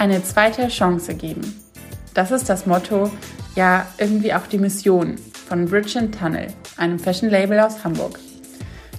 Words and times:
Eine 0.00 0.24
zweite 0.24 0.68
Chance 0.68 1.14
geben. 1.14 1.60
Das 2.14 2.30
ist 2.30 2.48
das 2.48 2.64
Motto, 2.64 3.10
ja 3.54 3.86
irgendwie 3.98 4.32
auch 4.32 4.46
die 4.46 4.56
Mission 4.56 5.16
von 5.46 5.66
Bridge 5.66 6.10
Tunnel, 6.10 6.46
einem 6.78 6.98
Fashion-Label 6.98 7.60
aus 7.60 7.84
Hamburg. 7.84 8.18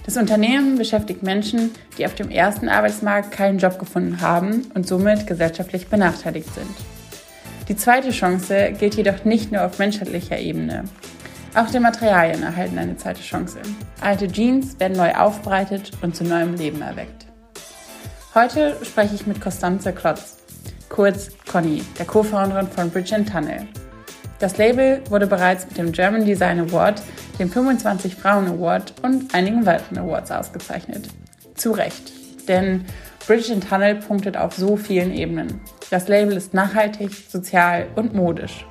Das 0.04 0.16
Unternehmen 0.16 0.78
beschäftigt 0.78 1.24
Menschen, 1.24 1.72
die 1.98 2.06
auf 2.06 2.14
dem 2.14 2.30
ersten 2.30 2.68
Arbeitsmarkt 2.68 3.32
keinen 3.32 3.58
Job 3.58 3.80
gefunden 3.80 4.20
haben 4.20 4.70
und 4.74 4.86
somit 4.86 5.26
gesellschaftlich 5.26 5.88
benachteiligt 5.88 6.54
sind. 6.54 6.70
Die 7.66 7.74
zweite 7.74 8.10
Chance 8.10 8.72
gilt 8.78 8.94
jedoch 8.94 9.24
nicht 9.24 9.50
nur 9.50 9.64
auf 9.64 9.80
menschlicher 9.80 10.38
Ebene. 10.38 10.84
Auch 11.56 11.68
die 11.68 11.80
Materialien 11.80 12.44
erhalten 12.44 12.78
eine 12.78 12.96
zweite 12.96 13.22
Chance. 13.22 13.58
Alte 14.00 14.28
Jeans 14.28 14.78
werden 14.78 14.96
neu 14.96 15.12
aufbereitet 15.16 15.90
und 16.00 16.14
zu 16.14 16.22
neuem 16.22 16.54
Leben 16.54 16.80
erweckt. 16.80 17.26
Heute 18.36 18.76
spreche 18.84 19.16
ich 19.16 19.26
mit 19.26 19.40
Constanze 19.40 19.92
Klotz, 19.92 20.41
kurz 20.92 21.30
Conny, 21.50 21.82
der 21.98 22.04
Co-Founderin 22.04 22.68
von 22.68 22.90
Bridge 22.90 23.24
Tunnel. 23.24 23.66
Das 24.38 24.58
Label 24.58 25.00
wurde 25.08 25.26
bereits 25.26 25.64
mit 25.66 25.78
dem 25.78 25.90
German 25.90 26.26
Design 26.26 26.60
Award, 26.60 27.02
dem 27.38 27.50
25 27.50 28.14
Frauen 28.14 28.46
Award 28.46 28.92
und 29.02 29.34
einigen 29.34 29.64
weiteren 29.64 29.98
Awards 29.98 30.30
ausgezeichnet. 30.30 31.08
Zu 31.54 31.72
Recht, 31.72 32.12
denn 32.46 32.84
Bridge 33.26 33.58
Tunnel 33.58 33.96
punktet 33.96 34.36
auf 34.36 34.54
so 34.54 34.76
vielen 34.76 35.14
Ebenen. 35.14 35.60
Das 35.90 36.08
Label 36.08 36.36
ist 36.36 36.52
nachhaltig, 36.52 37.10
sozial 37.26 37.86
und 37.96 38.14
modisch. 38.14 38.66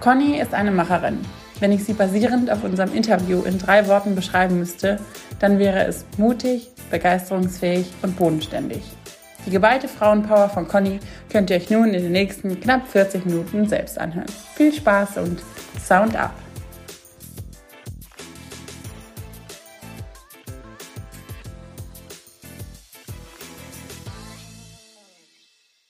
Conny 0.00 0.40
ist 0.40 0.54
eine 0.54 0.70
Macherin. 0.70 1.18
Wenn 1.60 1.72
ich 1.72 1.84
sie 1.84 1.92
basierend 1.92 2.50
auf 2.50 2.64
unserem 2.64 2.94
Interview 2.94 3.42
in 3.42 3.58
drei 3.58 3.86
Worten 3.86 4.14
beschreiben 4.14 4.58
müsste, 4.58 4.98
dann 5.40 5.58
wäre 5.58 5.84
es 5.84 6.06
mutig, 6.16 6.70
begeisterungsfähig 6.90 7.92
und 8.02 8.16
bodenständig. 8.16 8.82
Die 9.44 9.50
geballte 9.50 9.88
Frauenpower 9.88 10.48
von 10.48 10.68
Conny 10.68 11.00
könnt 11.30 11.50
ihr 11.50 11.56
euch 11.56 11.68
nun 11.68 11.94
in 11.94 12.04
den 12.04 12.12
nächsten 12.12 12.60
knapp 12.60 12.86
40 12.86 13.26
Minuten 13.26 13.68
selbst 13.68 13.98
anhören. 13.98 14.28
Viel 14.54 14.72
Spaß 14.72 15.18
und 15.18 15.42
Sound 15.80 16.14
up! 16.14 16.32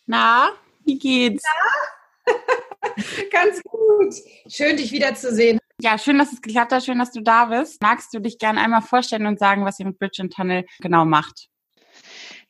Na, 0.06 0.50
wie 0.84 0.98
geht's? 0.98 1.44
Ja. 2.26 2.34
Ganz 3.30 3.62
gut. 3.62 4.14
Schön, 4.48 4.76
dich 4.76 4.92
wiederzusehen. 4.92 5.58
Ja, 5.80 5.98
schön, 5.98 6.18
dass 6.18 6.32
es 6.32 6.40
geklappt 6.40 6.72
hat. 6.72 6.84
Schön, 6.84 6.98
dass 6.98 7.12
du 7.12 7.20
da 7.20 7.46
bist. 7.46 7.82
Magst 7.82 8.14
du 8.14 8.20
dich 8.20 8.38
gerne 8.38 8.60
einmal 8.60 8.82
vorstellen 8.82 9.26
und 9.26 9.38
sagen, 9.38 9.64
was 9.64 9.78
ihr 9.78 9.86
mit 9.86 9.98
Bridge 9.98 10.26
Tunnel 10.28 10.64
genau 10.80 11.04
macht? 11.04 11.48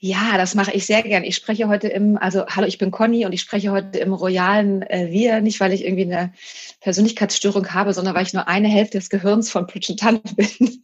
Ja, 0.04 0.36
das 0.36 0.56
mache 0.56 0.72
ich 0.72 0.84
sehr 0.84 1.00
gern. 1.04 1.22
Ich 1.22 1.36
spreche 1.36 1.68
heute 1.68 1.86
im, 1.86 2.18
also 2.18 2.44
hallo, 2.48 2.66
ich 2.66 2.76
bin 2.76 2.90
Conny 2.90 3.24
und 3.24 3.30
ich 3.30 3.40
spreche 3.40 3.70
heute 3.70 4.00
im 4.00 4.12
royalen 4.12 4.82
äh, 4.82 5.12
Wir, 5.12 5.40
nicht 5.40 5.60
weil 5.60 5.72
ich 5.72 5.84
irgendwie 5.84 6.12
eine 6.12 6.32
Persönlichkeitsstörung 6.80 7.72
habe, 7.72 7.94
sondern 7.94 8.12
weil 8.16 8.24
ich 8.24 8.32
nur 8.32 8.48
eine 8.48 8.66
Hälfte 8.66 8.98
des 8.98 9.10
Gehirns 9.10 9.48
von 9.48 9.68
Bridget 9.68 10.00
Tunnel 10.00 10.20
bin. 10.36 10.82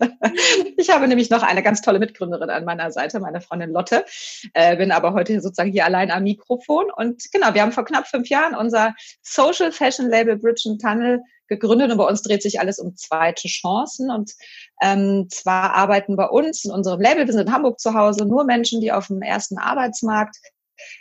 ich 0.77 0.91
habe 0.91 1.09
nämlich 1.09 1.31
noch 1.31 1.43
eine 1.43 1.65
ganz 1.65 1.83
tolle 1.83 1.99
Mitgründerin 1.99 2.49
an 2.49 2.65
meiner 2.65 2.93
Seite, 2.93 3.19
meine 3.19 3.41
Freundin 3.41 3.73
Lotte, 3.73 4.05
äh, 4.55 4.77
bin 4.77 4.93
aber 4.93 5.15
heute 5.15 5.41
sozusagen 5.41 5.73
hier 5.73 5.85
allein 5.85 6.13
am 6.13 6.23
Mikrofon. 6.23 6.85
Und 6.95 7.33
genau, 7.33 7.55
wir 7.55 7.63
haben 7.63 7.73
vor 7.73 7.85
knapp 7.85 8.07
fünf 8.07 8.29
Jahren 8.29 8.55
unser 8.55 8.95
Social 9.23 9.73
Fashion 9.73 10.09
Label 10.09 10.37
Bridget 10.37 10.81
Tunnel 10.81 11.23
gegründet 11.49 11.91
und 11.91 11.99
bei 11.99 12.05
uns 12.05 12.23
dreht 12.23 12.43
sich 12.43 12.61
alles 12.61 12.79
um 12.79 12.97
zweite 12.97 13.49
Chancen. 13.49 14.11
Und 14.11 14.33
ähm, 14.83 15.27
zwar 15.31 15.75
arbeiten 15.75 16.17
bei 16.17 16.27
uns 16.27 16.65
in 16.65 16.71
unserem 16.71 17.01
Label, 17.01 17.27
wir 17.27 17.33
sind 17.33 17.49
in 17.49 17.53
Hamburg 17.53 17.81
zu 17.81 17.95
Hause, 17.95 18.27
nur 18.27 18.45
Menschen, 18.45 18.81
die 18.81 18.93
auf 18.93 19.09
dem 19.09 19.23
ersten 19.23 19.59
Arbeitsmarkt 19.59 20.37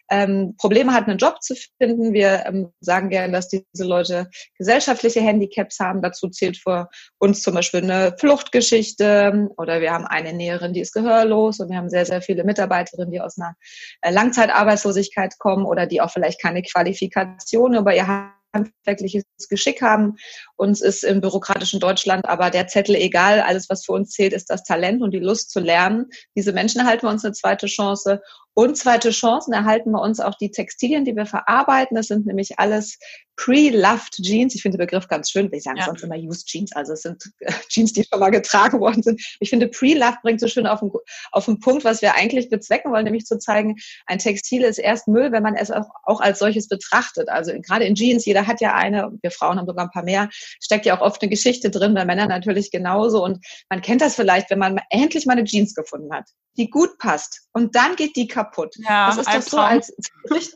ähm, 0.09 0.55
Probleme 0.57 0.93
hatten, 0.93 1.09
einen 1.09 1.19
Job 1.19 1.41
zu 1.41 1.55
finden. 1.77 2.13
Wir 2.13 2.45
ähm, 2.45 2.71
sagen 2.79 3.09
gerne, 3.09 3.33
dass 3.33 3.49
diese 3.49 3.85
Leute 3.85 4.29
gesellschaftliche 4.57 5.21
Handicaps 5.21 5.79
haben. 5.79 6.01
Dazu 6.01 6.29
zählt 6.29 6.57
für 6.57 6.89
uns 7.19 7.41
zum 7.41 7.53
Beispiel 7.53 7.83
eine 7.83 8.15
Fluchtgeschichte 8.17 9.49
oder 9.57 9.81
wir 9.81 9.91
haben 9.91 10.05
eine 10.05 10.33
Näherin, 10.33 10.73
die 10.73 10.81
ist 10.81 10.93
gehörlos 10.93 11.59
und 11.59 11.69
wir 11.69 11.77
haben 11.77 11.89
sehr, 11.89 12.05
sehr 12.05 12.21
viele 12.21 12.43
Mitarbeiterinnen, 12.43 13.11
die 13.11 13.21
aus 13.21 13.37
einer 13.37 13.55
äh, 14.01 14.11
Langzeitarbeitslosigkeit 14.11 15.37
kommen 15.39 15.65
oder 15.65 15.85
die 15.85 16.01
auch 16.01 16.11
vielleicht 16.11 16.41
keine 16.41 16.63
Qualifikation 16.63 17.75
über 17.75 17.95
ihr 17.95 18.07
handwerkliches 18.57 19.23
Geschick 19.49 19.81
haben. 19.81 20.17
Uns 20.55 20.81
ist 20.81 21.03
im 21.03 21.21
bürokratischen 21.21 21.79
Deutschland 21.79 22.25
aber 22.25 22.49
der 22.49 22.67
Zettel 22.67 22.95
egal. 22.95 23.41
Alles, 23.41 23.69
was 23.69 23.85
für 23.85 23.93
uns 23.93 24.11
zählt, 24.11 24.33
ist 24.33 24.49
das 24.49 24.63
Talent 24.63 25.01
und 25.01 25.11
die 25.11 25.19
Lust 25.19 25.51
zu 25.51 25.59
lernen. 25.59 26.09
Diese 26.35 26.53
Menschen 26.53 26.81
erhalten 26.81 27.05
wir 27.05 27.11
uns 27.11 27.23
eine 27.23 27.33
zweite 27.33 27.67
Chance. 27.67 28.21
Und 28.57 28.75
zweite 28.75 29.11
Chancen 29.11 29.53
erhalten 29.53 29.91
wir 29.91 30.01
uns 30.01 30.19
auch 30.19 30.33
die 30.33 30.49
Textilien, 30.49 31.05
die 31.05 31.15
wir 31.15 31.27
verarbeiten. 31.27 31.95
Das 31.95 32.07
sind 32.07 32.25
nämlich 32.25 32.57
alles 32.57 32.97
pre-loved 33.35 34.13
Jeans. 34.13 34.55
Ich 34.55 34.63
finde 34.63 34.79
den 34.79 34.87
Begriff 34.87 35.07
ganz 35.07 35.29
schön. 35.29 35.51
Wir 35.51 35.61
sagen 35.61 35.77
ja. 35.77 35.85
sonst 35.85 36.03
immer 36.03 36.15
used 36.15 36.47
Jeans. 36.47 36.71
Also 36.75 36.93
es 36.93 37.03
sind 37.03 37.23
Jeans, 37.69 37.93
die 37.93 38.03
schon 38.03 38.19
mal 38.19 38.31
getragen 38.31 38.79
worden 38.79 39.03
sind. 39.03 39.21
Ich 39.39 39.51
finde 39.51 39.67
pre-loved 39.67 40.23
bringt 40.23 40.39
so 40.39 40.47
schön 40.47 40.65
auf 40.65 40.79
den, 40.79 40.89
auf 41.31 41.45
den 41.45 41.59
Punkt, 41.59 41.83
was 41.85 42.01
wir 42.01 42.15
eigentlich 42.15 42.49
bezwecken 42.49 42.91
wollen, 42.91 43.03
nämlich 43.03 43.27
zu 43.27 43.37
zeigen, 43.37 43.75
ein 44.07 44.17
Textil 44.17 44.63
ist 44.63 44.79
erst 44.79 45.07
Müll, 45.07 45.31
wenn 45.31 45.43
man 45.43 45.53
es 45.53 45.69
auch, 45.69 45.89
auch 46.05 46.19
als 46.19 46.39
solches 46.39 46.67
betrachtet. 46.67 47.29
Also 47.29 47.51
gerade 47.61 47.85
in 47.85 47.93
Jeans, 47.93 48.25
jeder 48.25 48.47
hat 48.47 48.59
ja 48.59 48.73
eine, 48.73 49.11
wir 49.21 49.29
Frauen 49.29 49.59
haben 49.59 49.67
sogar 49.67 49.85
ein 49.85 49.91
paar 49.91 50.03
mehr, 50.03 50.29
steckt 50.31 50.87
ja 50.87 50.97
auch 50.97 51.01
oft 51.01 51.21
eine 51.21 51.29
Geschichte 51.29 51.69
drin, 51.69 51.93
bei 51.93 52.05
Männern 52.05 52.29
natürlich 52.29 52.71
genauso. 52.71 53.23
Und 53.23 53.37
man 53.69 53.81
kennt 53.81 54.01
das 54.01 54.15
vielleicht, 54.15 54.49
wenn 54.49 54.57
man 54.57 54.81
endlich 54.89 55.27
mal 55.27 55.33
eine 55.33 55.43
Jeans 55.43 55.75
gefunden 55.75 56.11
hat, 56.11 56.25
die 56.57 56.69
gut 56.69 56.97
passt. 56.97 57.47
Und 57.53 57.75
dann 57.75 57.95
geht 57.95 58.15
die 58.15 58.27
kaputt. 58.27 58.75
Ja, 58.77 59.07
das 59.07 59.17
ist 59.19 59.27
doch 59.27 59.41
so, 59.41 59.57
als 59.57 59.93
zerbricht, 59.99 60.55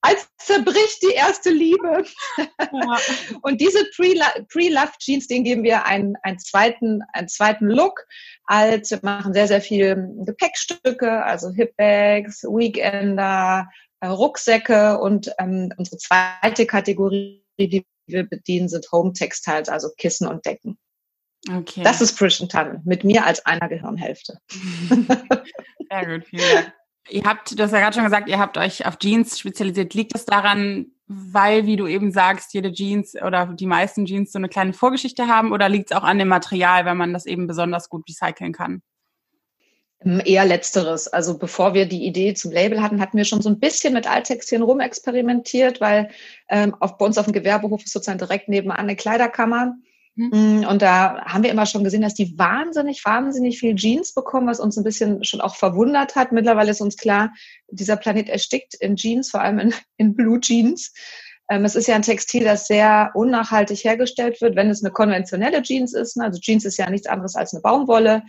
als 0.00 0.28
zerbricht 0.38 1.02
die 1.02 1.14
erste 1.14 1.50
Liebe. 1.50 2.04
Ja. 2.36 2.98
Und 3.42 3.60
diese 3.60 3.84
Pre-Love 3.96 4.92
Jeans, 4.98 5.26
denen 5.26 5.44
geben 5.44 5.62
wir 5.62 5.86
einen, 5.86 6.16
einen, 6.22 6.38
zweiten, 6.38 7.02
einen 7.12 7.28
zweiten 7.28 7.68
Look. 7.68 8.04
Als 8.44 8.90
wir 8.90 9.00
machen 9.02 9.32
sehr, 9.32 9.48
sehr 9.48 9.60
viel 9.60 10.08
Gepäckstücke, 10.24 11.22
also 11.24 11.50
Hipbags, 11.50 12.42
Weekender, 12.44 13.68
äh, 14.00 14.08
Rucksäcke 14.08 14.98
und 14.98 15.30
ähm, 15.38 15.72
unsere 15.76 15.98
zweite 15.98 16.66
Kategorie, 16.66 17.44
die 17.58 17.84
wir 18.06 18.28
bedienen, 18.28 18.68
sind 18.68 18.90
Home 18.90 19.12
Textiles, 19.12 19.68
also 19.68 19.90
Kissen 19.96 20.26
und 20.26 20.44
Decken. 20.46 20.78
Okay. 21.48 21.82
Das 21.82 22.00
ist 22.00 22.18
Frischen 22.18 22.48
Tunnel, 22.48 22.80
mit 22.84 23.04
mir 23.04 23.24
als 23.24 23.44
einer 23.46 23.68
Gehirnhälfte. 23.68 24.38
Sehr 24.50 26.06
gut, 26.06 26.26
vielen 26.26 26.54
Dank. 26.54 26.72
Ihr 27.08 27.24
habt, 27.24 27.58
du 27.58 27.62
hast 27.62 27.72
ja 27.72 27.80
gerade 27.80 27.94
schon 27.94 28.04
gesagt, 28.04 28.28
ihr 28.28 28.38
habt 28.38 28.56
euch 28.58 28.86
auf 28.86 28.98
Jeans 28.98 29.38
spezialisiert. 29.38 29.94
Liegt 29.94 30.14
das 30.14 30.26
daran, 30.26 30.86
weil, 31.06 31.66
wie 31.66 31.76
du 31.76 31.86
eben 31.86 32.12
sagst, 32.12 32.54
jede 32.54 32.72
Jeans 32.72 33.14
oder 33.20 33.46
die 33.46 33.66
meisten 33.66 34.06
Jeans 34.06 34.32
so 34.32 34.38
eine 34.38 34.48
kleine 34.48 34.72
Vorgeschichte 34.72 35.26
haben 35.26 35.52
oder 35.52 35.68
liegt 35.68 35.90
es 35.90 35.96
auch 35.96 36.04
an 36.04 36.18
dem 36.18 36.28
Material, 36.28 36.84
weil 36.84 36.94
man 36.94 37.12
das 37.12 37.26
eben 37.26 37.46
besonders 37.46 37.88
gut 37.88 38.04
recyceln 38.08 38.52
kann? 38.52 38.82
Ähm, 40.04 40.22
eher 40.24 40.44
letzteres. 40.44 41.08
Also 41.08 41.36
bevor 41.36 41.74
wir 41.74 41.86
die 41.86 42.06
Idee 42.06 42.34
zum 42.34 42.52
Label 42.52 42.80
hatten, 42.80 43.00
hatten 43.00 43.16
wir 43.16 43.24
schon 43.24 43.42
so 43.42 43.48
ein 43.48 43.58
bisschen 43.58 43.92
mit 43.92 44.08
Alttextilien 44.08 44.62
rumexperimentiert, 44.62 45.80
weil 45.80 46.10
ähm, 46.48 46.76
auf, 46.80 46.96
bei 46.96 47.06
uns 47.06 47.18
auf 47.18 47.26
dem 47.26 47.32
Gewerbehof 47.32 47.84
ist 47.84 47.92
sozusagen 47.92 48.18
direkt 48.18 48.48
nebenan 48.48 48.76
eine 48.76 48.96
Kleiderkammer. 48.96 49.74
Mhm. 50.20 50.66
Und 50.68 50.82
da 50.82 51.24
haben 51.24 51.42
wir 51.42 51.50
immer 51.50 51.64
schon 51.64 51.82
gesehen, 51.82 52.02
dass 52.02 52.12
die 52.12 52.38
wahnsinnig, 52.38 53.02
wahnsinnig 53.06 53.58
viel 53.58 53.74
Jeans 53.74 54.12
bekommen, 54.12 54.46
was 54.46 54.60
uns 54.60 54.76
ein 54.76 54.84
bisschen 54.84 55.24
schon 55.24 55.40
auch 55.40 55.56
verwundert 55.56 56.14
hat. 56.14 56.30
Mittlerweile 56.30 56.72
ist 56.72 56.82
uns 56.82 56.96
klar, 56.98 57.32
dieser 57.70 57.96
Planet 57.96 58.28
erstickt 58.28 58.74
in 58.74 58.96
Jeans, 58.96 59.30
vor 59.30 59.40
allem 59.40 59.58
in, 59.58 59.74
in 59.96 60.14
Blue 60.14 60.38
Jeans. 60.38 60.92
Ähm, 61.48 61.64
es 61.64 61.74
ist 61.74 61.88
ja 61.88 61.96
ein 61.96 62.02
Textil, 62.02 62.44
das 62.44 62.66
sehr 62.66 63.12
unnachhaltig 63.14 63.82
hergestellt 63.82 64.42
wird, 64.42 64.56
wenn 64.56 64.68
es 64.68 64.84
eine 64.84 64.92
konventionelle 64.92 65.62
Jeans 65.62 65.94
ist. 65.94 66.18
Ne? 66.18 66.24
Also 66.24 66.38
Jeans 66.38 66.66
ist 66.66 66.76
ja 66.76 66.88
nichts 66.90 67.08
anderes 67.08 67.34
als 67.34 67.54
eine 67.54 67.62
Baumwolle. 67.62 68.22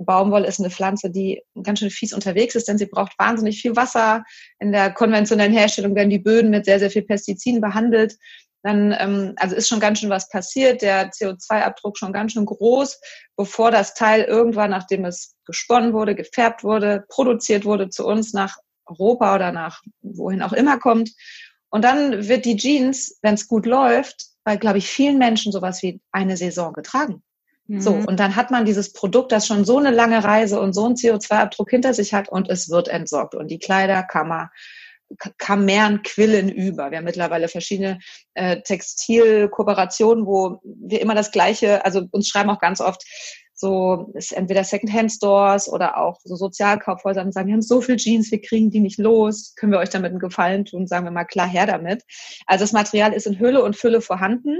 Baumwolle 0.00 0.48
ist 0.48 0.58
eine 0.58 0.70
Pflanze, 0.70 1.10
die 1.10 1.42
ganz 1.62 1.78
schön 1.78 1.90
fies 1.90 2.12
unterwegs 2.12 2.56
ist, 2.56 2.66
denn 2.66 2.76
sie 2.76 2.86
braucht 2.86 3.16
wahnsinnig 3.18 3.62
viel 3.62 3.76
Wasser. 3.76 4.24
In 4.58 4.72
der 4.72 4.90
konventionellen 4.90 5.54
Herstellung 5.54 5.94
werden 5.94 6.10
die 6.10 6.18
Böden 6.18 6.50
mit 6.50 6.64
sehr, 6.64 6.80
sehr 6.80 6.90
viel 6.90 7.02
Pestiziden 7.02 7.60
behandelt 7.60 8.16
dann 8.66 8.94
ähm, 8.98 9.32
also 9.36 9.54
ist 9.54 9.68
schon 9.68 9.80
ganz 9.80 10.00
schön 10.00 10.10
was 10.10 10.28
passiert, 10.28 10.82
der 10.82 11.10
CO2-Abdruck 11.10 11.96
schon 11.96 12.12
ganz 12.12 12.32
schön 12.32 12.46
groß, 12.46 13.00
bevor 13.36 13.70
das 13.70 13.94
Teil 13.94 14.22
irgendwann, 14.22 14.70
nachdem 14.70 15.04
es 15.04 15.36
gesponnen 15.46 15.92
wurde, 15.92 16.14
gefärbt 16.14 16.64
wurde, 16.64 17.04
produziert 17.08 17.64
wurde, 17.64 17.88
zu 17.90 18.04
uns 18.04 18.32
nach 18.32 18.56
Europa 18.86 19.36
oder 19.36 19.52
nach 19.52 19.82
wohin 20.02 20.42
auch 20.42 20.52
immer 20.52 20.78
kommt. 20.78 21.10
Und 21.70 21.84
dann 21.84 22.28
wird 22.28 22.44
die 22.44 22.56
Jeans, 22.56 23.18
wenn 23.22 23.34
es 23.34 23.46
gut 23.46 23.66
läuft, 23.66 24.26
bei, 24.42 24.56
glaube 24.56 24.78
ich, 24.78 24.88
vielen 24.88 25.18
Menschen 25.18 25.52
sowas 25.52 25.82
wie 25.82 26.00
eine 26.10 26.36
Saison 26.36 26.72
getragen. 26.72 27.22
Mhm. 27.68 27.80
So, 27.80 27.92
und 27.92 28.18
dann 28.18 28.34
hat 28.34 28.50
man 28.50 28.64
dieses 28.64 28.92
Produkt, 28.92 29.30
das 29.30 29.46
schon 29.46 29.64
so 29.64 29.78
eine 29.78 29.90
lange 29.90 30.22
Reise 30.24 30.60
und 30.60 30.72
so 30.72 30.86
einen 30.86 30.94
CO2-Abdruck 30.96 31.70
hinter 31.70 31.94
sich 31.94 32.14
hat 32.14 32.28
und 32.28 32.48
es 32.48 32.68
wird 32.68 32.88
entsorgt. 32.88 33.34
Und 33.34 33.48
die 33.48 33.58
Kleiderkammer 33.58 34.50
Kammern 35.38 36.02
quillen 36.02 36.48
über. 36.48 36.90
Wir 36.90 36.98
haben 36.98 37.04
mittlerweile 37.04 37.48
verschiedene 37.48 37.98
äh, 38.34 38.60
Textilkooperationen, 38.62 40.26
wo 40.26 40.60
wir 40.64 41.00
immer 41.00 41.14
das 41.14 41.30
Gleiche, 41.30 41.84
also 41.84 42.02
uns 42.10 42.28
schreiben 42.28 42.50
auch 42.50 42.60
ganz 42.60 42.80
oft 42.80 43.02
so 43.58 44.10
ist 44.12 44.32
entweder 44.32 44.64
Secondhand-Stores 44.64 45.70
oder 45.70 45.96
auch 45.96 46.20
so 46.22 46.36
Sozialkaufhäuser 46.36 47.22
und 47.22 47.32
sagen, 47.32 47.48
wir 47.48 47.54
haben 47.54 47.62
so 47.62 47.80
viel 47.80 47.96
Jeans, 47.96 48.30
wir 48.30 48.42
kriegen 48.42 48.70
die 48.70 48.80
nicht 48.80 48.98
los, 48.98 49.54
können 49.56 49.72
wir 49.72 49.78
euch 49.78 49.88
damit 49.88 50.10
einen 50.10 50.20
Gefallen 50.20 50.66
tun? 50.66 50.86
Sagen 50.86 51.06
wir 51.06 51.10
mal 51.10 51.24
klar 51.24 51.48
her 51.48 51.66
damit. 51.66 52.04
Also 52.46 52.64
das 52.64 52.72
Material 52.72 53.14
ist 53.14 53.26
in 53.26 53.38
Hülle 53.38 53.64
und 53.64 53.74
Fülle 53.74 54.02
vorhanden. 54.02 54.58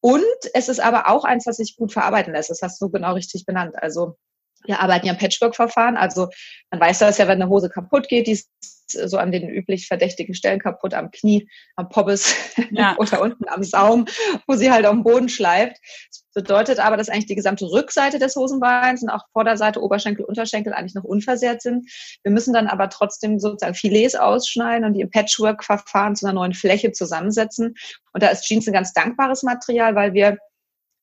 Und 0.00 0.24
es 0.54 0.68
ist 0.68 0.80
aber 0.80 1.08
auch 1.08 1.24
eins, 1.24 1.46
was 1.46 1.58
sich 1.58 1.76
gut 1.76 1.92
verarbeiten 1.92 2.32
lässt. 2.32 2.50
Das 2.50 2.62
hast 2.62 2.80
du 2.80 2.88
genau 2.88 3.12
richtig 3.12 3.44
benannt. 3.44 3.74
Also 3.76 4.16
wir 4.64 4.80
arbeiten 4.80 5.06
ja 5.06 5.12
im 5.12 5.18
Patchwork-Verfahren. 5.18 5.96
Also 5.96 6.28
man 6.70 6.80
weiß 6.80 6.98
das 7.00 7.18
ja, 7.18 7.28
wenn 7.28 7.40
eine 7.40 7.50
Hose 7.50 7.68
kaputt 7.68 8.08
geht, 8.08 8.26
die 8.26 8.32
ist 8.32 8.50
so 8.88 9.18
an 9.18 9.32
den 9.32 9.48
üblich 9.48 9.86
verdächtigen 9.86 10.34
Stellen 10.34 10.60
kaputt, 10.60 10.94
am 10.94 11.10
Knie, 11.10 11.48
am 11.76 11.88
Pobbes 11.88 12.34
ja. 12.70 12.96
oder 12.98 13.20
unten 13.20 13.48
am 13.48 13.62
Saum, 13.62 14.06
wo 14.46 14.54
sie 14.54 14.70
halt 14.70 14.86
auf 14.86 14.92
dem 14.92 15.02
Boden 15.02 15.28
schleift. 15.28 15.76
Das 16.10 16.24
bedeutet 16.34 16.78
aber, 16.80 16.96
dass 16.96 17.08
eigentlich 17.08 17.26
die 17.26 17.34
gesamte 17.34 17.64
Rückseite 17.64 18.18
des 18.18 18.36
Hosenbeins 18.36 19.02
und 19.02 19.10
auch 19.10 19.22
Vorderseite, 19.32 19.82
Oberschenkel, 19.82 20.24
Unterschenkel 20.24 20.72
eigentlich 20.72 20.94
noch 20.94 21.04
unversehrt 21.04 21.62
sind. 21.62 21.90
Wir 22.22 22.32
müssen 22.32 22.52
dann 22.52 22.66
aber 22.66 22.88
trotzdem 22.90 23.38
sozusagen 23.38 23.74
Filets 23.74 24.14
ausschneiden 24.14 24.84
und 24.84 24.94
die 24.94 25.00
im 25.00 25.10
Patchwork-Verfahren 25.10 26.16
zu 26.16 26.26
einer 26.26 26.34
neuen 26.34 26.54
Fläche 26.54 26.92
zusammensetzen. 26.92 27.74
Und 28.12 28.22
da 28.22 28.28
ist 28.28 28.44
Jeans 28.44 28.66
ein 28.66 28.74
ganz 28.74 28.92
dankbares 28.92 29.42
Material, 29.42 29.94
weil 29.94 30.12
wir 30.12 30.38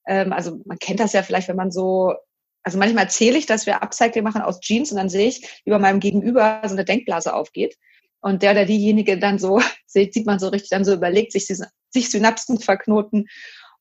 ähm, 0.07 0.33
also 0.33 0.59
man 0.65 0.79
kennt 0.79 0.99
das 0.99 1.13
ja 1.13 1.23
vielleicht, 1.23 1.47
wenn 1.47 1.55
man 1.55 1.71
so 1.71 2.15
also 2.63 2.77
manchmal 2.77 3.05
erzähle 3.05 3.37
ich, 3.37 3.45
dass 3.45 3.65
wir 3.65 3.81
Upcycling 3.81 4.23
machen 4.23 4.41
aus 4.41 4.59
Jeans 4.59 4.91
und 4.91 4.97
dann 4.97 5.09
sehe 5.09 5.27
ich, 5.27 5.61
wie 5.65 5.71
bei 5.71 5.79
meinem 5.79 5.99
Gegenüber 5.99 6.61
so 6.65 6.73
eine 6.73 6.85
Denkblase 6.85 7.33
aufgeht. 7.33 7.77
Und 8.21 8.43
der 8.43 8.51
oder 8.51 8.65
diejenige 8.65 9.17
dann 9.17 9.39
so, 9.39 9.61
sieht, 9.85 10.25
man 10.25 10.39
so 10.39 10.49
richtig, 10.49 10.69
dann 10.69 10.85
so 10.85 10.93
überlegt, 10.93 11.31
sich, 11.31 11.47
sich 11.47 12.09
Synapsen 12.09 12.59
verknoten 12.59 13.27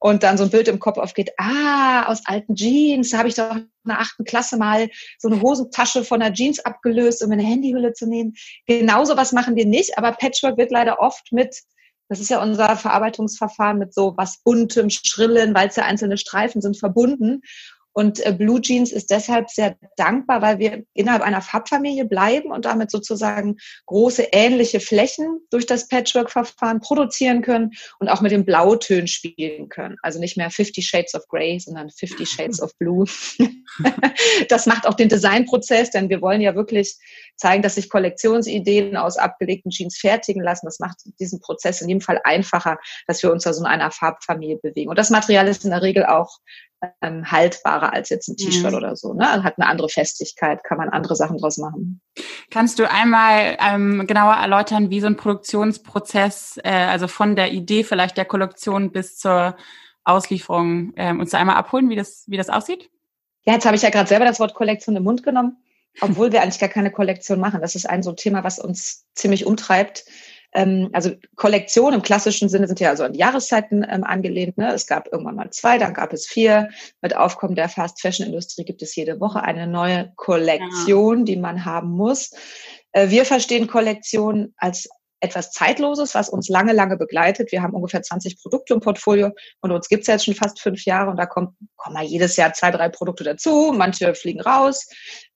und 0.01 0.23
dann 0.23 0.39
so 0.39 0.45
ein 0.45 0.51
Bild 0.51 0.67
im 0.69 0.79
Kopf 0.79 0.97
aufgeht, 0.97 1.31
ah, 1.37 2.07
aus 2.07 2.23
alten 2.25 2.57
Jeans, 2.57 3.11
da 3.11 3.19
habe 3.19 3.29
ich 3.29 3.35
doch 3.35 3.55
in 3.55 3.69
der 3.87 4.01
achten 4.01 4.25
Klasse 4.25 4.57
mal 4.57 4.89
so 5.19 5.29
eine 5.29 5.43
Hosentasche 5.43 6.05
von 6.05 6.21
der 6.21 6.33
Jeans 6.33 6.59
abgelöst, 6.61 7.23
um 7.23 7.31
eine 7.31 7.43
Handyhülle 7.43 7.93
zu 7.93 8.07
nehmen. 8.07 8.33
Genauso 8.67 9.19
was 9.19 9.33
machen 9.33 9.57
wir 9.57 9.67
nicht, 9.67 9.99
aber 9.99 10.13
Patchwork 10.13 10.57
wird 10.57 10.71
leider 10.71 11.01
oft 11.01 11.33
mit, 11.33 11.61
das 12.09 12.19
ist 12.19 12.31
ja 12.31 12.43
unser 12.43 12.77
Verarbeitungsverfahren 12.77 13.79
mit 13.79 13.93
so 13.93 14.15
was 14.17 14.39
buntem, 14.43 14.89
schrillen, 14.89 15.55
weil 15.55 15.69
es 15.69 15.77
ja 15.77 15.85
einzelne 15.85 16.17
Streifen 16.17 16.63
sind, 16.63 16.79
verbunden. 16.79 17.43
Und 17.93 18.25
äh, 18.25 18.33
Blue 18.33 18.61
Jeans 18.61 18.93
ist 18.93 19.11
deshalb 19.11 19.51
sehr 19.51 19.77
dankbar, 19.97 20.43
weil 20.43 20.59
wir 20.59 20.85
innerhalb 20.95 21.23
einer 21.23 21.43
Farbfamilie 21.43 22.05
bleiben 22.05 22.53
und 22.53 22.65
damit 22.65 22.91
sozusagen 22.91 23.57
große 23.87 24.29
ähnliche 24.33 24.81
Flächen 24.81 25.41
durch 25.51 25.67
das 25.67 25.89
Patchwork-Verfahren 25.89 26.81
produzieren 26.81 27.43
können 27.43 27.73
und 27.99 28.09
auch 28.09 28.21
mit 28.21 28.33
den 28.33 28.45
Blautönen 28.45 29.09
spielen 29.09 29.69
können. 29.69 29.97
Also 30.03 30.21
nicht 30.21 30.37
mehr 30.37 30.51
50 30.51 30.87
Shades 30.87 31.15
of 31.15 31.27
Grey, 31.29 31.59
sondern 31.59 31.91
50 31.91 32.29
Shades 32.29 32.63
of 32.63 32.77
Blue. 32.79 33.07
das 34.49 34.67
macht 34.67 34.87
auch 34.87 34.95
den 34.95 35.09
Designprozess, 35.09 35.91
denn 35.91 36.09
wir 36.09 36.21
wollen 36.21 36.41
ja 36.41 36.55
wirklich 36.55 36.97
zeigen, 37.37 37.63
dass 37.63 37.75
sich 37.75 37.91
Kollektionsideen 37.91 38.97
aus 38.97 39.17
abgelegten 39.17 39.71
Jeans 39.71 39.99
fertigen 39.99 40.43
lassen. 40.43 40.67
Das 40.67 40.79
macht 40.79 40.99
diesen 41.19 41.41
Prozess 41.41 41.81
in 41.81 41.89
jedem 41.89 42.01
Fall 42.01 42.21
einfacher, 42.23 42.79
dass 43.07 43.23
wir 43.23 43.33
uns 43.33 43.45
da 43.45 43.53
so 43.53 43.63
in 43.63 43.67
einer 43.67 43.91
Farbfamilie 43.91 44.59
bewegen. 44.59 44.91
Und 44.91 44.99
das 44.99 45.11
Material 45.11 45.49
ist 45.49 45.65
in 45.65 45.71
der 45.71 45.83
Regel 45.83 46.07
auch 46.07 46.39
ähm, 47.03 47.31
haltbarer 47.31 47.93
als 47.93 48.09
jetzt 48.09 48.29
ein 48.29 48.37
T-Shirt 48.37 48.71
mhm. 48.71 48.77
oder 48.77 48.97
so. 48.97 49.13
Ne? 49.13 49.43
Hat 49.43 49.59
eine 49.59 49.69
andere 49.69 49.89
Festigkeit, 49.89 50.65
kann 50.65 50.79
man 50.79 50.89
andere 50.89 51.17
Sachen 51.17 51.39
draus 51.39 51.59
machen. 51.59 52.01
Kannst 52.51 52.79
du 52.79 52.91
einmal 52.91 53.57
ähm, 53.61 54.07
genauer 54.07 54.35
erläutern, 54.35 54.91
wie 54.91 55.01
so 55.01 55.07
ein 55.07 55.17
Produktionsprozess, 55.17 56.59
äh, 56.63 56.71
also 56.71 57.09
von 57.09 57.37
der 57.37 57.53
Idee 57.53 57.85
vielleicht 57.85 58.17
der 58.17 58.25
Kollektion 58.25 58.93
bis 58.93 59.19
zur 59.19 59.57
Auslieferung, 60.05 60.93
ähm, 60.97 61.21
uns 61.21 61.31
da 61.31 61.39
einmal 61.39 61.57
abholen, 61.57 61.91
wie 61.91 61.97
das, 61.97 62.25
wie 62.27 62.37
das 62.37 62.49
aussieht? 62.49 62.91
Ja, 63.45 63.55
jetzt 63.55 63.67
habe 63.67 63.77
ich 63.77 63.83
ja 63.83 63.91
gerade 63.91 64.09
selber 64.09 64.25
das 64.25 64.41
Wort 64.41 64.55
Kollektion 64.55 64.97
im 64.97 65.05
Mund 65.05 65.23
genommen, 65.23 65.57
obwohl 66.01 66.33
wir 66.33 66.43
eigentlich 66.43 66.61
gar 66.61 66.69
keine 66.69 66.91
Kollektion 66.91 67.41
machen. 67.41 67.61
Das 67.61 67.75
ist 67.75 67.89
ein 67.89 68.03
so 68.03 68.11
ein 68.11 68.17
Thema, 68.17 68.45
was 68.45 68.59
uns 68.59 69.07
ziemlich 69.15 69.47
umtreibt. 69.47 70.05
Ähm, 70.53 70.91
also 70.93 71.11
Kollektion 71.37 71.95
im 71.95 72.03
klassischen 72.03 72.49
Sinne 72.49 72.67
sind 72.67 72.81
ja 72.81 72.91
also 72.91 73.05
an 73.05 73.15
Jahreszeiten 73.15 73.87
ähm, 73.89 74.05
angelehnt. 74.05 74.59
Ne? 74.59 74.73
Es 74.73 74.87
gab 74.87 75.09
irgendwann 75.13 75.37
mal 75.37 75.51
zwei, 75.51 75.79
dann 75.79 75.95
gab 75.95 76.13
es 76.13 76.27
vier. 76.27 76.71
Mit 77.03 77.17
Aufkommen 77.17 77.55
der 77.55 77.69
Fast 77.69 78.01
Fashion 78.01 78.27
Industrie 78.27 78.65
gibt 78.65 78.83
es 78.83 78.95
jede 78.97 79.21
Woche 79.21 79.43
eine 79.43 79.67
neue 79.67 80.13
Kollektion, 80.17 81.19
ja. 81.19 81.25
die 81.25 81.37
man 81.37 81.65
haben 81.65 81.91
muss. 81.91 82.33
Äh, 82.93 83.11
wir 83.11 83.25
verstehen 83.25 83.67
Kollektion 83.67 84.55
als 84.57 84.89
etwas 85.21 85.53
Zeitloses, 85.53 86.15
was 86.15 86.29
uns 86.29 86.49
lange, 86.49 86.73
lange 86.73 86.97
begleitet. 86.97 87.53
Wir 87.53 87.63
haben 87.63 87.75
ungefähr 87.75 88.03
20 88.03 88.41
Produkte 88.41 88.75
im 88.75 88.81
Portfolio 88.81 89.31
und 89.61 89.71
uns 89.71 89.89
gibt's 89.89 90.07
jetzt 90.07 90.25
schon 90.25 90.35
fast 90.35 90.61
fünf 90.61 90.85
Jahre 90.85 91.11
und 91.11 91.17
da 91.17 91.27
kommt, 91.27 91.55
kommen 91.77 91.95
mal 91.95 92.05
jedes 92.05 92.37
Jahr 92.37 92.53
zwei, 92.55 92.71
drei 92.71 92.89
Produkte 92.89 93.25
dazu, 93.25 93.73
manche 93.77 94.15
fliegen 94.15 94.41
raus. 94.41 94.89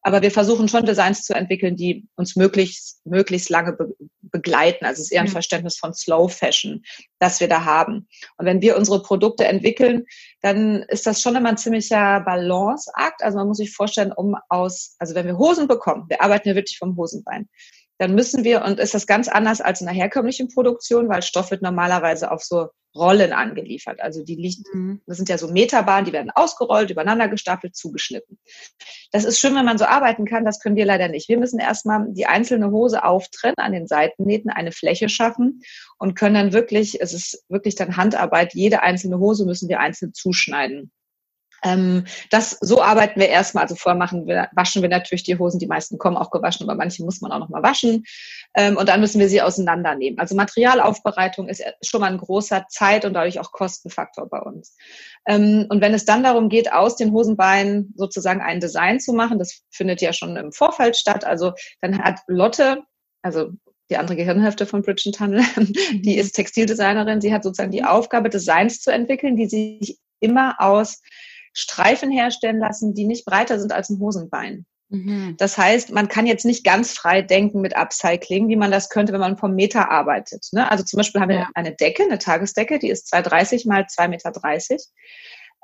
Aber 0.07 0.21
wir 0.21 0.31
versuchen 0.31 0.69
schon 0.69 0.85
Designs 0.85 1.23
zu 1.23 1.35
entwickeln, 1.35 1.77
die 1.77 2.07
uns 2.17 2.37
möglichst, 2.37 3.05
möglichst 3.07 3.49
lange 3.49 3.73
be 3.73 3.95
begleiten. 4.21 4.85
Also 4.85 5.01
es 5.01 5.07
ist 5.07 5.13
eher 5.13 5.21
ein 5.21 5.29
mhm. 5.29 5.33
Verständnis 5.33 5.79
von 5.79 5.95
Slow 5.95 6.29
Fashion, 6.29 6.83
das 7.21 7.39
wir 7.39 7.49
da 7.49 7.65
haben. 7.65 8.09
Und 8.37 8.47
wenn 8.47 8.61
wir 8.61 8.77
unsere 8.77 9.01
Produkte 9.01 9.47
entwickeln, 9.47 10.07
dann 10.43 10.83
ist 10.89 11.07
das 11.07 11.23
schon 11.23 11.37
immer 11.37 11.51
ein 11.51 11.57
ziemlicher 11.57 12.21
Balanceakt. 12.21 13.23
Also 13.23 13.39
man 13.39 13.47
muss 13.47 13.59
sich 13.59 13.73
vorstellen, 13.73 14.13
um 14.13 14.35
aus, 14.49 14.97
also 14.99 15.15
wenn 15.15 15.27
wir 15.27 15.39
Hosen 15.39 15.69
bekommen, 15.69 16.07
wir 16.09 16.21
arbeiten 16.21 16.49
ja 16.49 16.55
wirklich 16.57 16.79
vom 16.79 16.97
Hosenbein 16.97 17.49
dann 18.05 18.15
müssen 18.15 18.45
wir, 18.45 18.63
und 18.65 18.79
ist 18.79 18.93
das 18.93 19.07
ganz 19.07 19.29
anders 19.29 19.63
als 19.63 19.81
in 19.81 19.87
der 19.87 19.95
herkömmlichen 19.95 20.49
Produktion, 20.49 21.09
weil 21.09 21.23
Stoff 21.23 21.51
wird 21.51 21.63
normalerweise 21.63 22.31
auf 22.31 22.43
so 22.43 22.69
Rollen 22.95 23.33
angeliefert. 23.33 24.01
Also 24.01 24.23
die 24.23 24.37
liegt, 24.37 24.73
mhm. 24.75 25.01
das 25.07 25.17
sind 25.17 25.31
ja 25.31 25.39
so 25.39 25.49
Meterbahnen, 25.49 26.05
die 26.05 26.13
werden 26.13 26.31
ausgerollt, 26.31 26.91
übereinander 26.91 27.29
gestapelt, 27.29 27.75
zugeschnitten. 27.75 28.39
Das 29.11 29.25
ist 29.25 29.41
schön, 29.41 29.55
wenn 29.55 29.65
man 29.65 29.79
so 29.79 29.87
arbeiten 29.87 30.27
kann, 30.27 30.45
das 30.45 30.61
können 30.61 30.77
wir 30.77 30.85
leider 30.85 31.09
nicht. 31.09 31.31
Wir 31.31 31.39
müssen 31.39 31.59
erstmal 31.59 32.07
die 32.11 32.27
einzelne 32.27 32.71
Hose 32.71 33.03
auftrennen, 33.05 33.57
an 33.57 33.73
den 33.73 33.87
Seitennähten 33.87 34.51
eine 34.51 34.71
Fläche 34.71 35.09
schaffen 35.09 35.63
und 35.99 36.15
können 36.15 36.35
dann 36.35 36.53
wirklich, 36.53 37.01
es 37.01 37.15
ist 37.15 37.43
wirklich 37.49 37.75
dann 37.75 37.97
Handarbeit, 37.97 38.53
jede 38.53 38.83
einzelne 38.83 39.19
Hose 39.19 39.47
müssen 39.47 39.71
wir 39.71 39.81
einzeln 39.81 40.13
zuschneiden. 40.13 40.93
Ähm, 41.65 42.05
das, 42.31 42.59
so 42.61 42.83
arbeiten 42.83 43.19
wir 43.19 43.29
erstmal. 43.29 43.65
Also 43.65 43.75
vorher 43.75 43.99
machen 43.99 44.27
wir, 44.27 44.49
waschen 44.53 44.83
wir 44.83 44.89
natürlich 44.89 45.23
die 45.23 45.39
Hosen. 45.39 45.59
Die 45.59 45.67
meisten 45.67 45.99
kommen 45.99 46.17
auch 46.17 46.31
gewaschen, 46.31 46.69
aber 46.69 46.77
manche 46.77 47.03
muss 47.05 47.21
man 47.21 47.33
auch 47.33 47.39
noch 47.39 47.49
mal 47.49 47.63
waschen. 47.63 48.05
Ähm, 48.55 48.77
und 48.77 48.89
dann 48.89 49.01
müssen 49.01 49.19
wir 49.19 49.29
sie 49.29 49.43
auseinandernehmen. 49.43 50.19
Also 50.19 50.37
Materialaufbereitung 50.37 51.49
ist 51.49 51.65
schon 51.83 52.03
mal 52.03 52.13
ein 52.13 52.19
großer 52.19 52.67
Zeit- 52.69 53.05
und 53.05 53.15
dadurch 53.15 53.41
auch 53.41 53.51
Kostenfaktor 53.51 54.29
bei 54.29 54.41
uns. 54.41 54.77
Ähm, 55.27 55.67
und 55.71 55.81
wenn 55.81 55.95
es 55.95 56.05
dann 56.05 56.23
darum 56.23 56.49
geht, 56.49 56.73
aus 56.73 56.97
den 56.97 57.13
Hosenbeinen 57.13 57.95
sozusagen 57.97 58.43
ein 58.43 58.61
Design 58.61 59.01
zu 59.01 59.13
machen, 59.13 59.39
das 59.39 59.63
findet 59.71 60.03
ja 60.03 60.13
schon 60.13 60.37
im 60.37 60.53
Vorfeld 60.53 60.97
statt. 60.97 61.25
Also 61.25 61.53
dann 61.81 61.99
hat 61.99 62.21
Lotte, 62.27 62.83
also 63.23 63.51
die 63.91 63.97
andere 63.97 64.17
Gehirnhälfte 64.17 64.67
von 64.67 64.83
Bridget 64.83 65.15
Tunnel, 65.17 65.43
die 65.93 66.17
ist 66.17 66.33
Textildesignerin. 66.33 67.21
Sie 67.21 67.33
hat 67.33 67.43
sozusagen 67.43 67.73
die 67.73 67.85
Aufgabe, 67.85 68.29
Designs 68.29 68.81
zu 68.81 68.91
entwickeln, 68.91 69.37
die 69.37 69.47
sich 69.47 69.99
immer 70.21 70.57
aus 70.59 71.03
Streifen 71.55 72.11
herstellen 72.11 72.59
lassen, 72.59 72.95
die 72.95 73.07
nicht 73.07 73.25
breiter 73.25 73.59
sind 73.59 73.73
als 73.73 73.89
ein 73.89 73.99
Hosenbein. 74.01 74.67
Mhm. 74.91 75.37
Das 75.39 75.57
heißt, 75.57 75.93
man 75.93 76.09
kann 76.09 76.27
jetzt 76.27 76.45
nicht 76.45 76.65
ganz 76.65 76.93
frei 76.93 77.23
denken 77.23 77.61
mit 77.61 77.77
Upcycling, 77.77 78.49
wie 78.49 78.57
man 78.57 78.71
das 78.71 78.91
könnte, 78.91 79.13
wenn 79.13 79.21
man 79.21 79.39
vom 79.39 79.55
Meter 79.55 79.91
arbeitet. 79.91 80.47
Ne? 80.53 80.71
Also 80.71 80.85
zum 80.85 80.99
Beispiel 80.99 81.21
haben 81.21 81.31
wir 81.31 81.49
eine 81.55 81.75
Decke, 81.75 82.03
eine 82.03 82.19
Tagesdecke, 82.19 82.79
die 82.79 82.91
ist 82.91 83.13
2,30 83.13 83.67
mal 83.67 83.83
2,30 83.83 84.09
Meter. 84.09 84.33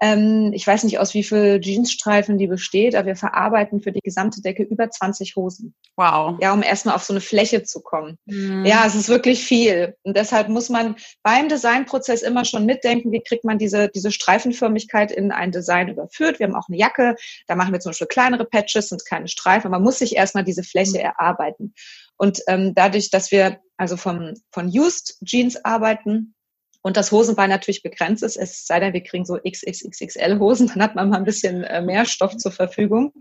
Ähm, 0.02 0.52
ich 0.54 0.66
weiß 0.66 0.84
nicht, 0.84 0.98
aus 0.98 1.12
wie 1.12 1.22
viel 1.22 1.60
Jeansstreifen 1.62 2.38
die 2.38 2.46
besteht, 2.46 2.94
aber 2.94 3.08
wir 3.08 3.16
verarbeiten 3.16 3.80
für 3.80 3.92
die 3.92 4.00
gesamte 4.00 4.40
Decke 4.40 4.62
über 4.62 4.88
20 4.90 5.36
Hosen. 5.36 5.74
Wow. 5.96 6.38
Ja, 6.40 6.54
um 6.54 6.62
erstmal 6.62 6.94
auf 6.94 7.04
so 7.04 7.12
eine 7.12 7.20
Fläche 7.20 7.64
zu 7.64 7.82
kommen. 7.82 8.16
Mhm. 8.24 8.64
Ja, 8.64 8.84
es 8.86 8.94
ist 8.94 9.10
wirklich 9.10 9.44
viel. 9.44 9.96
Und 10.02 10.16
deshalb 10.16 10.48
muss 10.48 10.70
man 10.70 10.96
beim 11.22 11.48
Designprozess 11.48 12.22
immer 12.22 12.46
schon 12.46 12.64
mitdenken, 12.64 13.12
wie 13.12 13.20
kriegt 13.20 13.44
man 13.44 13.58
diese, 13.58 13.90
diese 13.90 14.10
Streifenförmigkeit 14.10 15.12
in 15.12 15.32
ein 15.32 15.52
Design 15.52 15.88
überführt. 15.88 16.38
Wir 16.38 16.46
haben 16.46 16.56
auch 16.56 16.68
eine 16.68 16.78
Jacke, 16.78 17.16
da 17.46 17.54
machen 17.54 17.72
wir 17.72 17.80
zum 17.80 17.90
Beispiel 17.90 18.06
kleinere 18.06 18.46
Patches, 18.46 18.88
sind 18.88 19.04
keine 19.04 19.28
Streifen. 19.28 19.70
Man 19.70 19.82
muss 19.82 19.98
sich 19.98 20.16
erstmal 20.16 20.44
diese 20.44 20.62
Fläche 20.62 20.98
mhm. 20.98 21.04
erarbeiten. 21.04 21.74
Und 22.16 22.40
ähm, 22.48 22.74
dadurch, 22.74 23.10
dass 23.10 23.30
wir 23.30 23.60
also 23.76 23.96
vom, 23.96 24.34
von 24.52 24.66
Used 24.66 25.18
Jeans 25.24 25.64
arbeiten, 25.64 26.34
und 26.82 26.96
das 26.96 27.12
Hosenbein 27.12 27.50
natürlich 27.50 27.82
begrenzt 27.82 28.22
ist, 28.22 28.36
es 28.36 28.66
sei 28.66 28.80
denn, 28.80 28.92
wir 28.92 29.02
kriegen 29.02 29.24
so 29.24 29.36
XXXXL 29.36 30.38
Hosen, 30.38 30.68
dann 30.68 30.82
hat 30.82 30.94
man 30.94 31.10
mal 31.10 31.18
ein 31.18 31.24
bisschen 31.24 31.64
äh, 31.64 31.82
mehr 31.82 32.06
Stoff 32.06 32.36
zur 32.36 32.52
Verfügung, 32.52 33.12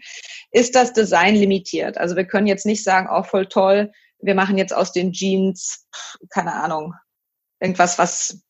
ist 0.51 0.75
das 0.75 0.93
Design 0.93 1.35
limitiert. 1.35 1.97
Also 1.97 2.15
wir 2.15 2.25
können 2.25 2.47
jetzt 2.47 2.65
nicht 2.65 2.83
sagen, 2.83 3.07
auch 3.07 3.25
oh, 3.25 3.29
voll 3.29 3.45
toll, 3.47 3.91
wir 4.21 4.35
machen 4.35 4.57
jetzt 4.57 4.73
aus 4.73 4.91
den 4.91 5.11
Jeans, 5.11 5.87
keine 6.29 6.53
Ahnung, 6.53 6.93
irgendwas, 7.59 7.97
was 7.97 8.41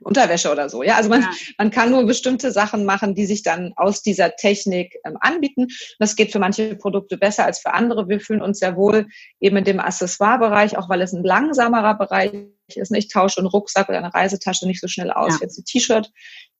Unterwäsche 0.00 0.50
oder 0.52 0.68
so. 0.68 0.82
Ja, 0.82 0.96
also 0.96 1.08
man, 1.08 1.22
ja. 1.22 1.30
man 1.58 1.70
kann 1.70 1.90
nur 1.90 2.06
bestimmte 2.06 2.52
Sachen 2.52 2.84
machen, 2.84 3.14
die 3.14 3.26
sich 3.26 3.42
dann 3.42 3.72
aus 3.76 4.02
dieser 4.02 4.36
Technik 4.36 4.96
ähm, 5.04 5.16
anbieten. 5.20 5.68
Das 5.98 6.14
geht 6.14 6.30
für 6.32 6.38
manche 6.38 6.76
Produkte 6.76 7.16
besser 7.16 7.44
als 7.44 7.60
für 7.60 7.74
andere. 7.74 8.08
Wir 8.08 8.20
fühlen 8.20 8.42
uns 8.42 8.60
sehr 8.60 8.76
wohl 8.76 9.08
eben 9.40 9.56
in 9.56 9.64
dem 9.64 9.80
Accessoire-Bereich, 9.80 10.78
auch 10.78 10.88
weil 10.88 11.02
es 11.02 11.12
ein 11.12 11.24
langsamerer 11.24 11.94
Bereich 11.94 12.30
ist. 12.68 12.94
Ich 12.94 13.08
tausche 13.08 13.38
einen 13.38 13.46
Rucksack 13.46 13.88
oder 13.88 13.98
eine 13.98 14.12
Reisetasche 14.12 14.66
nicht 14.66 14.80
so 14.80 14.88
schnell 14.88 15.10
aus 15.10 15.34
ja. 15.34 15.40
wie 15.40 15.44
jetzt 15.44 15.58
ein 15.58 15.64
T-Shirt 15.64 16.10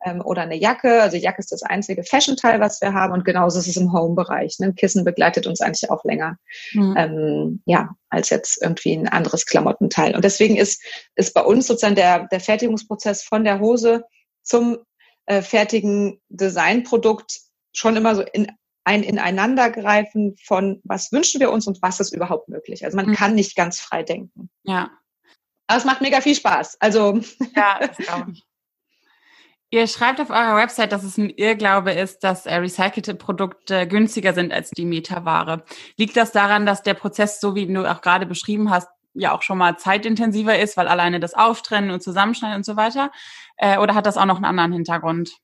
ähm, 0.05 0.21
oder 0.25 0.43
eine 0.43 0.57
Jacke. 0.57 1.03
Also 1.03 1.17
Jacke 1.17 1.39
ist 1.41 1.53
das 1.53 1.63
einzige 1.63 2.05
Fashion-Teil, 2.05 2.61
was 2.61 2.81
wir 2.81 2.93
haben. 2.93 3.13
Und 3.13 3.25
genauso 3.25 3.59
ist 3.59 3.69
es 3.69 3.77
im 3.77 3.93
Home-Bereich. 3.93 4.59
Ne? 4.59 4.67
Ein 4.67 4.75
Kissen 4.75 5.05
begleitet 5.05 5.47
uns 5.47 5.61
eigentlich 5.61 5.91
auch 5.91 6.05
länger, 6.05 6.37
mhm. 6.73 6.95
ähm, 6.97 7.63
ja, 7.67 7.91
als 8.11 8.31
jetzt 8.31 8.61
irgendwie 8.63 8.95
ein 8.95 9.09
anderes 9.09 9.47
Klamottenteil. 9.47 10.15
Und 10.15 10.25
deswegen 10.25 10.57
ist, 10.57 10.83
ist 11.15 11.35
bei 11.35 11.43
uns 11.43 11.67
sozusagen 11.67 11.97
der, 11.97 12.27
der 12.29 12.41
Fertigungsprozess 12.41 13.23
von 13.23 13.45
der 13.45 13.61
Hose 13.61 14.05
zum 14.43 14.79
äh, 15.27 15.43
fertigen 15.43 16.21
Designprodukt 16.29 17.41
schon 17.73 17.97
immer 17.97 18.15
so 18.15 18.23
in 18.23 18.49
ein 18.85 19.03
Ineinandergreifen 19.03 20.37
von, 20.43 20.81
was 20.85 21.13
wünschen 21.13 21.41
wir 21.41 21.53
uns 21.53 21.67
und 21.67 21.81
was 21.83 22.01
ist 22.01 22.13
überhaupt 22.13 22.49
möglich. 22.49 22.85
Also 22.85 22.97
man 22.97 23.07
mhm. 23.07 23.15
kann 23.15 23.35
nicht 23.35 23.55
ganz 23.55 23.79
frei 23.79 24.03
denken. 24.03 24.51
Ja. 24.65 24.91
Aber 25.67 25.79
es 25.79 25.85
macht 25.85 26.01
mega 26.01 26.21
viel 26.21 26.35
Spaß. 26.35 26.77
Also. 26.81 27.21
Ja, 27.55 27.79
das 27.81 27.97
glaube 28.07 28.33
ich. 28.33 28.45
Ihr 29.71 29.87
schreibt 29.87 30.21
auf 30.21 30.29
eurer 30.29 30.57
Website, 30.57 30.93
dass 30.93 31.03
es 31.03 31.17
ein 31.17 31.31
Irrglaube 31.31 31.93
ist, 31.93 32.23
dass 32.25 32.45
äh, 32.45 32.57
recycelte 32.57 33.15
Produkte 33.15 33.89
günstiger 33.89 34.35
sind 34.35 34.53
als 34.53 34.71
die 34.71 34.85
Metaware. 34.85 35.65
Liegt 35.97 36.15
das 36.19 36.31
daran, 36.31 36.67
dass 36.67 36.83
der 36.83 36.93
Prozess, 36.93 37.41
so 37.41 37.55
wie 37.55 37.67
du 37.67 37.91
auch 37.91 38.03
gerade 38.03 38.27
beschrieben 38.27 38.71
hast, 38.71 38.89
ja 39.15 39.33
auch 39.33 39.41
schon 39.41 39.57
mal 39.57 39.79
zeitintensiver 39.79 40.59
ist, 40.59 40.77
weil 40.77 40.89
alleine 40.89 41.21
das 41.21 41.33
Auftrennen 41.33 41.91
und 41.91 42.03
Zusammenschneiden 42.03 42.59
und 42.59 42.67
so 42.67 42.77
weiter? 42.77 43.11
Äh, 43.57 43.79
oder 43.79 43.95
hat 43.95 44.05
das 44.05 44.19
auch 44.19 44.27
noch 44.27 44.37
einen 44.37 44.45
anderen 44.45 44.73
Hintergrund? 44.73 45.39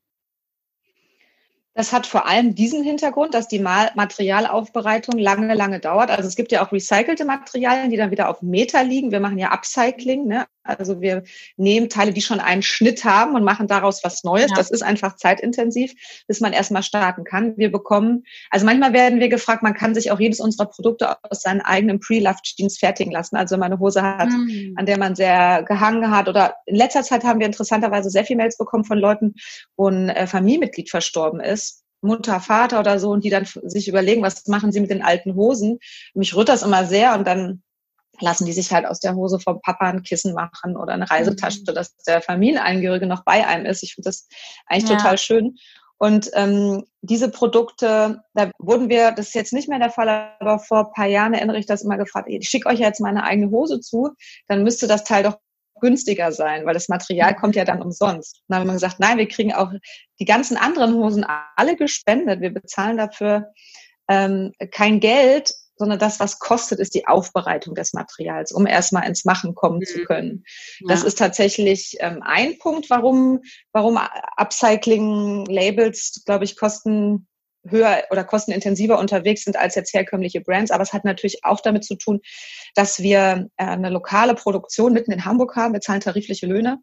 Das 1.79 1.93
hat 1.93 2.09
vor 2.09 2.27
allem 2.27 2.57
diesen 2.57 2.83
Hintergrund, 2.83 3.35
dass 3.35 3.47
die 3.47 3.61
Materialaufbereitung 3.61 5.17
lange, 5.17 5.55
lange 5.55 5.79
dauert. 5.79 6.11
Also 6.11 6.27
es 6.27 6.35
gibt 6.35 6.51
ja 6.51 6.67
auch 6.67 6.73
recycelte 6.73 7.25
Materialien, 7.25 7.89
die 7.89 7.97
dann 7.97 8.11
wieder 8.11 8.29
auf 8.29 8.43
Meter 8.43 8.83
liegen. 8.83 9.13
Wir 9.13 9.21
machen 9.21 9.39
ja 9.39 9.53
Upcycling. 9.53 10.27
Ne? 10.27 10.49
Also 10.69 11.01
wir 11.01 11.23
nehmen 11.57 11.89
Teile, 11.89 12.13
die 12.13 12.21
schon 12.21 12.41
einen 12.41 12.63
Schnitt 12.63 13.05
haben 13.05 13.35
und 13.35 13.45
machen 13.45 13.67
daraus 13.67 14.05
was 14.05 14.25
Neues. 14.25 14.51
Ja. 14.51 14.57
Das 14.57 14.71
ist 14.71 14.83
einfach 14.83 15.17
zeitintensiv, 15.17 15.95
bis 16.27 16.41
man 16.41 16.53
erstmal 16.53 16.83
starten 16.83 17.25
kann. 17.25 17.57
Wir 17.57 17.73
bekommen, 17.73 18.25
also 18.51 18.67
manchmal 18.67 18.93
werden 18.93 19.21
wir 19.21 19.29
gefragt, 19.29 19.63
man 19.63 19.75
kann 19.75 19.95
sich 19.95 20.11
auch 20.11 20.21
jedes 20.21 20.41
unserer 20.41 20.67
Produkte 20.67 21.17
aus 21.23 21.43
seinen 21.43 21.61
eigenen 21.61 22.01
Pre-Loved 22.01 22.45
Jeans 22.45 22.79
fertigen 22.79 23.13
lassen. 23.13 23.37
Also 23.37 23.55
wenn 23.55 23.61
man 23.61 23.73
eine 23.73 23.81
Hose 23.81 24.03
hat, 24.03 24.29
mhm. 24.29 24.75
an 24.77 24.87
der 24.87 24.99
man 24.99 25.15
sehr 25.15 25.63
gehangen 25.63 26.11
hat 26.11 26.29
oder 26.29 26.57
in 26.67 26.77
letzter 26.77 27.03
Zeit 27.03 27.25
haben 27.25 27.41
wir 27.41 27.47
interessanterweise 27.47 28.11
sehr 28.11 28.25
viele 28.25 28.39
Mails 28.39 28.59
bekommen 28.59 28.85
von 28.85 28.99
Leuten, 28.99 29.35
wo 29.77 29.89
ein 29.89 30.11
äh, 30.11 30.27
Familienmitglied 30.27 30.91
verstorben 30.91 31.41
ist 31.41 31.85
Mutter, 32.01 32.41
Vater 32.41 32.81
oder 32.81 32.99
so 32.99 33.11
und 33.11 33.25
die 33.25 33.31
dann 33.31 33.45
sich 33.45 33.89
überlegen, 33.89 34.23
was 34.23 34.47
machen 34.47 34.73
sie 34.73 34.81
mit 34.81 34.91
den 34.91 35.03
alten 35.03 35.35
Hosen. 35.35 35.79
Mich 36.15 36.37
rührt 36.37 36.49
das 36.49 36.63
immer 36.63 36.85
sehr 36.85 37.15
und 37.15 37.27
dann 37.27 37.63
lassen 38.21 38.47
die 38.47 38.53
sich 38.53 38.73
halt 38.73 38.87
aus 38.87 39.01
der 39.01 39.15
Hose 39.15 39.39
vom 39.39 39.61
Papa 39.61 39.89
ein 39.89 40.03
Kissen 40.03 40.35
machen 40.35 40.77
oder 40.77 40.95
eine 40.95 41.11
Reisetasche, 41.11 41.61
mhm. 41.61 41.75
dass 41.75 41.97
der 41.99 42.21
Familienangehörige 42.21 43.07
noch 43.07 43.25
bei 43.25 43.47
einem 43.47 43.67
ist. 43.67 43.83
Ich 43.83 43.95
finde 43.95 44.09
das 44.09 44.29
eigentlich 44.67 44.91
ja. 44.91 44.97
total 44.97 45.19
schön. 45.19 45.57
Und 45.99 46.31
ähm, 46.35 46.85
diese 47.03 47.29
Produkte, 47.29 48.23
da 48.35 48.51
wurden 48.59 48.89
wir, 48.89 49.11
das 49.11 49.29
ist 49.29 49.35
jetzt 49.35 49.53
nicht 49.53 49.69
mehr 49.69 49.81
der 49.81 49.91
Fall, 49.91 50.09
aber 50.39 50.61
vor 50.61 50.87
ein 50.87 50.93
paar 50.93 51.07
Jahren 51.07 51.35
erinnere 51.35 51.59
ich 51.59 51.67
das 51.67 51.83
immer 51.83 51.99
gefragt, 51.99 52.29
ich 52.31 52.49
schicke 52.49 52.69
euch 52.69 52.79
jetzt 52.79 53.01
meine 53.01 53.25
eigene 53.25 53.51
Hose 53.51 53.81
zu, 53.81 54.11
dann 54.47 54.63
müsste 54.63 54.87
das 54.87 55.03
Teil 55.03 55.25
doch 55.25 55.39
günstiger 55.81 56.33
sein, 56.33 56.67
weil 56.67 56.75
das 56.75 56.89
Material 56.89 57.35
kommt 57.35 57.57
ja 57.57 57.65
dann 57.65 57.83
umsonst. 57.83 58.43
dann 58.49 58.61
haben 58.61 58.67
wir 58.67 58.75
gesagt, 58.75 59.01
nein, 59.01 59.19
wir 59.19 59.29
kriegen 59.29 59.53
auch 59.53 59.73
die 60.21 60.25
ganzen 60.25 60.57
anderen 60.57 60.95
Hosen 60.95 61.25
alle 61.57 61.77
gespendet. 61.77 62.41
Wir 62.41 62.53
bezahlen 62.53 62.97
dafür 62.97 63.53
ähm, 64.09 64.53
kein 64.73 65.01
Geld, 65.01 65.53
sondern 65.79 65.99
das, 65.99 66.21
was 66.21 66.39
kostet, 66.39 66.81
ist 66.81 66.95
die 66.95 67.07
Aufbereitung 67.07 67.75
des 67.75 67.93
Materials, 67.93 68.53
um 68.53 68.67
erstmal 68.67 69.07
ins 69.07 69.25
Machen 69.25 69.55
kommen 69.55 69.79
mhm. 69.79 69.87
zu 69.87 70.05
können. 70.05 70.45
Ja. 70.81 70.89
Das 70.89 71.05
ist 71.05 71.19
tatsächlich 71.19 71.97
ähm, 72.01 72.23
ein 72.23 72.59
Punkt, 72.59 72.91
warum, 72.91 73.41
warum 73.73 73.99
Upcycling-Labels, 74.37 76.23
glaube 76.27 76.45
ich, 76.45 76.57
kosten 76.57 77.27
höher 77.67 78.05
oder 78.11 78.25
kostenintensiver 78.25 78.99
unterwegs 78.99 79.45
sind 79.45 79.57
als 79.57 79.75
jetzt 79.75 79.93
herkömmliche 79.93 80.41
Brands. 80.41 80.71
Aber 80.71 80.83
es 80.83 80.93
hat 80.93 81.05
natürlich 81.05 81.45
auch 81.45 81.61
damit 81.61 81.85
zu 81.85 81.97
tun, 81.97 82.21
dass 82.75 83.03
wir 83.03 83.49
äh, 83.57 83.65
eine 83.65 83.91
lokale 83.91 84.35
Produktion 84.35 84.93
mitten 84.93 85.13
in 85.13 85.25
Hamburg 85.25 85.57
haben. 85.57 85.75
Wir 85.75 85.81
zahlen 85.81 86.01
tarifliche 86.01 86.47
Löhne. 86.47 86.79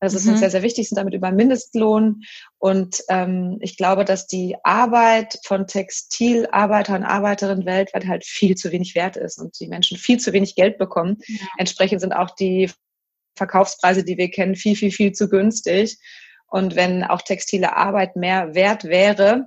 Das 0.00 0.14
ist 0.14 0.24
mhm. 0.24 0.32
uns 0.32 0.40
sehr, 0.40 0.50
sehr 0.50 0.62
wichtig, 0.62 0.88
sind 0.88 0.96
damit 0.96 1.14
über 1.14 1.30
Mindestlohn. 1.30 2.22
Und 2.58 3.02
ähm, 3.08 3.58
ich 3.60 3.76
glaube, 3.76 4.04
dass 4.04 4.26
die 4.26 4.56
Arbeit 4.64 5.38
von 5.44 5.66
Textilarbeitern 5.66 7.02
und 7.02 7.04
Arbeiterinnen 7.04 7.66
weltweit 7.66 8.06
halt 8.06 8.24
viel 8.24 8.56
zu 8.56 8.72
wenig 8.72 8.94
wert 8.94 9.16
ist 9.16 9.38
und 9.38 9.58
die 9.60 9.68
Menschen 9.68 9.98
viel 9.98 10.18
zu 10.18 10.32
wenig 10.32 10.54
Geld 10.54 10.78
bekommen. 10.78 11.18
Ja. 11.26 11.46
Entsprechend 11.58 12.00
sind 12.00 12.12
auch 12.12 12.30
die 12.30 12.70
Verkaufspreise, 13.36 14.02
die 14.02 14.16
wir 14.16 14.30
kennen, 14.30 14.56
viel, 14.56 14.74
viel, 14.74 14.90
viel 14.90 15.12
zu 15.12 15.28
günstig. 15.28 15.98
Und 16.48 16.76
wenn 16.76 17.04
auch 17.04 17.22
textile 17.22 17.76
Arbeit 17.76 18.16
mehr 18.16 18.54
wert 18.54 18.84
wäre, 18.84 19.44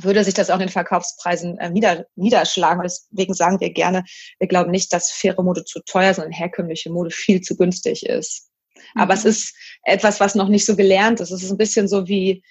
würde 0.00 0.24
sich 0.24 0.34
das 0.34 0.48
auch 0.50 0.54
in 0.54 0.60
den 0.60 0.68
Verkaufspreisen 0.70 1.58
äh, 1.58 1.70
nieder, 1.70 2.06
niederschlagen. 2.16 2.82
Deswegen 2.82 3.34
sagen 3.34 3.60
wir 3.60 3.70
gerne, 3.70 4.04
wir 4.38 4.48
glauben 4.48 4.70
nicht, 4.70 4.92
dass 4.92 5.10
faire 5.10 5.42
Mode 5.42 5.64
zu 5.64 5.80
teuer, 5.84 6.14
sondern 6.14 6.32
herkömmliche 6.32 6.90
Mode 6.90 7.10
viel 7.10 7.42
zu 7.42 7.56
günstig 7.56 8.06
ist. 8.06 8.51
Mhm. 8.94 9.00
Aber 9.00 9.14
es 9.14 9.24
mhm. 9.24 9.30
ist 9.30 9.54
etwas, 9.84 10.20
was 10.20 10.34
noch 10.34 10.48
nicht 10.48 10.66
so 10.66 10.76
gelernt 10.76 11.20
ist. 11.20 11.30
Es 11.30 11.42
ist 11.42 11.50
ein 11.50 11.58
bisschen 11.58 11.88
so 11.88 12.08
wie, 12.08 12.42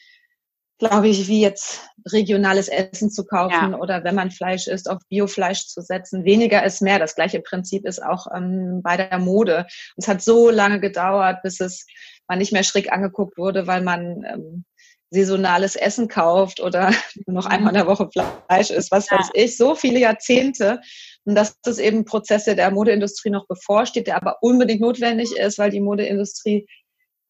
glaube 0.79 1.07
ich, 1.07 1.27
wie 1.27 1.41
jetzt 1.41 1.81
regionales 2.09 2.67
Essen 2.67 3.11
zu 3.11 3.25
kaufen 3.25 3.71
ja. 3.71 3.77
oder 3.77 4.03
wenn 4.03 4.15
man 4.15 4.31
Fleisch 4.31 4.67
isst, 4.67 4.89
auf 4.89 4.99
Biofleisch 5.09 5.67
zu 5.67 5.81
setzen. 5.81 6.25
Weniger 6.25 6.63
ist 6.63 6.81
mehr. 6.81 6.99
Das 6.99 7.15
gleiche 7.15 7.39
Prinzip 7.39 7.85
ist 7.85 8.01
auch 8.03 8.27
ähm, 8.35 8.81
bei 8.83 8.97
der 8.97 9.19
Mode. 9.19 9.59
Und 9.95 10.03
es 10.03 10.07
hat 10.07 10.21
so 10.21 10.49
lange 10.49 10.79
gedauert, 10.79 11.43
bis 11.43 11.59
es 11.59 11.85
man 12.27 12.39
nicht 12.39 12.53
mehr 12.53 12.63
schräg 12.63 12.91
angeguckt 12.91 13.37
wurde, 13.37 13.67
weil 13.67 13.81
man 13.81 14.23
ähm, 14.23 14.65
saisonales 15.11 15.75
Essen 15.75 16.07
kauft 16.07 16.61
oder 16.61 16.91
noch 17.27 17.45
einmal 17.45 17.73
in 17.73 17.79
der 17.79 17.87
Woche 17.87 18.09
Fleisch 18.09 18.71
isst, 18.71 18.91
was 18.91 19.09
ja. 19.09 19.19
weiß 19.19 19.29
ich, 19.33 19.57
so 19.57 19.75
viele 19.75 19.99
Jahrzehnte. 19.99 20.81
Und 21.25 21.35
dass 21.35 21.59
das 21.61 21.77
eben 21.77 21.99
ein 21.99 22.05
Prozess, 22.05 22.45
der 22.45 22.55
der 22.55 22.71
Modeindustrie 22.71 23.29
noch 23.29 23.47
bevorsteht, 23.47 24.07
der 24.07 24.15
aber 24.15 24.37
unbedingt 24.41 24.81
notwendig 24.81 25.35
ist, 25.37 25.57
weil 25.59 25.69
die 25.69 25.81
Modeindustrie 25.81 26.67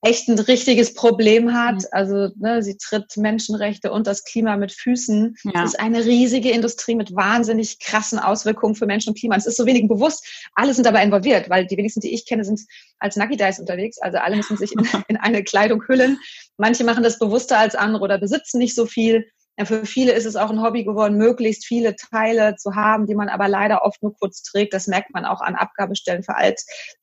echt 0.03 0.27
ein 0.27 0.39
richtiges 0.39 0.93
Problem 0.93 1.53
hat. 1.53 1.75
Mhm. 1.75 1.87
Also 1.91 2.29
ne, 2.35 2.63
sie 2.63 2.77
tritt 2.77 3.15
Menschenrechte 3.17 3.91
und 3.91 4.07
das 4.07 4.23
Klima 4.23 4.57
mit 4.57 4.71
Füßen. 4.71 5.35
Ja. 5.43 5.63
Es 5.63 5.71
ist 5.71 5.79
eine 5.79 6.03
riesige 6.05 6.51
Industrie 6.51 6.95
mit 6.95 7.15
wahnsinnig 7.15 7.79
krassen 7.79 8.17
Auswirkungen 8.17 8.75
für 8.75 8.87
Menschen 8.87 9.09
und 9.09 9.19
Klima. 9.19 9.35
Es 9.35 9.45
ist 9.45 9.57
so 9.57 9.65
wenig 9.65 9.87
bewusst. 9.87 10.25
Alle 10.55 10.73
sind 10.73 10.85
dabei 10.85 11.03
involviert, 11.03 11.49
weil 11.49 11.67
die 11.67 11.77
wenigsten, 11.77 12.01
die 12.01 12.13
ich 12.13 12.25
kenne, 12.25 12.43
sind 12.43 12.61
als 12.99 13.15
Nucky 13.15 13.37
Dice 13.37 13.59
unterwegs. 13.59 13.97
Also 14.01 14.17
alle 14.17 14.37
müssen 14.37 14.57
sich 14.57 14.71
in, 14.71 14.79
in 15.07 15.17
eine 15.17 15.43
Kleidung 15.43 15.83
hüllen. 15.87 16.17
Manche 16.57 16.83
machen 16.83 17.03
das 17.03 17.19
bewusster 17.19 17.59
als 17.59 17.75
andere 17.75 18.03
oder 18.03 18.17
besitzen 18.17 18.57
nicht 18.57 18.75
so 18.75 18.85
viel. 18.85 19.27
Für 19.63 19.85
viele 19.85 20.13
ist 20.13 20.25
es 20.25 20.35
auch 20.35 20.49
ein 20.49 20.61
Hobby 20.61 20.83
geworden, 20.83 21.17
möglichst 21.17 21.65
viele 21.65 21.95
Teile 21.95 22.55
zu 22.55 22.75
haben, 22.75 23.05
die 23.05 23.15
man 23.15 23.29
aber 23.29 23.47
leider 23.47 23.83
oft 23.83 24.01
nur 24.01 24.15
kurz 24.15 24.41
trägt. 24.41 24.73
Das 24.73 24.87
merkt 24.87 25.13
man 25.13 25.25
auch 25.25 25.41
an 25.41 25.55
Abgabestellen 25.55 26.23
für 26.23 26.35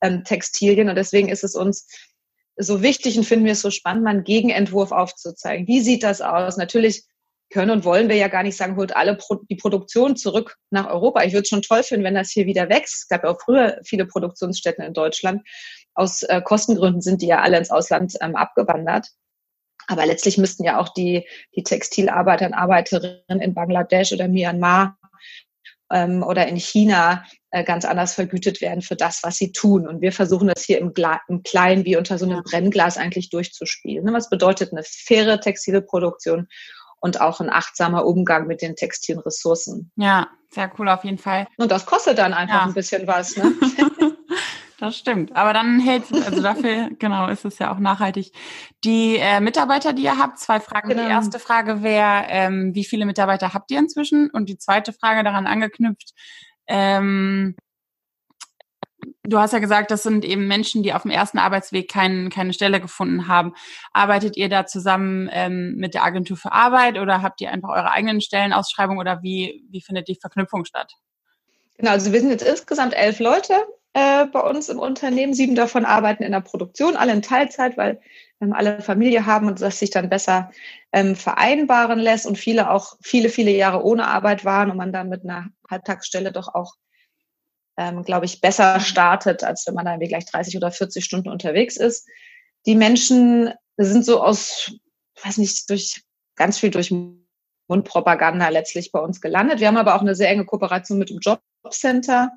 Alttextilien. 0.00 0.88
Ähm, 0.88 0.90
und 0.90 0.96
deswegen 0.96 1.28
ist 1.28 1.44
es 1.44 1.54
uns 1.54 1.86
so 2.56 2.82
wichtig 2.82 3.16
und 3.16 3.24
finden 3.24 3.44
wir 3.44 3.52
es 3.52 3.60
so 3.60 3.70
spannend, 3.70 4.04
mal 4.04 4.10
einen 4.10 4.24
Gegenentwurf 4.24 4.90
aufzuzeigen. 4.90 5.68
Wie 5.68 5.80
sieht 5.80 6.02
das 6.02 6.20
aus? 6.20 6.56
Natürlich 6.56 7.04
können 7.50 7.70
und 7.70 7.84
wollen 7.84 8.08
wir 8.08 8.16
ja 8.16 8.28
gar 8.28 8.42
nicht 8.42 8.56
sagen, 8.56 8.76
holt 8.76 8.94
alle 8.94 9.16
Pro 9.16 9.36
die 9.48 9.56
Produktion 9.56 10.16
zurück 10.16 10.56
nach 10.70 10.88
Europa. 10.88 11.22
Ich 11.22 11.32
würde 11.32 11.42
es 11.42 11.48
schon 11.48 11.62
toll 11.62 11.82
finden, 11.82 12.04
wenn 12.04 12.14
das 12.14 12.30
hier 12.30 12.46
wieder 12.46 12.68
wächst. 12.68 13.02
Es 13.02 13.08
gab 13.08 13.24
ja 13.24 13.30
auch 13.30 13.40
früher 13.42 13.78
viele 13.84 14.06
Produktionsstätten 14.06 14.84
in 14.84 14.92
Deutschland. 14.92 15.42
Aus 15.94 16.22
äh, 16.24 16.42
Kostengründen 16.42 17.00
sind 17.00 17.22
die 17.22 17.26
ja 17.26 17.40
alle 17.40 17.58
ins 17.58 17.70
Ausland 17.70 18.16
ähm, 18.20 18.36
abgewandert. 18.36 19.08
Aber 19.88 20.06
letztlich 20.06 20.38
müssten 20.38 20.64
ja 20.64 20.78
auch 20.78 20.90
die, 20.90 21.26
die 21.56 21.62
Textilarbeiter 21.62 22.46
und 22.46 22.54
Arbeiterinnen 22.54 23.40
in 23.40 23.54
Bangladesch 23.54 24.12
oder 24.12 24.28
Myanmar 24.28 24.98
ähm, 25.90 26.22
oder 26.22 26.46
in 26.46 26.56
China 26.56 27.24
äh, 27.50 27.64
ganz 27.64 27.84
anders 27.84 28.14
vergütet 28.14 28.60
werden 28.60 28.82
für 28.82 28.96
das, 28.96 29.22
was 29.22 29.36
sie 29.36 29.52
tun. 29.52 29.88
Und 29.88 30.02
wir 30.02 30.12
versuchen 30.12 30.48
das 30.48 30.62
hier 30.62 30.78
im, 30.78 30.92
im 31.28 31.42
Kleinen 31.42 31.84
wie 31.86 31.96
unter 31.96 32.18
so 32.18 32.26
einem 32.26 32.42
Brennglas 32.42 32.98
eigentlich 32.98 33.30
durchzuspielen. 33.30 34.04
Ne, 34.04 34.12
was 34.12 34.28
bedeutet 34.28 34.72
eine 34.72 34.82
faire 34.84 35.40
textile 35.40 35.80
Produktion 35.80 36.48
und 37.00 37.20
auch 37.20 37.40
ein 37.40 37.50
achtsamer 37.50 38.04
Umgang 38.04 38.46
mit 38.46 38.60
den 38.60 38.76
textilen 38.76 39.20
Ressourcen. 39.20 39.90
Ja, 39.96 40.28
sehr 40.50 40.70
cool 40.78 40.88
auf 40.88 41.04
jeden 41.04 41.18
Fall. 41.18 41.46
Und 41.56 41.70
das 41.70 41.86
kostet 41.86 42.18
dann 42.18 42.34
einfach 42.34 42.62
ja. 42.62 42.64
ein 42.64 42.74
bisschen 42.74 43.06
was. 43.06 43.36
Ne? 43.36 43.52
Das 44.78 44.96
stimmt. 44.96 45.34
Aber 45.34 45.52
dann 45.52 45.80
hält, 45.80 46.04
also 46.12 46.40
dafür, 46.40 46.90
genau, 46.98 47.26
ist 47.28 47.44
es 47.44 47.58
ja 47.58 47.72
auch 47.72 47.80
nachhaltig. 47.80 48.32
Die 48.84 49.16
äh, 49.16 49.40
Mitarbeiter, 49.40 49.92
die 49.92 50.04
ihr 50.04 50.18
habt, 50.18 50.38
zwei 50.38 50.60
Fragen. 50.60 50.88
Genau. 50.88 51.02
Die 51.02 51.10
erste 51.10 51.40
Frage 51.40 51.82
wäre, 51.82 52.26
ähm, 52.28 52.74
wie 52.76 52.84
viele 52.84 53.04
Mitarbeiter 53.04 53.54
habt 53.54 53.72
ihr 53.72 53.80
inzwischen? 53.80 54.30
Und 54.30 54.48
die 54.48 54.56
zweite 54.56 54.92
Frage 54.92 55.24
daran 55.24 55.48
angeknüpft, 55.48 56.14
ähm, 56.68 57.56
du 59.24 59.38
hast 59.38 59.52
ja 59.52 59.58
gesagt, 59.58 59.90
das 59.90 60.04
sind 60.04 60.24
eben 60.24 60.46
Menschen, 60.46 60.84
die 60.84 60.92
auf 60.92 61.02
dem 61.02 61.10
ersten 61.10 61.38
Arbeitsweg 61.38 61.90
kein, 61.90 62.30
keine 62.30 62.52
Stelle 62.52 62.80
gefunden 62.80 63.26
haben. 63.26 63.54
Arbeitet 63.92 64.36
ihr 64.36 64.48
da 64.48 64.64
zusammen 64.64 65.28
ähm, 65.32 65.74
mit 65.76 65.94
der 65.94 66.04
Agentur 66.04 66.36
für 66.36 66.52
Arbeit 66.52 66.98
oder 66.98 67.20
habt 67.20 67.40
ihr 67.40 67.50
einfach 67.50 67.70
eure 67.70 67.90
eigenen 67.90 68.20
Stellenausschreibungen 68.20 69.00
oder 69.00 69.24
wie, 69.24 69.66
wie 69.70 69.80
findet 69.80 70.06
die 70.06 70.18
Verknüpfung 70.20 70.64
statt? 70.64 70.92
Genau, 71.78 71.90
also 71.90 72.12
wir 72.12 72.20
sind 72.20 72.30
jetzt 72.30 72.46
insgesamt 72.46 72.94
elf 72.94 73.18
Leute 73.18 73.54
äh, 73.94 74.26
bei 74.26 74.40
uns 74.40 74.68
im 74.68 74.78
Unternehmen. 74.78 75.34
Sieben 75.34 75.54
davon 75.54 75.84
arbeiten 75.84 76.22
in 76.22 76.32
der 76.32 76.40
Produktion, 76.40 76.96
alle 76.96 77.12
in 77.12 77.22
Teilzeit, 77.22 77.76
weil 77.76 78.00
ähm, 78.40 78.52
alle 78.52 78.80
Familie 78.80 79.26
haben 79.26 79.46
und 79.46 79.60
das 79.60 79.78
sich 79.78 79.90
dann 79.90 80.08
besser 80.08 80.50
ähm, 80.92 81.16
vereinbaren 81.16 81.98
lässt 81.98 82.26
und 82.26 82.38
viele 82.38 82.70
auch 82.70 82.96
viele, 83.02 83.28
viele 83.28 83.50
Jahre 83.50 83.82
ohne 83.84 84.06
Arbeit 84.06 84.44
waren 84.44 84.70
und 84.70 84.76
man 84.76 84.92
dann 84.92 85.08
mit 85.08 85.24
einer 85.24 85.48
Halbtagsstelle 85.68 86.32
doch 86.32 86.54
auch, 86.54 86.74
ähm, 87.76 88.02
glaube 88.04 88.26
ich, 88.26 88.40
besser 88.40 88.80
startet, 88.80 89.44
als 89.44 89.66
wenn 89.66 89.74
man 89.74 89.86
dann 89.86 90.00
gleich 90.00 90.26
30 90.26 90.56
oder 90.56 90.70
40 90.70 91.04
Stunden 91.04 91.28
unterwegs 91.28 91.76
ist. 91.76 92.08
Die 92.66 92.74
Menschen 92.74 93.52
sind 93.76 94.04
so 94.04 94.22
aus, 94.22 94.72
weiß 95.22 95.38
nicht, 95.38 95.68
durch 95.70 96.02
ganz 96.36 96.58
viel 96.58 96.70
durch 96.70 96.92
Mundpropaganda 97.68 98.48
letztlich 98.48 98.92
bei 98.92 99.00
uns 99.00 99.20
gelandet. 99.20 99.60
Wir 99.60 99.68
haben 99.68 99.76
aber 99.76 99.94
auch 99.94 100.00
eine 100.00 100.14
sehr 100.14 100.30
enge 100.30 100.46
Kooperation 100.46 100.98
mit 100.98 101.10
dem 101.10 101.18
Jobcenter. 101.18 102.32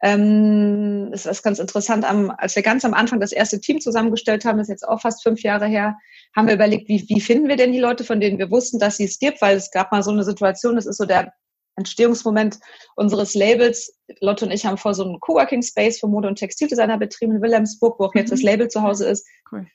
Ähm, 0.00 1.10
es 1.12 1.26
ist 1.26 1.42
ganz 1.42 1.58
interessant, 1.58 2.08
am, 2.08 2.30
als 2.30 2.54
wir 2.54 2.62
ganz 2.62 2.84
am 2.84 2.94
Anfang 2.94 3.20
das 3.20 3.32
erste 3.32 3.60
Team 3.60 3.80
zusammengestellt 3.80 4.44
haben, 4.44 4.58
das 4.58 4.68
ist 4.68 4.72
jetzt 4.72 4.88
auch 4.88 5.00
fast 5.00 5.22
fünf 5.22 5.42
Jahre 5.42 5.66
her, 5.66 5.96
haben 6.36 6.46
wir 6.46 6.54
überlegt, 6.54 6.88
wie, 6.88 7.04
wie 7.08 7.20
finden 7.20 7.48
wir 7.48 7.56
denn 7.56 7.72
die 7.72 7.80
Leute, 7.80 8.04
von 8.04 8.20
denen 8.20 8.38
wir 8.38 8.50
wussten, 8.50 8.78
dass 8.78 8.96
sie 8.96 9.04
es 9.04 9.18
gibt, 9.18 9.42
weil 9.42 9.56
es 9.56 9.70
gab 9.70 9.90
mal 9.90 10.02
so 10.02 10.12
eine 10.12 10.24
Situation, 10.24 10.76
das 10.76 10.86
ist 10.86 10.98
so 10.98 11.04
der 11.04 11.32
Entstehungsmoment 11.76 12.58
unseres 12.96 13.34
Labels. 13.34 13.96
Lotte 14.20 14.44
und 14.44 14.50
ich 14.52 14.66
haben 14.66 14.78
vor 14.78 14.94
so 14.94 15.04
einem 15.04 15.20
Coworking 15.20 15.62
Space 15.62 16.00
für 16.00 16.08
Mode- 16.08 16.28
und 16.28 16.36
Textildesigner 16.36 16.98
betrieben 16.98 17.36
in 17.36 17.42
Wilhelmsburg, 17.42 17.98
wo 17.98 18.04
auch 18.04 18.14
jetzt 18.14 18.32
das 18.32 18.40
mhm. 18.40 18.46
Label 18.46 18.68
zu 18.68 18.82
Hause 18.82 19.06
ist. 19.06 19.26
Cool. 19.50 19.66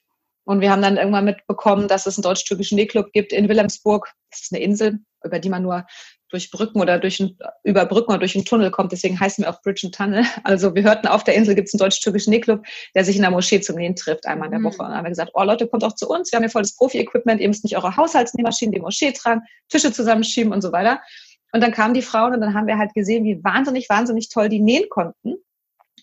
Und 0.45 0.59
wir 0.59 0.71
haben 0.71 0.81
dann 0.81 0.97
irgendwann 0.97 1.25
mitbekommen, 1.25 1.87
dass 1.87 2.05
es 2.05 2.17
einen 2.17 2.23
deutsch-türkischen 2.23 2.75
Nähclub 2.75 3.13
gibt 3.13 3.31
in 3.31 3.47
Wilhelmsburg. 3.47 4.11
Das 4.29 4.41
ist 4.41 4.53
eine 4.53 4.61
Insel, 4.61 4.99
über 5.23 5.39
die 5.39 5.49
man 5.49 5.63
nur 5.63 5.85
durch 6.33 6.49
Brücken 6.49 6.81
oder 6.81 6.97
durch 6.97 7.19
ein, 7.19 7.37
über 7.63 7.85
Brücken 7.85 8.09
oder 8.09 8.19
durch 8.19 8.35
einen 8.35 8.43
Tunnel 8.43 8.71
kommt. 8.71 8.91
Deswegen 8.91 9.19
heißen 9.19 9.43
wir 9.43 9.51
auch 9.51 9.61
Bridge 9.61 9.81
and 9.85 9.95
Tunnel. 9.95 10.25
Also 10.43 10.73
wir 10.75 10.83
hörten, 10.83 11.07
auf 11.07 11.23
der 11.23 11.35
Insel 11.35 11.53
gibt 11.53 11.67
es 11.67 11.73
einen 11.73 11.79
deutsch-türkischen 11.79 12.31
Nähclub, 12.31 12.65
der 12.95 13.05
sich 13.05 13.15
in 13.15 13.21
der 13.21 13.31
Moschee 13.31 13.61
zum 13.61 13.75
Nähen 13.75 13.95
trifft, 13.95 14.25
einmal 14.25 14.47
in 14.47 14.51
der 14.51 14.59
mhm. 14.59 14.65
Woche. 14.65 14.81
Und 14.81 14.89
dann 14.89 14.97
haben 14.97 15.05
wir 15.05 15.09
gesagt, 15.09 15.31
oh 15.35 15.43
Leute, 15.43 15.67
kommt 15.67 15.83
auch 15.83 15.93
zu 15.93 16.09
uns. 16.09 16.31
Wir 16.31 16.37
haben 16.37 16.43
hier 16.43 16.49
volles 16.49 16.75
Profi-Equipment. 16.75 17.39
Ihr 17.39 17.47
müsst 17.47 17.63
nicht 17.63 17.77
eure 17.77 17.95
Haushaltsnähmaschinen, 17.95 18.73
die 18.73 18.81
Moschee 18.81 19.11
tragen, 19.11 19.41
Tische 19.69 19.93
zusammenschieben 19.93 20.51
und 20.51 20.61
so 20.61 20.71
weiter. 20.71 21.01
Und 21.53 21.61
dann 21.61 21.71
kamen 21.71 21.93
die 21.93 22.01
Frauen 22.01 22.33
und 22.33 22.41
dann 22.41 22.55
haben 22.55 22.65
wir 22.65 22.79
halt 22.79 22.93
gesehen, 22.95 23.23
wie 23.25 23.43
wahnsinnig, 23.43 23.87
wahnsinnig 23.89 24.29
toll 24.29 24.49
die 24.49 24.59
nähen 24.59 24.89
konnten 24.89 25.35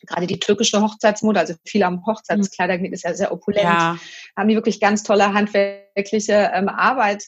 gerade 0.06 0.26
die 0.26 0.38
türkische 0.38 0.80
Hochzeitsmode, 0.80 1.40
also 1.40 1.54
viele 1.66 1.84
am 1.84 2.06
Hochzeitskleider 2.06 2.78
mhm. 2.78 2.86
ist 2.86 3.04
ja 3.04 3.12
sehr 3.12 3.32
opulent, 3.32 3.64
ja. 3.64 3.98
haben 4.34 4.48
die 4.48 4.54
wirklich 4.54 4.80
ganz 4.80 5.02
tolle 5.02 5.34
handwerkliche 5.34 6.50
ähm, 6.54 6.68
Arbeit 6.68 7.24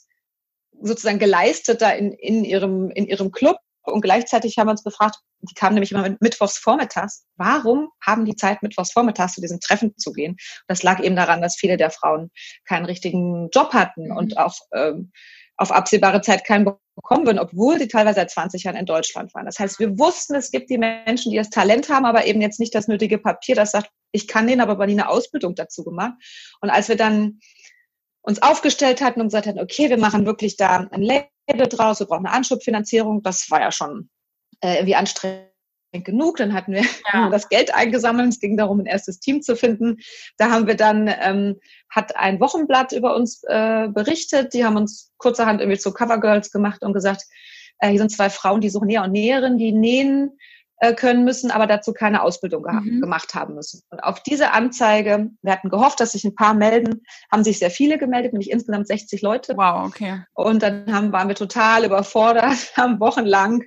sozusagen 0.83 1.18
geleistet 1.18 1.83
da 1.83 1.90
in, 1.90 2.12
in, 2.12 2.45
ihrem, 2.45 2.90
in 2.90 3.07
ihrem 3.07 3.31
Club. 3.31 3.57
Und 3.85 4.01
gleichzeitig 4.01 4.59
haben 4.59 4.68
wir 4.68 4.73
uns 4.73 4.85
befragt, 4.85 5.16
die 5.40 5.55
kamen 5.55 5.75
nämlich 5.75 5.90
immer 5.90 6.16
mittwochs 6.21 6.57
vormittags. 6.57 7.25
Warum 7.37 7.88
haben 8.01 8.25
die 8.25 8.37
Zeit, 8.37 8.62
mittwochs 8.62 8.92
vormittags 8.92 9.35
zu 9.35 9.40
diesen 9.40 9.59
Treffen 9.59 9.97
zu 9.97 10.12
gehen? 10.12 10.37
Das 10.68 10.85
lag 10.85 11.01
eben 11.01 11.16
daran, 11.16 11.42
dass 11.42 11.57
viele 11.57 11.77
der 11.77 11.90
Frauen 11.90 12.31
keinen 12.64 12.85
richtigen 12.85 13.49
Job 13.53 13.73
hatten 13.73 14.09
mhm. 14.09 14.16
und 14.16 14.38
auch 14.38 14.55
ähm, 14.73 15.11
auf 15.57 15.73
absehbare 15.73 16.21
Zeit 16.21 16.45
keinen 16.45 16.64
bekommen 16.95 17.27
würden, 17.27 17.38
obwohl 17.38 17.79
sie 17.79 17.88
teilweise 17.88 18.16
seit 18.16 18.31
20 18.31 18.64
Jahren 18.64 18.77
in 18.77 18.87
Deutschland 18.87 19.33
waren. 19.35 19.47
Das 19.47 19.59
heißt, 19.59 19.79
wir 19.79 19.99
wussten, 19.99 20.35
es 20.35 20.51
gibt 20.51 20.71
die 20.71 20.79
Menschen, 20.79 21.31
die 21.31 21.38
das 21.38 21.51
Talent 21.51 21.88
haben, 21.88 22.05
aber 22.05 22.27
eben 22.27 22.40
jetzt 22.40 22.61
nicht 22.61 22.75
das 22.75 22.88
nötige 22.88 23.18
Papier, 23.18 23.55
das 23.55 23.73
sagt, 23.73 23.90
ich 24.12 24.29
kann 24.29 24.47
den, 24.47 24.61
aber 24.61 24.87
nie 24.87 24.92
eine 24.92 25.09
Ausbildung 25.09 25.55
dazu 25.55 25.85
gemacht. 25.85 26.12
Und 26.61 26.68
als 26.68 26.88
wir 26.88 26.97
dann 26.97 27.40
uns 28.22 28.40
aufgestellt 28.40 29.02
hatten 29.02 29.20
und 29.20 29.28
gesagt 29.28 29.46
hatten, 29.46 29.61
okay, 29.61 29.90
wir 29.90 29.98
machen 29.98 30.26
wirklich 30.26 30.56
da 30.56 30.88
ein 30.90 31.02
Label 31.02 31.68
draus, 31.68 32.00
wir 32.00 32.06
brauchen 32.06 32.26
eine 32.26 32.35
Anschubfinanzierung, 32.35 33.22
das 33.22 33.50
war 33.50 33.61
ja 33.61 33.72
schon 33.72 34.08
äh, 34.61 34.76
irgendwie 34.76 34.94
anstrengend 34.94 35.52
genug. 35.92 36.37
Dann 36.38 36.54
hatten 36.54 36.72
wir 36.72 36.85
ja. 37.12 37.28
das 37.30 37.48
Geld 37.48 37.74
eingesammelt. 37.74 38.30
Es 38.30 38.40
ging 38.40 38.56
darum, 38.56 38.80
ein 38.80 38.87
erstes 38.87 39.20
Team 39.20 39.42
zu 39.42 39.56
finden. 39.56 39.98
Da 40.38 40.50
haben 40.50 40.66
wir 40.66 40.76
dann, 40.76 41.12
ähm, 41.20 41.61
hat 41.90 42.16
ein 42.16 42.40
Wochenblatt 42.40 42.92
über 42.92 43.14
uns 43.14 43.42
äh, 43.44 43.88
berichtet. 43.88 44.54
Die 44.54 44.64
haben 44.64 44.76
uns 44.76 45.12
kurzerhand 45.18 45.61
irgendwie 45.61 45.78
zu 45.78 45.92
Covergirls 45.92 46.50
gemacht 46.50 46.82
und 46.82 46.94
gesagt, 46.94 47.24
äh, 47.78 47.90
hier 47.90 47.98
sind 47.98 48.11
zwei 48.11 48.30
Frauen, 48.30 48.61
die 48.61 48.70
suchen 48.70 48.87
Näher 48.87 49.04
und 49.04 49.12
Näherinnen, 49.12 49.58
die 49.58 49.72
nähen 49.72 50.38
äh, 50.83 50.95
können 50.95 51.23
müssen, 51.23 51.53
aber 51.53 51.68
dazu 51.68 51.92
keine 51.92 52.23
Ausbildung 52.23 52.64
mhm. 52.64 53.01
gemacht 53.01 53.37
haben 53.37 53.55
müssen. 53.55 53.83
Und 53.90 54.01
auf 54.01 54.21
diese 54.21 54.51
Anzeige, 54.51 55.31
wir 55.40 55.53
hatten 55.53 55.68
gehofft, 55.68 56.01
dass 56.01 56.11
sich 56.11 56.25
ein 56.25 56.35
paar 56.35 56.55
melden, 56.55 57.05
haben 57.31 57.45
sich 57.45 57.61
sehr 57.61 57.71
viele 57.71 57.99
gemeldet, 57.99 58.33
nämlich 58.33 58.51
insgesamt 58.51 58.88
60 58.88 59.23
Leute. 59.23 59.57
Wow, 59.57 59.87
okay. 59.87 60.25
Und 60.35 60.64
dann 60.64 60.92
haben, 60.92 61.12
waren 61.12 61.29
wir 61.29 61.37
total 61.37 61.85
überfordert, 61.85 62.73
haben 62.77 62.99
wochenlang 62.99 63.62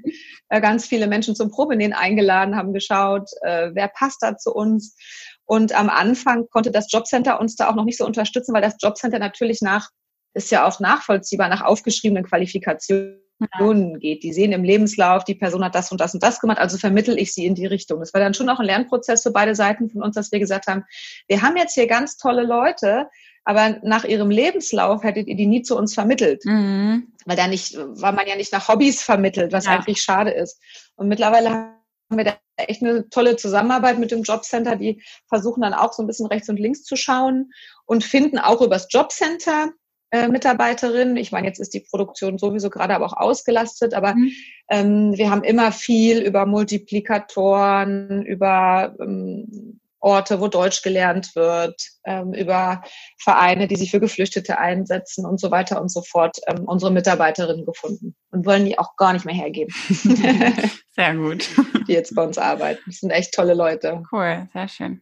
äh, 0.49 0.59
ganz 0.59 0.87
viele 0.87 1.07
Menschen 1.07 1.37
zum 1.37 1.51
Probenähen 1.51 1.93
eingeladen, 1.93 2.57
haben 2.57 2.73
geschaut, 2.73 3.29
äh, 3.43 3.69
wer 3.71 3.87
passt 3.87 4.21
da 4.21 4.35
zu 4.35 4.53
uns. 4.53 4.97
Und 5.45 5.73
am 5.73 5.89
Anfang 5.89 6.49
konnte 6.49 6.71
das 6.71 6.91
Jobcenter 6.91 7.39
uns 7.39 7.55
da 7.55 7.69
auch 7.69 7.75
noch 7.75 7.85
nicht 7.85 7.97
so 7.97 8.05
unterstützen, 8.05 8.53
weil 8.53 8.61
das 8.61 8.75
Jobcenter 8.81 9.19
natürlich 9.19 9.61
nach, 9.61 9.87
ist 10.33 10.51
ja 10.51 10.67
auch 10.67 10.81
nachvollziehbar, 10.81 11.47
nach 11.47 11.61
aufgeschriebenen 11.61 12.25
Qualifikationen 12.25 13.24
Personen 13.39 13.99
geht. 13.99 14.23
Die 14.23 14.33
sehen 14.33 14.51
im 14.51 14.63
Lebenslauf, 14.63 15.23
die 15.23 15.35
Person 15.35 15.63
hat 15.63 15.75
das 15.75 15.91
und 15.91 15.99
das 15.99 16.13
und 16.13 16.23
das 16.23 16.39
gemacht, 16.39 16.57
also 16.57 16.77
vermittel 16.77 17.17
ich 17.19 17.33
sie 17.33 17.45
in 17.45 17.55
die 17.55 17.65
Richtung. 17.65 17.99
Das 17.99 18.13
war 18.13 18.21
dann 18.21 18.33
schon 18.33 18.49
auch 18.49 18.59
ein 18.59 18.65
Lernprozess 18.65 19.23
für 19.23 19.31
beide 19.31 19.55
Seiten 19.55 19.89
von 19.89 20.03
uns, 20.03 20.15
dass 20.15 20.31
wir 20.31 20.39
gesagt 20.39 20.67
haben, 20.67 20.83
wir 21.27 21.41
haben 21.41 21.57
jetzt 21.57 21.73
hier 21.73 21.87
ganz 21.87 22.17
tolle 22.17 22.43
Leute, 22.43 23.07
aber 23.43 23.77
nach 23.83 24.05
ihrem 24.05 24.29
Lebenslauf 24.29 25.03
hättet 25.03 25.27
ihr 25.27 25.35
die 25.35 25.45
nie 25.45 25.61
zu 25.61 25.77
uns 25.77 25.93
vermittelt. 25.93 26.43
Mhm. 26.45 27.13
Weil 27.25 27.37
da 27.37 27.47
nicht, 27.47 27.75
weil 27.77 28.13
man 28.13 28.27
ja 28.27 28.35
nicht 28.35 28.51
nach 28.51 28.67
Hobbys 28.67 29.03
vermittelt, 29.03 29.51
was 29.51 29.65
ja. 29.65 29.71
eigentlich 29.71 30.01
schade 30.01 30.31
ist. 30.31 30.59
Und 30.95 31.07
mittlerweile 31.07 31.49
haben 31.49 32.17
wir 32.17 32.23
da 32.23 32.37
echt 32.57 32.81
eine 32.81 33.09
tolle 33.09 33.35
Zusammenarbeit 33.35 33.99
mit 33.99 34.11
dem 34.11 34.23
Jobcenter. 34.23 34.75
Die 34.75 35.03
versuchen 35.27 35.61
dann 35.61 35.73
auch 35.73 35.93
so 35.93 36.03
ein 36.03 36.07
bisschen 36.07 36.27
rechts 36.27 36.49
und 36.49 36.59
links 36.59 36.83
zu 36.83 36.95
schauen 36.95 37.51
und 37.85 38.03
finden 38.03 38.39
auch 38.39 38.61
übers 38.61 38.87
Jobcenter 38.89 39.71
äh, 40.15 40.27
Mitarbeiterin. 40.27 41.17
Ich 41.17 41.31
meine, 41.31 41.47
jetzt 41.47 41.59
ist 41.59 41.73
die 41.73 41.81
Produktion 41.81 42.37
sowieso 42.37 42.69
gerade 42.69 42.95
aber 42.95 43.05
auch 43.05 43.17
ausgelastet, 43.17 43.93
aber 43.93 44.15
mhm. 44.15 44.31
ähm, 44.69 45.13
wir 45.15 45.29
haben 45.29 45.43
immer 45.43 45.71
viel 45.71 46.19
über 46.19 46.45
Multiplikatoren, 46.45 48.23
über 48.23 48.95
ähm, 48.99 49.79
Orte, 50.05 50.39
wo 50.39 50.47
Deutsch 50.47 50.83
gelernt 50.83 51.35
wird, 51.35 51.81
ähm, 52.05 52.33
über 52.33 52.83
Vereine, 53.17 53.67
die 53.67 53.75
sich 53.75 53.89
für 53.89 53.99
Geflüchtete 53.99 54.59
einsetzen 54.59 55.25
und 55.25 55.39
so 55.39 55.49
weiter 55.49 55.81
und 55.81 55.89
so 55.89 56.03
fort, 56.03 56.37
ähm, 56.45 56.65
unsere 56.65 56.91
Mitarbeiterinnen 56.91 57.65
gefunden 57.65 58.15
und 58.29 58.45
wollen 58.45 58.65
die 58.65 58.77
auch 58.77 58.95
gar 58.97 59.13
nicht 59.13 59.25
mehr 59.25 59.33
hergeben. 59.33 59.73
sehr 60.91 61.15
gut. 61.15 61.49
Die 61.87 61.93
jetzt 61.93 62.13
bei 62.13 62.23
uns 62.23 62.37
arbeiten. 62.37 62.83
Das 62.85 62.97
sind 62.97 63.09
echt 63.09 63.33
tolle 63.33 63.55
Leute. 63.55 64.03
Cool, 64.11 64.47
sehr 64.53 64.67
schön. 64.67 65.01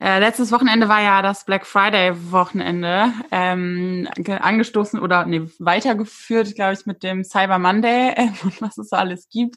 Äh, 0.00 0.18
letztes 0.18 0.50
Wochenende 0.50 0.88
war 0.88 1.02
ja 1.02 1.20
das 1.20 1.44
Black 1.44 1.66
Friday 1.66 2.32
Wochenende 2.32 3.12
ähm, 3.30 4.08
angestoßen 4.26 4.98
oder 4.98 5.26
nee, 5.26 5.42
weitergeführt, 5.58 6.54
glaube 6.54 6.72
ich, 6.72 6.86
mit 6.86 7.02
dem 7.02 7.22
Cyber 7.22 7.58
Monday 7.58 8.12
äh, 8.16 8.30
und 8.42 8.62
was 8.62 8.78
es 8.78 8.88
so 8.88 8.96
alles 8.96 9.28
gibt. 9.28 9.56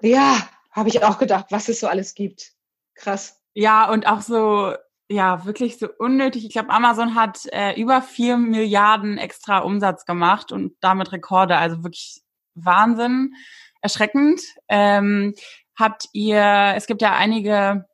Ja, 0.00 0.48
habe 0.70 0.88
ich 0.88 1.02
auch 1.02 1.18
gedacht, 1.18 1.46
was 1.50 1.68
es 1.68 1.80
so 1.80 1.88
alles 1.88 2.14
gibt. 2.14 2.52
Krass. 2.94 3.40
Ja, 3.52 3.90
und 3.90 4.06
auch 4.06 4.20
so, 4.20 4.72
ja, 5.08 5.44
wirklich 5.44 5.78
so 5.78 5.88
unnötig. 5.98 6.44
Ich 6.44 6.52
glaube, 6.52 6.70
Amazon 6.70 7.16
hat 7.16 7.40
äh, 7.50 7.74
über 7.80 8.02
vier 8.02 8.36
Milliarden 8.36 9.18
extra 9.18 9.58
Umsatz 9.58 10.04
gemacht 10.04 10.52
und 10.52 10.74
damit 10.80 11.10
Rekorde. 11.10 11.56
Also 11.56 11.82
wirklich 11.82 12.22
Wahnsinn, 12.54 13.34
erschreckend. 13.80 14.42
Ähm, 14.68 15.34
habt 15.76 16.08
ihr, 16.12 16.74
es 16.76 16.86
gibt 16.86 17.02
ja 17.02 17.16
einige 17.16 17.89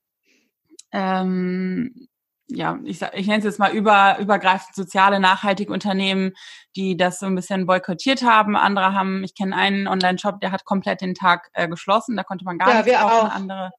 ähm, 0.96 2.09
ja, 2.48 2.78
ich, 2.85 3.02
ich 3.02 3.26
nenne 3.26 3.38
es 3.38 3.44
jetzt 3.44 3.59
mal 3.59 3.72
über, 3.72 4.18
übergreifend 4.18 4.74
soziale, 4.74 5.20
nachhaltige 5.20 5.72
Unternehmen, 5.72 6.32
die 6.74 6.96
das 6.96 7.18
so 7.18 7.26
ein 7.26 7.35
bisschen 7.35 7.66
boykottiert 7.66 8.22
haben. 8.22 8.56
Andere 8.56 8.94
haben, 8.94 9.22
ich 9.24 9.35
kenne 9.35 9.54
einen 9.54 9.88
Online-Shop, 9.88 10.40
der 10.40 10.52
hat 10.52 10.64
komplett 10.64 11.02
den 11.02 11.14
Tag 11.14 11.50
äh, 11.52 11.68
geschlossen, 11.68 12.16
da 12.16 12.22
konnte 12.22 12.44
man 12.44 12.59
gar 12.59 12.68
ja, 12.68 12.82
nichts 12.82 12.98
kaufen. 12.98 13.26
Auch. 13.26 13.35
Andere. 13.35 13.70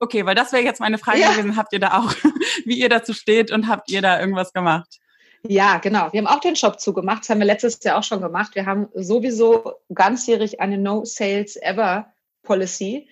Okay, 0.00 0.24
weil 0.26 0.34
das 0.34 0.52
wäre 0.52 0.64
jetzt 0.64 0.80
meine 0.80 0.98
Frage 0.98 1.20
ja. 1.20 1.30
gewesen. 1.30 1.56
Habt 1.56 1.72
ihr 1.72 1.78
da 1.78 1.98
auch, 1.98 2.12
wie 2.64 2.80
ihr 2.80 2.88
dazu 2.88 3.12
steht 3.12 3.52
und 3.52 3.68
habt 3.68 3.90
ihr 3.90 4.02
da 4.02 4.18
irgendwas 4.18 4.52
gemacht? 4.52 4.98
Ja, 5.46 5.78
genau. 5.78 6.12
Wir 6.12 6.18
haben 6.20 6.26
auch 6.26 6.40
den 6.40 6.56
Shop 6.56 6.80
zugemacht. 6.80 7.20
Das 7.20 7.30
haben 7.30 7.38
wir 7.38 7.46
letztes 7.46 7.82
Jahr 7.84 7.98
auch 7.98 8.02
schon 8.02 8.20
gemacht. 8.20 8.54
Wir 8.54 8.66
haben 8.66 8.88
sowieso 8.94 9.74
ganzjährig 9.92 10.60
eine 10.60 10.78
No 10.78 11.04
Sales 11.04 11.56
Ever 11.56 12.12
Policy. 12.42 13.08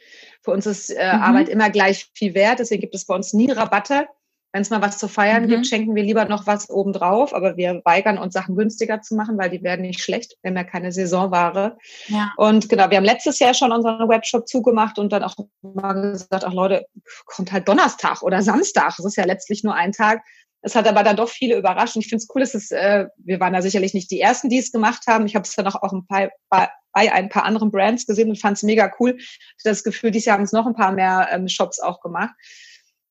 Für 0.49 0.55
uns 0.55 0.65
ist 0.65 0.89
äh, 0.89 1.15
mhm. 1.15 1.23
Arbeit 1.23 1.51
immer 1.51 1.69
gleich 1.69 2.11
viel 2.15 2.33
wert. 2.33 2.59
Deswegen 2.59 2.81
gibt 2.81 2.95
es 2.95 3.05
bei 3.05 3.15
uns 3.15 3.35
nie 3.35 3.51
Rabatte. 3.51 4.09
Wenn 4.51 4.63
es 4.63 4.71
mal 4.71 4.81
was 4.81 4.97
zu 4.97 5.07
feiern 5.07 5.43
mhm. 5.43 5.49
gibt, 5.49 5.67
schenken 5.67 5.95
wir 5.95 6.03
lieber 6.03 6.25
noch 6.25 6.47
was 6.47 6.71
obendrauf. 6.71 7.35
Aber 7.35 7.59
wir 7.59 7.83
weigern 7.85 8.17
uns, 8.17 8.33
Sachen 8.33 8.57
günstiger 8.57 9.03
zu 9.03 9.15
machen, 9.15 9.37
weil 9.37 9.51
die 9.51 9.63
werden 9.63 9.83
nicht 9.83 10.01
schlecht. 10.01 10.37
Wir 10.41 10.49
haben 10.49 10.57
ja 10.57 10.65
keine 10.65 10.91
Saisonware. 10.91 11.77
Ja. 12.07 12.33
Und 12.39 12.71
genau, 12.71 12.89
wir 12.89 12.97
haben 12.97 13.05
letztes 13.05 13.39
Jahr 13.41 13.53
schon 13.53 13.73
unseren 13.73 14.09
Webshop 14.09 14.49
zugemacht 14.49 14.99
und 14.99 15.13
dann 15.13 15.23
auch 15.23 15.37
mal 15.61 15.93
gesagt, 15.93 16.47
ach 16.47 16.55
Leute, 16.55 16.87
kommt 17.27 17.53
halt 17.53 17.69
Donnerstag 17.69 18.23
oder 18.23 18.41
Samstag. 18.41 18.95
Das 18.97 19.05
ist 19.05 19.17
ja 19.19 19.27
letztlich 19.27 19.65
nur 19.65 19.75
ein 19.75 19.93
Tag. 19.93 20.23
Es 20.61 20.75
hat 20.75 20.88
aber 20.88 21.03
dann 21.03 21.16
doch 21.16 21.29
viele 21.29 21.57
überrascht. 21.57 21.97
Und 21.97 22.03
ich 22.03 22.09
finde 22.09 22.23
es 22.23 22.29
cool, 22.35 22.40
dass 22.40 22.55
es, 22.55 22.71
äh, 22.71 23.07
wir 23.16 23.40
waren 23.40 23.53
da 23.53 23.62
sicherlich 23.62 23.94
nicht 23.94 24.11
die 24.11 24.21
Ersten, 24.21 24.49
die 24.49 24.59
es 24.59 24.73
gemacht 24.73 25.05
haben. 25.07 25.27
Ich 25.27 25.35
habe 25.35 25.44
es 25.44 25.55
dann 25.55 25.66
auch, 25.66 25.77
auch 25.83 25.92
ein 25.92 26.07
paar, 26.07 26.31
bei, 26.49 26.68
bei 26.92 27.12
ein 27.12 27.29
paar 27.29 27.44
anderen 27.44 27.71
Brands 27.71 28.07
gesehen 28.07 28.29
und 28.29 28.40
fand 28.40 28.57
es 28.57 28.62
mega 28.62 28.92
cool. 28.99 29.16
Ich 29.18 29.62
das 29.62 29.85
Gefühl, 29.85 30.11
dieses 30.11 30.27
Jahr 30.27 30.37
haben 30.37 30.44
es 30.44 30.53
noch 30.53 30.66
ein 30.66 30.75
paar 30.75 30.92
mehr 30.92 31.29
ähm, 31.31 31.49
Shops 31.49 31.81
auch 31.81 32.01
gemacht. 32.01 32.35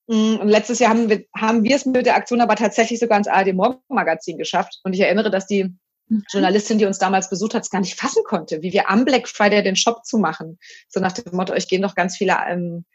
Mm, 0.07 0.35
und 0.35 0.47
letztes 0.47 0.79
Jahr 0.79 0.89
haben 0.91 1.09
wir, 1.09 1.25
haben 1.35 1.63
wir 1.63 1.75
es 1.75 1.85
mit 1.85 2.05
der 2.05 2.15
Aktion 2.15 2.41
aber 2.41 2.55
tatsächlich 2.55 2.99
sogar 2.99 3.17
ins 3.17 3.27
ARD 3.27 3.53
Morgenmagazin 3.53 4.37
geschafft. 4.37 4.79
Und 4.83 4.93
ich 4.93 4.99
erinnere, 4.99 5.29
dass 5.29 5.47
die 5.47 5.75
mhm. 6.07 6.23
Journalistin, 6.29 6.79
die 6.79 6.85
uns 6.85 6.99
damals 6.99 7.29
besucht 7.29 7.53
hat, 7.53 7.63
es 7.63 7.69
gar 7.69 7.81
nicht 7.81 7.99
fassen 7.99 8.23
konnte, 8.25 8.61
wie 8.61 8.73
wir 8.73 8.89
am 8.89 9.05
Black 9.05 9.27
Friday 9.27 9.63
den 9.63 9.75
Shop 9.77 10.05
zu 10.05 10.17
machen. 10.17 10.59
So 10.89 10.99
nach 10.99 11.13
dem 11.13 11.35
Motto, 11.35 11.53
euch 11.53 11.67
gehen 11.67 11.81
doch 11.81 11.95
ganz 11.95 12.17
viele 12.17 12.37
ähm, 12.49 12.85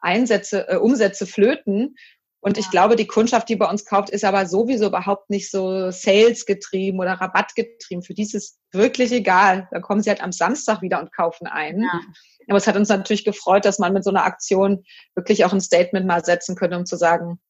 Einsätze, 0.00 0.68
äh, 0.68 0.76
Umsätze 0.76 1.26
flöten. 1.26 1.96
Und 2.40 2.58
ich 2.58 2.70
glaube, 2.70 2.96
die 2.96 3.06
Kundschaft, 3.06 3.48
die 3.48 3.56
bei 3.56 3.68
uns 3.68 3.84
kauft, 3.84 4.10
ist 4.10 4.24
aber 4.24 4.46
sowieso 4.46 4.86
überhaupt 4.86 5.30
nicht 5.30 5.50
so 5.50 5.90
Sales 5.90 6.46
getrieben 6.46 7.00
oder 7.00 7.14
Rabatt 7.14 7.54
getrieben. 7.56 8.02
Für 8.02 8.14
die 8.14 8.22
ist 8.22 8.34
es 8.34 8.58
wirklich 8.72 9.10
egal. 9.10 9.68
Da 9.72 9.80
kommen 9.80 10.02
sie 10.02 10.10
halt 10.10 10.22
am 10.22 10.32
Samstag 10.32 10.80
wieder 10.82 11.00
und 11.00 11.12
kaufen 11.12 11.46
ein. 11.46 11.82
Ja. 11.82 12.00
Aber 12.48 12.58
es 12.58 12.66
hat 12.66 12.76
uns 12.76 12.88
natürlich 12.88 13.24
gefreut, 13.24 13.64
dass 13.64 13.78
man 13.78 13.92
mit 13.92 14.04
so 14.04 14.10
einer 14.10 14.24
Aktion 14.24 14.84
wirklich 15.14 15.44
auch 15.44 15.52
ein 15.52 15.60
Statement 15.60 16.06
mal 16.06 16.24
setzen 16.24 16.54
könnte, 16.54 16.76
um 16.76 16.86
zu 16.86 16.96
sagen, 16.96 17.40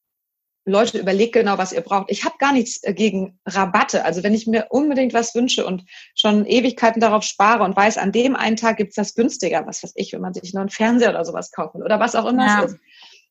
Leute, 0.68 0.98
überlegt 0.98 1.34
genau, 1.34 1.58
was 1.58 1.72
ihr 1.72 1.80
braucht. 1.80 2.10
Ich 2.10 2.24
habe 2.24 2.38
gar 2.38 2.52
nichts 2.52 2.80
gegen 2.82 3.38
Rabatte. 3.46 4.04
Also 4.04 4.24
wenn 4.24 4.34
ich 4.34 4.48
mir 4.48 4.66
unbedingt 4.70 5.14
was 5.14 5.32
wünsche 5.34 5.64
und 5.64 5.84
schon 6.16 6.44
Ewigkeiten 6.44 7.00
darauf 7.00 7.22
spare 7.22 7.62
und 7.62 7.76
weiß, 7.76 7.98
an 7.98 8.10
dem 8.10 8.34
einen 8.34 8.56
Tag 8.56 8.78
gibt's 8.78 8.96
das 8.96 9.14
günstiger, 9.14 9.64
was 9.64 9.84
weiß 9.84 9.92
ich, 9.94 10.12
wenn 10.12 10.20
man 10.20 10.34
sich 10.34 10.52
nur 10.54 10.62
einen 10.62 10.70
Fernseher 10.70 11.10
oder 11.10 11.24
sowas 11.24 11.52
kaufen 11.52 11.84
oder 11.84 12.00
was 12.00 12.16
auch 12.16 12.26
immer 12.26 12.46
ja. 12.46 12.64
es 12.64 12.72
ist, 12.72 12.80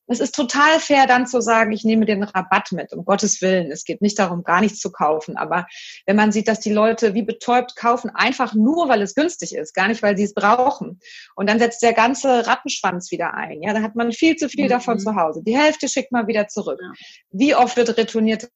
es 0.07 0.19
ist 0.19 0.35
total 0.35 0.79
fair, 0.79 1.07
dann 1.07 1.25
zu 1.25 1.41
sagen, 1.41 1.71
ich 1.71 1.83
nehme 1.83 2.05
den 2.05 2.23
Rabatt 2.23 2.71
mit, 2.71 2.93
um 2.93 3.05
Gottes 3.05 3.41
Willen. 3.41 3.71
Es 3.71 3.85
geht 3.85 4.01
nicht 4.01 4.19
darum, 4.19 4.43
gar 4.43 4.61
nichts 4.61 4.79
zu 4.79 4.91
kaufen. 4.91 5.35
Aber 5.35 5.65
wenn 6.05 6.15
man 6.15 6.31
sieht, 6.31 6.47
dass 6.47 6.59
die 6.59 6.71
Leute 6.71 7.13
wie 7.15 7.23
betäubt 7.23 7.75
kaufen, 7.75 8.11
einfach 8.13 8.53
nur, 8.53 8.87
weil 8.87 9.01
es 9.01 9.15
günstig 9.15 9.55
ist, 9.55 9.73
gar 9.73 9.87
nicht, 9.87 10.03
weil 10.03 10.15
sie 10.15 10.23
es 10.23 10.33
brauchen. 10.33 10.99
Und 11.35 11.49
dann 11.49 11.59
setzt 11.59 11.81
der 11.81 11.93
ganze 11.93 12.45
Rattenschwanz 12.45 13.11
wieder 13.11 13.33
ein. 13.33 13.63
Ja, 13.63 13.73
da 13.73 13.81
hat 13.81 13.95
man 13.95 14.11
viel 14.11 14.35
zu 14.35 14.47
viel 14.47 14.65
mhm. 14.65 14.69
davon 14.69 14.99
zu 14.99 15.15
Hause. 15.15 15.41
Die 15.43 15.57
Hälfte 15.57 15.87
schickt 15.87 16.11
man 16.11 16.27
wieder 16.27 16.47
zurück. 16.47 16.79
Ja. 16.81 16.91
Wie 17.31 17.55
oft 17.55 17.75
wird 17.75 17.97
retourniert? 17.97 18.49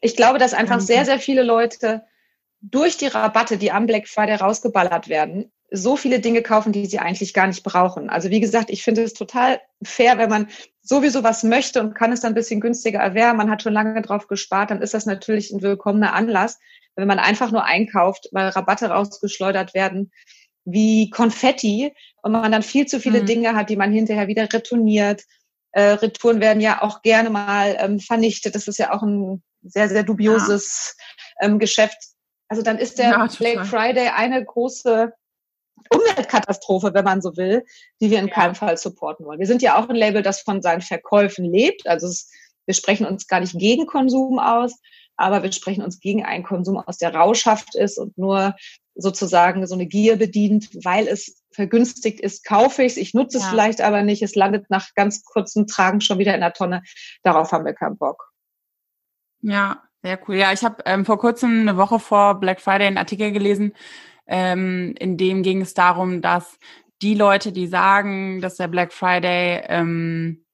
Ich 0.00 0.16
glaube, 0.16 0.38
dass 0.38 0.54
einfach 0.54 0.76
mhm. 0.76 0.86
sehr, 0.86 1.04
sehr 1.04 1.20
viele 1.20 1.42
Leute 1.42 2.02
durch 2.60 2.96
die 2.96 3.06
Rabatte, 3.06 3.58
die 3.58 3.70
am 3.70 3.86
Black 3.86 4.08
Friday 4.08 4.36
rausgeballert 4.36 5.08
werden, 5.08 5.52
so 5.70 5.96
viele 5.96 6.20
Dinge 6.20 6.42
kaufen, 6.42 6.72
die 6.72 6.86
sie 6.86 6.98
eigentlich 6.98 7.34
gar 7.34 7.46
nicht 7.46 7.62
brauchen. 7.62 8.08
Also 8.08 8.30
wie 8.30 8.40
gesagt, 8.40 8.70
ich 8.70 8.84
finde 8.84 9.02
es 9.02 9.14
total 9.14 9.60
fair, 9.82 10.18
wenn 10.18 10.30
man 10.30 10.48
sowieso 10.82 11.24
was 11.24 11.42
möchte 11.42 11.80
und 11.80 11.94
kann 11.94 12.12
es 12.12 12.20
dann 12.20 12.32
ein 12.32 12.36
bisschen 12.36 12.60
günstiger 12.60 13.00
erwerben. 13.00 13.38
Man 13.38 13.50
hat 13.50 13.62
schon 13.62 13.72
lange 13.72 14.00
drauf 14.02 14.28
gespart, 14.28 14.70
dann 14.70 14.82
ist 14.82 14.94
das 14.94 15.06
natürlich 15.06 15.50
ein 15.50 15.62
willkommener 15.62 16.14
Anlass. 16.14 16.58
Wenn 16.94 17.08
man 17.08 17.18
einfach 17.18 17.50
nur 17.50 17.64
einkauft, 17.64 18.28
weil 18.32 18.48
Rabatte 18.48 18.88
rausgeschleudert 18.88 19.74
werden, 19.74 20.12
wie 20.64 21.10
Konfetti 21.10 21.92
und 22.22 22.32
man 22.32 22.52
dann 22.52 22.62
viel 22.62 22.86
zu 22.86 23.00
viele 23.00 23.22
mhm. 23.22 23.26
Dinge 23.26 23.54
hat, 23.54 23.70
die 23.70 23.76
man 23.76 23.92
hinterher 23.92 24.28
wieder 24.28 24.52
retourniert. 24.52 25.22
Äh, 25.72 25.92
Retouren 25.92 26.40
werden 26.40 26.60
ja 26.60 26.82
auch 26.82 27.02
gerne 27.02 27.30
mal 27.30 27.76
ähm, 27.78 28.00
vernichtet. 28.00 28.54
Das 28.54 28.66
ist 28.68 28.78
ja 28.78 28.92
auch 28.92 29.02
ein 29.02 29.42
sehr, 29.62 29.88
sehr 29.88 30.04
dubioses 30.04 30.96
ja. 31.40 31.48
ähm, 31.48 31.58
Geschäft. 31.58 31.98
Also 32.48 32.62
dann 32.62 32.78
ist 32.78 32.98
der 32.98 33.10
ja, 33.10 33.26
Black 33.26 33.66
Friday 33.66 34.08
eine 34.08 34.44
große 34.44 35.12
Umweltkatastrophe, 35.90 36.94
wenn 36.94 37.04
man 37.04 37.20
so 37.20 37.36
will, 37.36 37.64
die 38.00 38.10
wir 38.10 38.18
in 38.18 38.28
ja. 38.28 38.34
keinem 38.34 38.54
Fall 38.54 38.76
supporten 38.76 39.26
wollen. 39.26 39.38
Wir 39.38 39.46
sind 39.46 39.62
ja 39.62 39.78
auch 39.78 39.88
ein 39.88 39.96
Label, 39.96 40.22
das 40.22 40.40
von 40.40 40.62
seinen 40.62 40.82
Verkäufen 40.82 41.44
lebt. 41.44 41.86
Also 41.86 42.06
es, 42.06 42.30
wir 42.66 42.74
sprechen 42.74 43.06
uns 43.06 43.26
gar 43.26 43.40
nicht 43.40 43.58
gegen 43.58 43.86
Konsum 43.86 44.38
aus, 44.38 44.78
aber 45.16 45.42
wir 45.42 45.52
sprechen 45.52 45.82
uns 45.82 46.00
gegen 46.00 46.24
einen 46.24 46.44
Konsum 46.44 46.78
aus, 46.78 46.98
der 46.98 47.14
rauschhaft 47.14 47.74
ist 47.74 47.98
und 47.98 48.16
nur 48.18 48.54
sozusagen 48.94 49.66
so 49.66 49.74
eine 49.74 49.86
Gier 49.86 50.16
bedient, 50.16 50.68
weil 50.84 51.06
es 51.06 51.42
vergünstigt 51.52 52.20
ist, 52.20 52.44
kaufe 52.44 52.82
ich 52.82 52.92
es, 52.92 52.96
ich 52.96 53.14
nutze 53.14 53.38
ja. 53.38 53.44
es 53.44 53.50
vielleicht 53.50 53.80
aber 53.80 54.02
nicht, 54.02 54.22
es 54.22 54.34
landet 54.34 54.70
nach 54.70 54.94
ganz 54.94 55.24
kurzem 55.24 55.66
Tragen 55.66 56.00
schon 56.00 56.18
wieder 56.18 56.34
in 56.34 56.40
der 56.40 56.52
Tonne. 56.52 56.82
Darauf 57.22 57.52
haben 57.52 57.64
wir 57.64 57.74
keinen 57.74 57.98
Bock. 57.98 58.30
Ja, 59.42 59.82
sehr 60.02 60.18
cool. 60.26 60.36
Ja, 60.36 60.52
ich 60.52 60.64
habe 60.64 60.82
ähm, 60.86 61.04
vor 61.04 61.18
kurzem 61.18 61.60
eine 61.60 61.76
Woche 61.76 61.98
vor 61.98 62.40
Black 62.40 62.60
Friday 62.60 62.86
einen 62.86 62.98
Artikel 62.98 63.32
gelesen, 63.32 63.74
ähm, 64.26 64.94
in 64.98 65.16
dem 65.16 65.42
ging 65.42 65.62
es 65.62 65.74
darum, 65.74 66.22
dass 66.22 66.58
die 67.02 67.14
Leute, 67.14 67.52
die 67.52 67.66
sagen, 67.66 68.40
dass 68.40 68.56
der 68.56 68.68
Black 68.68 68.92
Friday 68.92 69.62
ähm, 69.68 70.44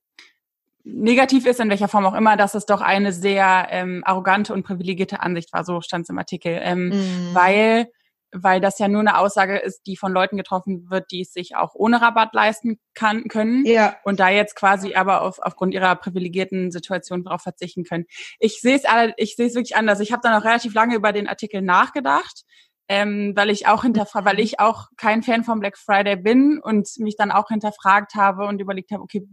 negativ 0.84 1.46
ist, 1.46 1.60
in 1.60 1.70
welcher 1.70 1.88
Form 1.88 2.06
auch 2.06 2.14
immer, 2.14 2.36
dass 2.36 2.54
es 2.54 2.66
doch 2.66 2.80
eine 2.80 3.12
sehr 3.12 3.68
ähm, 3.70 4.02
arrogante 4.04 4.52
und 4.52 4.64
privilegierte 4.64 5.20
Ansicht 5.20 5.52
war, 5.52 5.64
so 5.64 5.80
stand 5.80 6.04
es 6.04 6.10
im 6.10 6.18
Artikel, 6.18 6.58
ähm, 6.60 6.88
mhm. 6.88 7.34
weil 7.34 7.88
weil 8.34 8.60
das 8.60 8.78
ja 8.78 8.88
nur 8.88 9.00
eine 9.00 9.18
Aussage 9.18 9.58
ist, 9.58 9.82
die 9.86 9.96
von 9.96 10.10
Leuten 10.10 10.38
getroffen 10.38 10.90
wird, 10.90 11.10
die 11.10 11.20
es 11.20 11.34
sich 11.34 11.54
auch 11.54 11.74
ohne 11.74 12.00
Rabatt 12.00 12.32
leisten 12.32 12.80
kann, 12.94 13.28
können 13.28 13.66
ja. 13.66 13.96
und 14.04 14.20
da 14.20 14.30
jetzt 14.30 14.56
quasi 14.56 14.94
aber 14.94 15.20
auf, 15.20 15.38
aufgrund 15.40 15.74
ihrer 15.74 15.94
privilegierten 15.96 16.70
Situation 16.70 17.24
darauf 17.24 17.42
verzichten 17.42 17.84
können. 17.84 18.06
Ich 18.38 18.60
sehe 18.60 18.76
es 18.76 18.86
alle, 18.86 19.12
ich 19.18 19.36
sehe 19.36 19.46
es 19.46 19.54
wirklich 19.54 19.76
anders. 19.76 20.00
Ich 20.00 20.12
habe 20.12 20.22
da 20.24 20.34
noch 20.34 20.46
relativ 20.46 20.72
lange 20.72 20.96
über 20.96 21.12
den 21.12 21.28
Artikel 21.28 21.60
nachgedacht, 21.60 22.44
ähm, 22.88 23.32
weil 23.36 23.50
ich 23.50 23.66
auch 23.66 23.82
hinterfrage, 23.82 24.26
weil 24.26 24.40
ich 24.40 24.60
auch 24.60 24.88
kein 24.96 25.22
Fan 25.22 25.44
von 25.44 25.60
Black 25.60 25.78
Friday 25.78 26.16
bin 26.16 26.60
und 26.62 26.88
mich 26.98 27.16
dann 27.16 27.30
auch 27.30 27.48
hinterfragt 27.48 28.14
habe 28.14 28.46
und 28.46 28.60
überlegt 28.60 28.90
habe, 28.90 29.02
okay, 29.02 29.26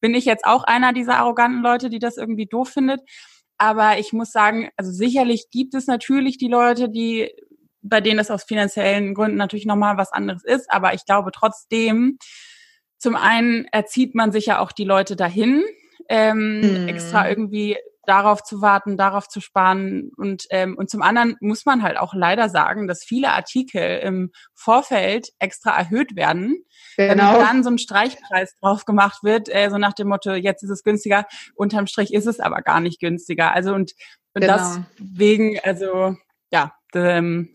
bin 0.00 0.14
ich 0.14 0.24
jetzt 0.24 0.44
auch 0.44 0.64
einer 0.64 0.92
dieser 0.92 1.18
arroganten 1.18 1.62
Leute, 1.62 1.90
die 1.90 1.98
das 1.98 2.16
irgendwie 2.16 2.46
doof 2.46 2.70
findet? 2.70 3.00
Aber 3.58 3.98
ich 3.98 4.12
muss 4.12 4.32
sagen, 4.32 4.68
also 4.76 4.90
sicherlich 4.90 5.48
gibt 5.50 5.74
es 5.74 5.86
natürlich 5.86 6.36
die 6.36 6.48
Leute, 6.48 6.90
die 6.90 7.30
bei 7.88 8.00
denen 8.00 8.18
das 8.18 8.30
aus 8.30 8.44
finanziellen 8.44 9.14
Gründen 9.14 9.36
natürlich 9.36 9.66
nochmal 9.66 9.96
was 9.96 10.12
anderes 10.12 10.44
ist. 10.44 10.70
Aber 10.70 10.94
ich 10.94 11.04
glaube 11.04 11.30
trotzdem, 11.32 12.18
zum 12.98 13.16
einen 13.16 13.66
erzieht 13.66 14.14
man 14.14 14.32
sich 14.32 14.46
ja 14.46 14.58
auch 14.58 14.72
die 14.72 14.84
Leute 14.84 15.16
dahin, 15.16 15.64
ähm, 16.08 16.60
hm. 16.62 16.88
extra 16.88 17.28
irgendwie 17.28 17.76
darauf 18.06 18.42
zu 18.42 18.60
warten, 18.60 18.96
darauf 18.96 19.28
zu 19.28 19.40
sparen. 19.40 20.10
Und, 20.16 20.46
ähm, 20.50 20.76
und 20.76 20.88
zum 20.88 21.02
anderen 21.02 21.36
muss 21.40 21.66
man 21.66 21.82
halt 21.82 21.98
auch 21.98 22.14
leider 22.14 22.48
sagen, 22.48 22.86
dass 22.86 23.04
viele 23.04 23.32
Artikel 23.32 23.98
im 23.98 24.30
Vorfeld 24.54 25.28
extra 25.38 25.76
erhöht 25.76 26.16
werden, 26.16 26.64
genau. 26.96 27.32
damit 27.32 27.40
dann 27.42 27.64
so 27.64 27.70
ein 27.70 27.78
Streichpreis 27.78 28.54
drauf 28.60 28.84
gemacht 28.84 29.22
wird, 29.22 29.48
äh, 29.48 29.68
so 29.70 29.78
nach 29.78 29.92
dem 29.92 30.08
Motto, 30.08 30.32
jetzt 30.32 30.62
ist 30.62 30.70
es 30.70 30.84
günstiger, 30.84 31.26
unterm 31.54 31.86
Strich 31.86 32.14
ist 32.14 32.26
es 32.26 32.40
aber 32.40 32.62
gar 32.62 32.80
nicht 32.80 33.00
günstiger. 33.00 33.52
Also 33.52 33.74
und, 33.74 33.92
und 34.34 34.42
genau. 34.42 34.56
deswegen, 34.98 35.58
also 35.62 36.16
ja, 36.50 36.72
ähm, 36.94 37.50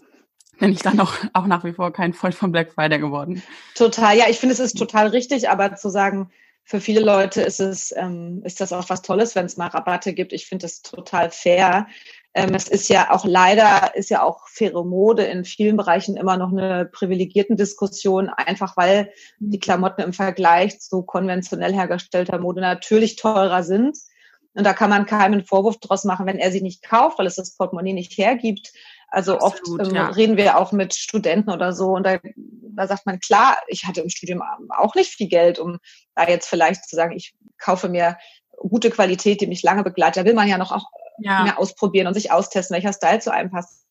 bin 0.59 0.71
ich 0.71 0.81
dann 0.81 0.99
auch, 0.99 1.13
auch 1.33 1.47
nach 1.47 1.63
wie 1.63 1.73
vor 1.73 1.91
kein 1.91 2.13
Freund 2.13 2.35
von 2.35 2.51
Black 2.51 2.73
Friday 2.73 2.99
geworden. 2.99 3.41
Total, 3.75 4.15
ja, 4.15 4.25
ich 4.29 4.37
finde, 4.37 4.53
es 4.53 4.59
ist 4.59 4.77
total 4.77 5.07
richtig, 5.07 5.49
aber 5.49 5.75
zu 5.75 5.89
sagen, 5.89 6.29
für 6.63 6.80
viele 6.80 7.02
Leute 7.02 7.41
ist 7.41 7.60
es, 7.60 7.93
ähm, 7.95 8.41
ist 8.45 8.62
das 8.62 8.71
auch 8.71 8.89
was 8.89 9.02
Tolles, 9.02 9.36
wenn 9.36 9.45
es 9.45 9.58
mal 9.58 9.67
Rabatte 9.67 10.13
gibt. 10.13 10.32
Ich 10.32 10.45
finde 10.45 10.63
das 10.65 10.82
total 10.82 11.32
fair. 11.32 11.88
Ähm, 12.34 12.54
es 12.54 12.69
ist 12.69 12.88
ja 12.88 13.12
auch 13.12 13.26
leider, 13.26 13.93
ist 13.95 14.10
ja 14.10 14.24
auch 14.24 14.47
faire 14.47 14.86
Mode 14.86 15.24
in 15.24 15.43
vielen 15.43 15.76
Bereichen 15.76 16.15
immer 16.15 16.38
noch 16.38 16.52
eine 16.52 16.86
privilegierten 16.86 17.58
Diskussion, 17.58 18.30
einfach 18.30 18.78
weil 18.78 19.12
die 19.39 19.60
Klamotten 19.60 20.02
im 20.02 20.13
Vergleich 20.13 20.80
zu 20.80 21.04
konventionell 21.04 21.74
hergestellter 21.74 22.39
Mode 22.39 22.62
natürlich 22.62 23.17
teurer 23.17 23.63
sind. 23.63 23.97
Und 24.54 24.65
da 24.65 24.74
kann 24.74 24.89
man 24.89 25.06
keinen 25.06 25.43
Vorwurf 25.43 25.78
draus 25.80 26.04
machen, 26.04 26.26
wenn 26.26 26.38
er 26.38 26.52
sie 26.52 26.62
nicht 26.62 26.84
kauft, 26.84 27.19
weil 27.19 27.28
es 27.28 27.36
das 27.36 27.56
Portemonnaie 27.56 27.93
nicht 27.93 28.17
hergibt. 28.17 28.71
Also 29.12 29.38
Absolut, 29.38 29.82
oft 29.82 29.89
ähm, 29.89 29.95
ja. 29.95 30.08
reden 30.10 30.38
wir 30.38 30.58
auch 30.58 30.71
mit 30.71 30.95
Studenten 30.95 31.50
oder 31.52 31.74
so 31.74 31.89
und 31.89 32.04
da, 32.04 32.17
da 32.36 32.88
sagt 32.88 33.06
man, 33.06 33.19
klar, 33.19 33.58
ich 33.67 33.86
hatte 33.86 34.02
im 34.02 34.10
Studium 34.10 34.41
auch 34.69 34.95
nicht 34.95 35.12
viel 35.12 35.28
Geld, 35.28 35.60
um 35.60 35.80
da 36.15 36.28
jetzt 36.28 36.47
vielleicht 36.47 36.88
zu 36.88 36.95
sagen, 36.95 37.15
ich 37.15 37.36
kaufe 37.60 37.89
mir 37.89 38.17
gute 38.58 38.89
Qualität, 38.89 39.41
die 39.41 39.47
mich 39.47 39.63
lange 39.63 39.84
begleitet. 39.84 40.24
Da 40.24 40.26
will 40.26 40.34
man 40.34 40.47
ja 40.47 40.58
noch 40.58 40.71
auch 40.71 40.86
ja. 41.19 41.43
mehr 41.43 41.60
ausprobieren 41.60 42.08
und 42.08 42.13
sich 42.13 42.32
austesten, 42.32 42.74
welcher 42.74 42.93
Style 42.93 43.19
zu 43.19 43.34
einem 43.34 43.52
passt. 43.52 43.86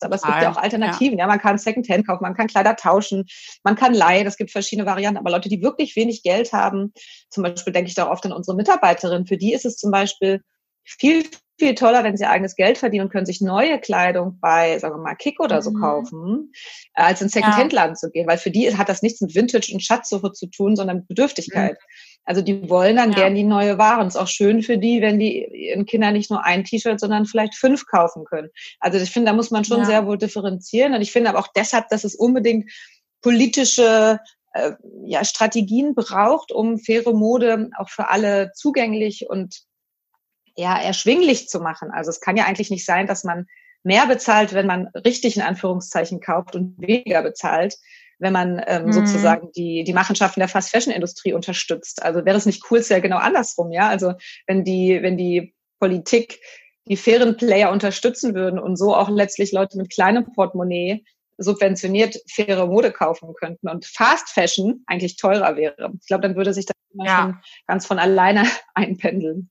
Aber 0.00 0.16
es 0.16 0.22
gibt 0.22 0.42
ja 0.42 0.50
auch 0.50 0.56
Alternativen. 0.56 1.18
Ja. 1.18 1.24
ja, 1.24 1.28
man 1.28 1.38
kann 1.38 1.56
Secondhand 1.56 2.06
kaufen, 2.06 2.22
man 2.22 2.34
kann 2.34 2.46
Kleider 2.46 2.76
tauschen, 2.76 3.26
man 3.62 3.74
kann 3.74 3.94
leihen. 3.94 4.26
Es 4.26 4.36
gibt 4.36 4.50
verschiedene 4.50 4.86
Varianten. 4.86 5.18
Aber 5.18 5.30
Leute, 5.30 5.48
die 5.48 5.62
wirklich 5.62 5.96
wenig 5.96 6.22
Geld 6.22 6.52
haben, 6.52 6.92
zum 7.30 7.42
Beispiel 7.42 7.72
denke 7.72 7.88
ich 7.88 7.94
da 7.94 8.10
oft 8.10 8.24
an 8.26 8.32
unsere 8.32 8.56
Mitarbeiterin, 8.56 9.26
für 9.26 9.38
die 9.38 9.54
ist 9.54 9.64
es 9.64 9.76
zum 9.76 9.90
Beispiel 9.90 10.42
viel, 10.84 11.24
viel 11.58 11.74
toller, 11.74 12.02
wenn 12.04 12.16
sie 12.16 12.26
eigenes 12.26 12.56
Geld 12.56 12.78
verdienen 12.78 13.04
und 13.04 13.12
können 13.12 13.26
sich 13.26 13.40
neue 13.40 13.78
Kleidung 13.78 14.38
bei, 14.40 14.78
sagen 14.78 14.96
wir 14.96 15.02
mal, 15.02 15.14
Kick 15.14 15.40
oder 15.40 15.62
so 15.62 15.70
mhm. 15.70 15.80
kaufen, 15.80 16.52
als 16.94 17.22
in 17.22 17.28
Secondhand-Laden 17.28 17.92
ja. 17.92 17.94
zu 17.94 18.10
gehen. 18.10 18.26
Weil 18.26 18.38
für 18.38 18.50
die 18.50 18.76
hat 18.76 18.88
das 18.88 19.02
nichts 19.02 19.20
mit 19.20 19.34
Vintage 19.34 19.72
und 19.72 19.82
Schatzsuche 19.82 20.32
zu 20.32 20.46
tun, 20.46 20.74
sondern 20.76 20.98
mit 20.98 21.08
Bedürftigkeit. 21.08 21.72
Mhm. 21.72 22.24
Also 22.24 22.42
die 22.42 22.68
wollen 22.68 22.96
dann 22.96 23.12
ja. 23.12 23.18
gern 23.18 23.34
die 23.34 23.44
neue 23.44 23.78
Ware. 23.78 24.04
ist 24.06 24.16
auch 24.16 24.28
schön 24.28 24.62
für 24.62 24.78
die, 24.78 25.00
wenn 25.02 25.18
die 25.18 25.44
ihren 25.44 25.86
Kindern 25.86 26.14
nicht 26.14 26.30
nur 26.30 26.44
ein 26.44 26.64
T-Shirt, 26.64 26.98
sondern 26.98 27.26
vielleicht 27.26 27.54
fünf 27.54 27.86
kaufen 27.86 28.24
können. 28.24 28.48
Also 28.80 28.98
ich 28.98 29.10
finde, 29.10 29.30
da 29.30 29.36
muss 29.36 29.50
man 29.50 29.64
schon 29.64 29.80
ja. 29.80 29.84
sehr 29.84 30.06
wohl 30.06 30.18
differenzieren. 30.18 30.94
Und 30.94 31.02
ich 31.02 31.12
finde 31.12 31.30
aber 31.30 31.38
auch 31.38 31.48
deshalb, 31.54 31.88
dass 31.88 32.04
es 32.04 32.14
unbedingt 32.14 32.70
politische 33.20 34.18
äh, 34.54 34.72
ja, 35.04 35.24
Strategien 35.24 35.94
braucht, 35.94 36.50
um 36.50 36.78
faire 36.78 37.12
Mode 37.12 37.70
auch 37.78 37.90
für 37.90 38.08
alle 38.08 38.52
zugänglich 38.54 39.26
und 39.28 39.64
ja, 40.56 40.80
erschwinglich 40.80 41.48
zu 41.48 41.60
machen. 41.60 41.90
Also 41.90 42.10
es 42.10 42.20
kann 42.20 42.36
ja 42.36 42.44
eigentlich 42.44 42.70
nicht 42.70 42.84
sein, 42.84 43.06
dass 43.06 43.24
man 43.24 43.46
mehr 43.82 44.06
bezahlt, 44.06 44.54
wenn 44.54 44.66
man 44.66 44.88
richtig 44.88 45.36
in 45.36 45.42
Anführungszeichen 45.42 46.20
kauft 46.20 46.56
und 46.56 46.74
weniger 46.78 47.22
bezahlt, 47.22 47.76
wenn 48.18 48.32
man 48.32 48.62
ähm, 48.66 48.86
mhm. 48.86 48.92
sozusagen 48.92 49.50
die, 49.52 49.84
die 49.84 49.92
Machenschaften 49.92 50.40
der 50.40 50.48
Fast 50.48 50.70
Fashion 50.70 50.92
Industrie 50.92 51.32
unterstützt. 51.32 52.02
Also 52.02 52.24
wäre 52.24 52.36
es 52.36 52.46
nicht 52.46 52.62
cool, 52.70 52.78
ist 52.78 52.90
ja 52.90 53.00
genau 53.00 53.18
andersrum, 53.18 53.72
ja. 53.72 53.88
Also 53.88 54.14
wenn 54.46 54.64
die, 54.64 54.98
wenn 55.02 55.16
die 55.16 55.54
Politik 55.78 56.40
die 56.86 56.96
fairen 56.96 57.36
Player 57.36 57.70
unterstützen 57.70 58.34
würden 58.34 58.58
und 58.58 58.76
so 58.76 58.94
auch 58.94 59.08
letztlich 59.08 59.52
Leute 59.52 59.78
mit 59.78 59.90
kleinem 59.90 60.32
Portemonnaie 60.32 61.04
subventioniert 61.38 62.16
faire 62.28 62.66
Mode 62.66 62.92
kaufen 62.92 63.34
könnten 63.34 63.68
und 63.68 63.86
Fast 63.86 64.28
Fashion 64.28 64.84
eigentlich 64.86 65.16
teurer 65.16 65.56
wäre. 65.56 65.92
Ich 66.00 66.06
glaube, 66.06 66.22
dann 66.22 66.36
würde 66.36 66.54
sich 66.54 66.66
das 66.66 66.76
ja. 66.92 67.40
ganz 67.66 67.86
von 67.86 67.98
alleine 67.98 68.44
einpendeln. 68.74 69.50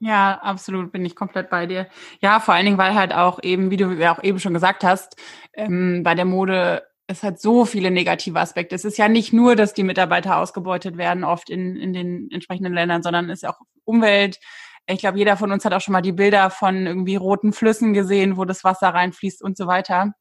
Ja, 0.00 0.38
absolut, 0.42 0.92
bin 0.92 1.04
ich 1.04 1.16
komplett 1.16 1.50
bei 1.50 1.66
dir. 1.66 1.88
Ja, 2.20 2.40
vor 2.40 2.54
allen 2.54 2.66
Dingen, 2.66 2.78
weil 2.78 2.94
halt 2.94 3.14
auch 3.14 3.42
eben, 3.42 3.70
wie 3.70 3.76
du 3.76 3.92
ja 3.92 4.14
auch 4.14 4.22
eben 4.22 4.38
schon 4.38 4.54
gesagt 4.54 4.84
hast, 4.84 5.16
ähm, 5.54 6.02
bei 6.02 6.14
der 6.14 6.24
Mode 6.24 6.82
es 7.06 7.22
hat 7.22 7.40
so 7.40 7.64
viele 7.64 7.90
negative 7.90 8.40
Aspekte. 8.40 8.74
Es 8.74 8.84
ist 8.84 8.96
ja 8.96 9.08
nicht 9.08 9.32
nur, 9.32 9.56
dass 9.56 9.74
die 9.74 9.82
Mitarbeiter 9.82 10.38
ausgebeutet 10.38 10.96
werden, 10.96 11.24
oft 11.24 11.50
in, 11.50 11.76
in 11.76 11.92
den 11.92 12.30
entsprechenden 12.30 12.72
Ländern, 12.72 13.02
sondern 13.02 13.28
es 13.28 13.42
ist 13.42 13.48
auch 13.48 13.60
Umwelt. 13.84 14.38
Ich 14.86 15.00
glaube, 15.00 15.18
jeder 15.18 15.36
von 15.36 15.52
uns 15.52 15.64
hat 15.64 15.74
auch 15.74 15.80
schon 15.80 15.92
mal 15.92 16.02
die 16.02 16.12
Bilder 16.12 16.50
von 16.50 16.86
irgendwie 16.86 17.16
roten 17.16 17.52
Flüssen 17.52 17.92
gesehen, 17.92 18.36
wo 18.36 18.44
das 18.44 18.64
Wasser 18.64 18.88
reinfließt 18.88 19.42
und 19.42 19.56
so 19.56 19.66
weiter. 19.66 20.12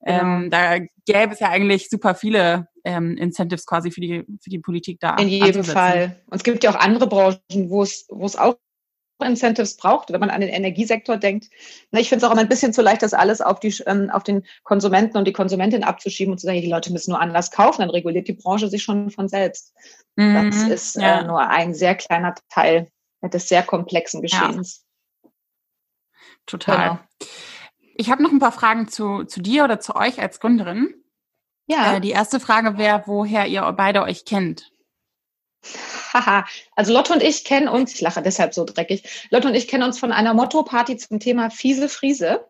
Genau. 0.00 0.20
Ähm, 0.20 0.50
da 0.50 0.78
gäbe 1.06 1.32
es 1.32 1.40
ja 1.40 1.48
eigentlich 1.48 1.88
super 1.88 2.14
viele 2.14 2.68
ähm, 2.84 3.16
Incentives 3.16 3.66
quasi 3.66 3.90
für 3.90 4.00
die, 4.00 4.24
für 4.40 4.50
die 4.50 4.58
Politik 4.58 5.00
da. 5.00 5.16
In 5.16 5.28
jedem 5.28 5.64
Fall. 5.64 6.20
Und 6.26 6.36
es 6.36 6.44
gibt 6.44 6.62
ja 6.62 6.70
auch 6.70 6.76
andere 6.76 7.08
Branchen, 7.08 7.70
wo 7.70 7.82
es, 7.82 8.06
wo 8.10 8.26
es 8.26 8.36
auch 8.36 8.56
Incentives 9.24 9.76
braucht, 9.76 10.12
wenn 10.12 10.20
man 10.20 10.30
an 10.30 10.40
den 10.40 10.50
Energiesektor 10.50 11.16
denkt. 11.16 11.48
Ich 11.90 12.08
finde 12.08 12.24
es 12.24 12.28
auch 12.28 12.32
immer 12.32 12.42
ein 12.42 12.48
bisschen 12.48 12.72
zu 12.72 12.82
leicht, 12.82 13.02
das 13.02 13.14
alles 13.14 13.40
auf, 13.40 13.60
die, 13.60 13.74
ähm, 13.86 14.10
auf 14.10 14.22
den 14.22 14.44
Konsumenten 14.62 15.16
und 15.16 15.26
die 15.26 15.32
Konsumentin 15.32 15.84
abzuschieben 15.84 16.32
und 16.32 16.38
zu 16.38 16.46
sagen, 16.46 16.60
die 16.60 16.70
Leute 16.70 16.92
müssen 16.92 17.10
nur 17.10 17.20
anders 17.20 17.50
kaufen, 17.50 17.80
dann 17.80 17.90
reguliert 17.90 18.28
die 18.28 18.34
Branche 18.34 18.68
sich 18.68 18.82
schon 18.82 19.10
von 19.10 19.28
selbst. 19.28 19.74
Mhm, 20.16 20.50
das 20.50 20.62
ist 20.62 20.96
äh, 20.96 21.02
ja. 21.02 21.20
äh, 21.20 21.26
nur 21.26 21.40
ein 21.40 21.74
sehr 21.74 21.94
kleiner 21.94 22.34
Teil 22.48 22.88
des 23.22 23.48
sehr 23.48 23.62
komplexen 23.62 24.22
Geschehens. 24.22 24.84
Ja. 25.22 25.30
Total. 26.46 26.88
Genau. 26.88 26.98
Ich 27.96 28.10
habe 28.10 28.22
noch 28.22 28.30
ein 28.30 28.38
paar 28.38 28.52
Fragen 28.52 28.88
zu, 28.88 29.24
zu 29.24 29.40
dir 29.40 29.64
oder 29.64 29.80
zu 29.80 29.94
euch 29.96 30.20
als 30.20 30.40
Gründerin. 30.40 30.94
Ja. 31.66 31.96
Äh, 31.96 32.00
die 32.00 32.10
erste 32.10 32.40
Frage 32.40 32.76
wäre, 32.76 33.04
woher 33.06 33.46
ihr 33.46 33.62
beide 33.72 34.02
euch 34.02 34.24
kennt. 34.24 34.72
Haha, 36.12 36.46
also 36.76 36.92
Lotte 36.92 37.12
und 37.12 37.22
ich 37.22 37.44
kennen 37.44 37.68
uns, 37.68 37.94
ich 37.94 38.00
lache 38.00 38.22
deshalb 38.22 38.54
so 38.54 38.64
dreckig, 38.64 39.02
Lotte 39.30 39.48
und 39.48 39.54
ich 39.54 39.68
kennen 39.68 39.82
uns 39.82 39.98
von 39.98 40.12
einer 40.12 40.34
Motto-Party 40.34 40.96
zum 40.96 41.20
Thema 41.20 41.50
fiese 41.50 41.88
Friese. 41.88 42.46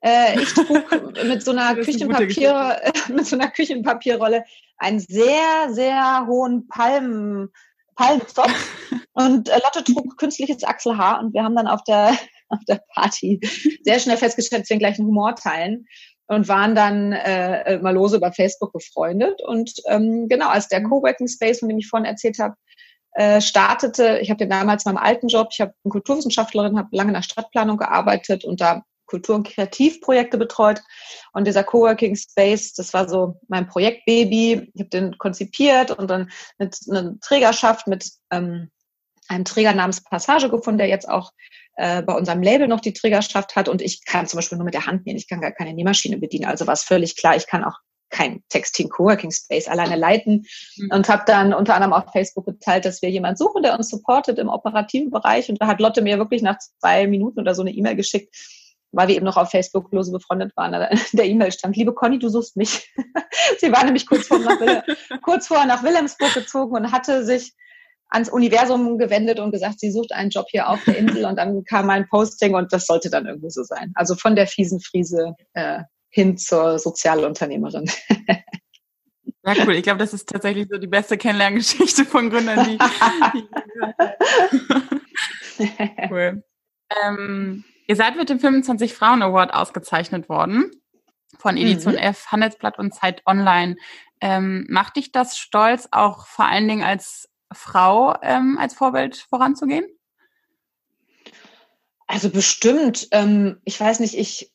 Äh, 0.00 0.40
ich 0.40 0.52
trug 0.52 0.90
mit 1.24 1.42
so 1.42 1.52
einer 1.52 1.76
Küchenpapier, 1.76 2.80
mit 3.08 3.26
so 3.26 3.36
einer 3.36 3.50
Küchenpapierrolle 3.50 4.44
einen 4.78 5.00
sehr, 5.00 5.68
sehr 5.70 6.26
hohen 6.26 6.66
Palmen, 6.66 7.50
Palmenzopf 7.94 8.52
und 9.12 9.48
äh, 9.48 9.60
Lotte 9.62 9.84
trug 9.84 10.16
künstliches 10.16 10.64
Achselhaar 10.64 11.20
und 11.20 11.34
wir 11.34 11.44
haben 11.44 11.56
dann 11.56 11.68
auf 11.68 11.84
der, 11.84 12.16
auf 12.48 12.58
der 12.66 12.82
Party 12.94 13.40
sehr 13.82 13.98
schnell 13.98 14.16
festgestellt, 14.16 14.62
dass 14.62 14.70
wir 14.70 14.76
den 14.76 14.80
gleichen 14.80 15.06
Humor 15.06 15.36
teilen 15.36 15.86
und 16.32 16.48
waren 16.48 16.74
dann 16.74 17.12
äh, 17.12 17.78
mal 17.78 17.94
lose 17.94 18.16
über 18.16 18.32
Facebook 18.32 18.72
befreundet. 18.72 19.42
Und 19.42 19.72
ähm, 19.86 20.28
genau, 20.28 20.48
als 20.48 20.68
der 20.68 20.82
Coworking 20.82 21.28
Space, 21.28 21.60
von 21.60 21.68
dem 21.68 21.78
ich 21.78 21.88
vorhin 21.88 22.06
erzählt 22.06 22.38
habe, 22.38 22.54
äh, 23.12 23.40
startete, 23.40 24.18
ich 24.20 24.30
habe 24.30 24.38
den 24.38 24.50
damals 24.50 24.86
in 24.86 24.94
meinem 24.94 25.04
alten 25.04 25.28
Job, 25.28 25.48
ich 25.52 25.60
habe 25.60 25.74
Kulturwissenschaftlerin, 25.88 26.78
habe 26.78 26.88
lange 26.92 27.10
in 27.10 27.14
der 27.14 27.22
Stadtplanung 27.22 27.76
gearbeitet 27.76 28.44
und 28.44 28.60
da 28.60 28.82
Kultur- 29.06 29.36
und 29.36 29.46
Kreativprojekte 29.46 30.38
betreut. 30.38 30.80
Und 31.34 31.46
dieser 31.46 31.64
Coworking 31.64 32.16
Space, 32.16 32.72
das 32.72 32.94
war 32.94 33.08
so 33.08 33.38
mein 33.48 33.66
Projektbaby. 33.66 34.70
Ich 34.72 34.80
habe 34.80 34.88
den 34.88 35.18
konzipiert 35.18 35.90
und 35.90 36.10
dann 36.10 36.30
mit 36.58 36.78
einer 36.90 37.20
Trägerschaft 37.20 37.86
mit 37.86 38.10
ähm, 38.30 38.70
einem 39.32 39.44
Träger 39.44 39.74
namens 39.74 40.02
Passage 40.02 40.50
gefunden, 40.50 40.78
der 40.78 40.88
jetzt 40.88 41.08
auch 41.08 41.30
äh, 41.76 42.02
bei 42.02 42.14
unserem 42.14 42.42
Label 42.42 42.68
noch 42.68 42.80
die 42.80 42.92
Trägerschaft 42.92 43.56
hat. 43.56 43.68
Und 43.68 43.82
ich 43.82 44.04
kann 44.04 44.26
zum 44.26 44.38
Beispiel 44.38 44.58
nur 44.58 44.64
mit 44.64 44.74
der 44.74 44.86
Hand 44.86 45.06
nähen. 45.06 45.16
Ich 45.16 45.28
kann 45.28 45.40
gar 45.40 45.52
keine 45.52 45.72
Nähmaschine 45.72 46.18
bedienen. 46.18 46.44
Also 46.44 46.66
war 46.66 46.74
es 46.74 46.84
völlig 46.84 47.16
klar, 47.16 47.36
ich 47.36 47.46
kann 47.46 47.64
auch 47.64 47.78
kein 48.12 48.42
Texting 48.50 48.90
Coworking 48.90 49.32
Space 49.32 49.66
alleine 49.66 49.96
leiten 49.96 50.44
mhm. 50.76 50.90
und 50.92 51.08
habe 51.08 51.24
dann 51.26 51.52
unter 51.52 51.74
anderem 51.74 51.94
auf 51.94 52.12
Facebook 52.12 52.44
geteilt, 52.44 52.84
dass 52.84 53.02
wir 53.02 53.10
jemanden 53.10 53.38
suchen, 53.38 53.62
der 53.62 53.74
uns 53.76 53.88
supportet 53.88 54.38
im 54.38 54.48
operativen 54.48 55.10
Bereich. 55.10 55.48
Und 55.48 55.60
da 55.60 55.66
hat 55.66 55.80
Lotte 55.80 56.02
mir 56.02 56.18
wirklich 56.18 56.42
nach 56.42 56.58
zwei 56.58 57.06
Minuten 57.06 57.40
oder 57.40 57.54
so 57.54 57.62
eine 57.62 57.72
E-Mail 57.72 57.96
geschickt, 57.96 58.36
weil 58.92 59.08
wir 59.08 59.16
eben 59.16 59.24
noch 59.24 59.38
auf 59.38 59.50
Facebook 59.50 59.90
lose 59.92 60.12
befreundet 60.12 60.52
waren. 60.56 60.74
In 60.74 60.98
der 61.14 61.26
E-Mail 61.26 61.50
stand, 61.50 61.74
liebe 61.76 61.94
Conny, 61.94 62.18
du 62.18 62.28
suchst 62.28 62.56
mich. 62.56 62.92
Sie 63.58 63.72
war 63.72 63.82
nämlich 63.84 64.06
kurz, 64.06 64.26
vor 64.26 64.38
nach, 64.38 64.58
kurz 65.22 65.46
vorher 65.48 65.66
nach 65.66 65.82
Wilhelmsburg 65.82 66.34
gezogen 66.34 66.76
und 66.76 66.92
hatte 66.92 67.24
sich 67.24 67.54
ans 68.12 68.28
Universum 68.28 68.98
gewendet 68.98 69.40
und 69.40 69.52
gesagt, 69.52 69.80
sie 69.80 69.90
sucht 69.90 70.12
einen 70.12 70.30
Job 70.30 70.46
hier 70.50 70.68
auf 70.68 70.84
der 70.84 70.98
Insel 70.98 71.24
und 71.24 71.36
dann 71.36 71.64
kam 71.64 71.86
mein 71.86 72.06
Posting 72.08 72.54
und 72.54 72.72
das 72.72 72.86
sollte 72.86 73.10
dann 73.10 73.26
irgendwie 73.26 73.50
so 73.50 73.62
sein. 73.62 73.92
Also 73.94 74.14
von 74.14 74.36
der 74.36 74.46
fiesen 74.46 74.80
Friese 74.80 75.34
äh, 75.54 75.80
hin 76.10 76.36
zur 76.36 76.78
Sozialunternehmerin. 76.78 77.90
Ja, 79.44 79.54
cool. 79.66 79.74
Ich 79.74 79.82
glaube, 79.82 79.98
das 79.98 80.14
ist 80.14 80.28
tatsächlich 80.28 80.68
so 80.70 80.78
die 80.78 80.86
beste 80.86 81.18
Kennenlerngeschichte 81.18 82.04
von 82.04 82.30
Gründern, 82.30 82.64
die, 82.64 82.78
die 83.34 83.48
Cool. 86.10 86.44
Ähm, 87.04 87.64
ihr 87.88 87.96
seid 87.96 88.16
mit 88.16 88.30
dem 88.30 88.38
25 88.38 88.94
Frauen 88.94 89.20
Award 89.20 89.52
ausgezeichnet 89.52 90.28
worden 90.28 90.70
von 91.38 91.56
Edition 91.56 91.94
mhm. 91.94 91.98
F, 91.98 92.26
Handelsblatt 92.28 92.78
und 92.78 92.94
Zeit 92.94 93.22
Online. 93.26 93.74
Ähm, 94.20 94.64
macht 94.68 94.96
dich 94.96 95.10
das 95.10 95.36
stolz, 95.36 95.88
auch 95.90 96.26
vor 96.26 96.44
allen 96.46 96.68
Dingen 96.68 96.84
als 96.84 97.28
Frau 97.54 98.14
ähm, 98.22 98.58
als 98.58 98.74
Vorbild 98.74 99.16
voranzugehen? 99.28 99.86
Also 102.06 102.28
bestimmt. 102.28 103.08
Ähm, 103.10 103.58
ich 103.64 103.80
weiß 103.80 104.00
nicht, 104.00 104.18
ich, 104.18 104.52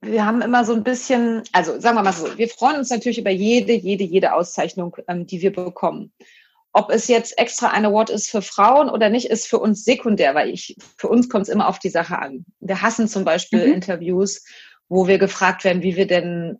wir 0.00 0.24
haben 0.24 0.42
immer 0.42 0.64
so 0.64 0.74
ein 0.74 0.84
bisschen, 0.84 1.42
also 1.52 1.80
sagen 1.80 1.96
wir 1.96 2.02
mal 2.02 2.12
so, 2.12 2.38
wir 2.38 2.48
freuen 2.48 2.76
uns 2.76 2.90
natürlich 2.90 3.18
über 3.18 3.30
jede, 3.30 3.72
jede, 3.72 4.04
jede 4.04 4.32
Auszeichnung, 4.32 4.96
ähm, 5.08 5.26
die 5.26 5.42
wir 5.42 5.52
bekommen. 5.52 6.12
Ob 6.72 6.90
es 6.90 7.08
jetzt 7.08 7.38
extra 7.38 7.70
ein 7.70 7.84
Award 7.84 8.10
ist 8.10 8.30
für 8.30 8.42
Frauen 8.42 8.90
oder 8.90 9.08
nicht, 9.08 9.26
ist 9.26 9.46
für 9.46 9.58
uns 9.58 9.84
sekundär, 9.84 10.34
weil 10.34 10.50
ich, 10.50 10.76
für 10.96 11.08
uns 11.08 11.28
kommt 11.28 11.44
es 11.44 11.48
immer 11.48 11.68
auf 11.68 11.78
die 11.78 11.90
Sache 11.90 12.18
an. 12.18 12.44
Wir 12.60 12.82
hassen 12.82 13.08
zum 13.08 13.24
Beispiel 13.24 13.66
mhm. 13.66 13.74
Interviews, 13.74 14.44
wo 14.88 15.06
wir 15.06 15.18
gefragt 15.18 15.64
werden, 15.64 15.82
wie 15.82 15.96
wir 15.96 16.06
denn 16.06 16.58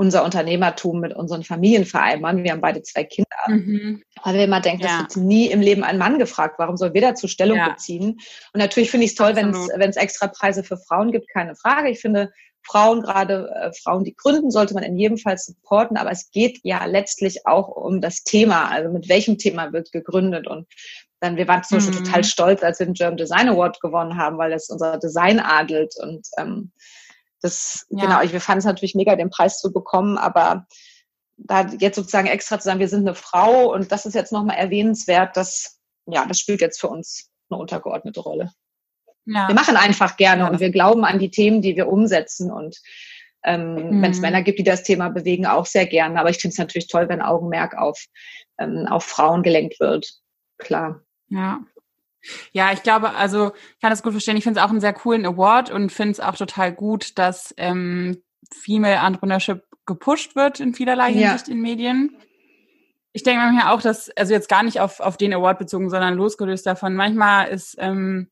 unser 0.00 0.24
Unternehmertum 0.24 0.98
mit 0.98 1.14
unseren 1.14 1.44
Familien 1.44 1.84
vereinbaren. 1.84 2.42
Wir 2.42 2.52
haben 2.52 2.62
beide 2.62 2.82
zwei 2.82 3.04
Kinder. 3.04 3.28
Mhm. 3.48 4.02
Weil 4.24 4.34
wir 4.34 4.44
immer 4.44 4.62
denken, 4.62 4.84
ja. 4.84 5.02
das 5.02 5.16
wird 5.16 5.26
nie 5.26 5.50
im 5.50 5.60
Leben 5.60 5.84
ein 5.84 5.98
Mann 5.98 6.18
gefragt. 6.18 6.54
Warum 6.56 6.78
soll 6.78 6.94
wir 6.94 7.02
dazu 7.02 7.28
Stellung 7.28 7.58
ja. 7.58 7.68
beziehen? 7.68 8.18
Und 8.54 8.60
natürlich 8.60 8.90
finde 8.90 9.04
ich 9.04 9.10
es 9.10 9.16
toll, 9.18 9.36
wenn 9.36 9.90
es 9.90 9.96
extra 9.96 10.28
Preise 10.28 10.64
für 10.64 10.78
Frauen 10.78 11.12
gibt, 11.12 11.28
keine 11.28 11.54
Frage. 11.54 11.90
Ich 11.90 12.00
finde, 12.00 12.32
Frauen, 12.62 13.02
gerade 13.02 13.50
äh, 13.54 13.72
Frauen, 13.74 14.04
die 14.04 14.16
gründen, 14.16 14.50
sollte 14.50 14.72
man 14.72 14.84
in 14.84 14.96
jedem 14.96 15.18
Fall 15.18 15.36
supporten. 15.36 15.98
Aber 15.98 16.10
es 16.10 16.30
geht 16.30 16.60
ja 16.62 16.86
letztlich 16.86 17.46
auch 17.46 17.68
um 17.68 18.00
das 18.00 18.24
Thema. 18.24 18.70
Also 18.70 18.90
mit 18.90 19.10
welchem 19.10 19.36
Thema 19.36 19.70
wird 19.74 19.92
gegründet? 19.92 20.46
Und 20.46 20.66
dann, 21.20 21.36
wir 21.36 21.46
waren 21.46 21.62
zum 21.62 21.76
Beispiel 21.76 22.00
mhm. 22.00 22.04
total 22.04 22.24
stolz, 22.24 22.62
als 22.62 22.78
wir 22.78 22.86
den 22.86 22.94
German 22.94 23.18
Design 23.18 23.50
Award 23.50 23.82
gewonnen 23.82 24.16
haben, 24.16 24.38
weil 24.38 24.54
es 24.54 24.70
unser 24.70 24.96
Design 24.96 25.40
adelt. 25.40 25.92
Und 26.02 26.26
ähm, 26.38 26.72
das, 27.40 27.86
ja. 27.90 28.04
genau, 28.04 28.22
ich, 28.22 28.32
wir 28.32 28.40
fanden 28.40 28.60
es 28.60 28.64
natürlich 28.64 28.94
mega, 28.94 29.16
den 29.16 29.30
Preis 29.30 29.58
zu 29.60 29.72
bekommen, 29.72 30.18
aber 30.18 30.66
da 31.36 31.66
jetzt 31.66 31.96
sozusagen 31.96 32.26
extra 32.26 32.58
zu 32.58 32.64
sagen, 32.64 32.80
wir 32.80 32.88
sind 32.88 33.06
eine 33.06 33.14
Frau 33.14 33.72
und 33.72 33.92
das 33.92 34.06
ist 34.06 34.14
jetzt 34.14 34.32
nochmal 34.32 34.56
erwähnenswert, 34.56 35.36
das, 35.36 35.80
ja, 36.06 36.26
das 36.26 36.38
spielt 36.38 36.60
jetzt 36.60 36.80
für 36.80 36.88
uns 36.88 37.30
eine 37.48 37.58
untergeordnete 37.58 38.20
Rolle. 38.20 38.52
Ja. 39.26 39.48
Wir 39.48 39.54
machen 39.54 39.76
einfach 39.76 40.16
gerne 40.16 40.42
ja. 40.42 40.48
und 40.48 40.60
wir 40.60 40.70
glauben 40.70 41.04
an 41.04 41.18
die 41.18 41.30
Themen, 41.30 41.62
die 41.62 41.76
wir 41.76 41.88
umsetzen 41.88 42.50
und 42.50 42.76
ähm, 43.44 43.74
mhm. 43.74 44.02
wenn 44.02 44.10
es 44.10 44.20
Männer 44.20 44.42
gibt, 44.42 44.58
die 44.58 44.64
das 44.64 44.82
Thema 44.82 45.08
bewegen, 45.08 45.46
auch 45.46 45.66
sehr 45.66 45.86
gerne. 45.86 46.20
Aber 46.20 46.30
ich 46.30 46.38
finde 46.38 46.52
es 46.52 46.58
natürlich 46.58 46.88
toll, 46.88 47.08
wenn 47.08 47.22
Augenmerk 47.22 47.76
auf, 47.76 48.04
ähm, 48.58 48.86
auf 48.88 49.04
Frauen 49.04 49.42
gelenkt 49.42 49.80
wird. 49.80 50.12
Klar. 50.58 51.02
Ja. 51.28 51.60
Ja, 52.52 52.72
ich 52.72 52.82
glaube, 52.82 53.14
also 53.14 53.52
ich 53.74 53.80
kann 53.80 53.90
das 53.90 54.02
gut 54.02 54.12
verstehen. 54.12 54.36
Ich 54.36 54.44
finde 54.44 54.60
es 54.60 54.64
auch 54.64 54.70
einen 54.70 54.80
sehr 54.80 54.92
coolen 54.92 55.24
Award 55.24 55.70
und 55.70 55.90
finde 55.90 56.12
es 56.12 56.20
auch 56.20 56.36
total 56.36 56.72
gut, 56.72 57.18
dass 57.18 57.54
ähm, 57.56 58.22
Female 58.52 59.06
Entrepreneurship 59.06 59.64
gepusht 59.86 60.36
wird 60.36 60.60
in 60.60 60.74
vielerlei 60.74 61.12
Hinsicht 61.12 61.48
ja. 61.48 61.54
in 61.54 61.60
Medien. 61.60 62.16
Ich 63.12 63.22
denke 63.22 63.44
mir 63.50 63.72
auch, 63.72 63.82
dass, 63.82 64.10
also 64.10 64.32
jetzt 64.32 64.48
gar 64.48 64.62
nicht 64.62 64.80
auf, 64.80 65.00
auf 65.00 65.16
den 65.16 65.34
Award 65.34 65.58
bezogen, 65.58 65.90
sondern 65.90 66.14
losgelöst 66.14 66.66
davon, 66.66 66.94
manchmal 66.94 67.48
ist 67.48 67.76
ähm, 67.78 68.28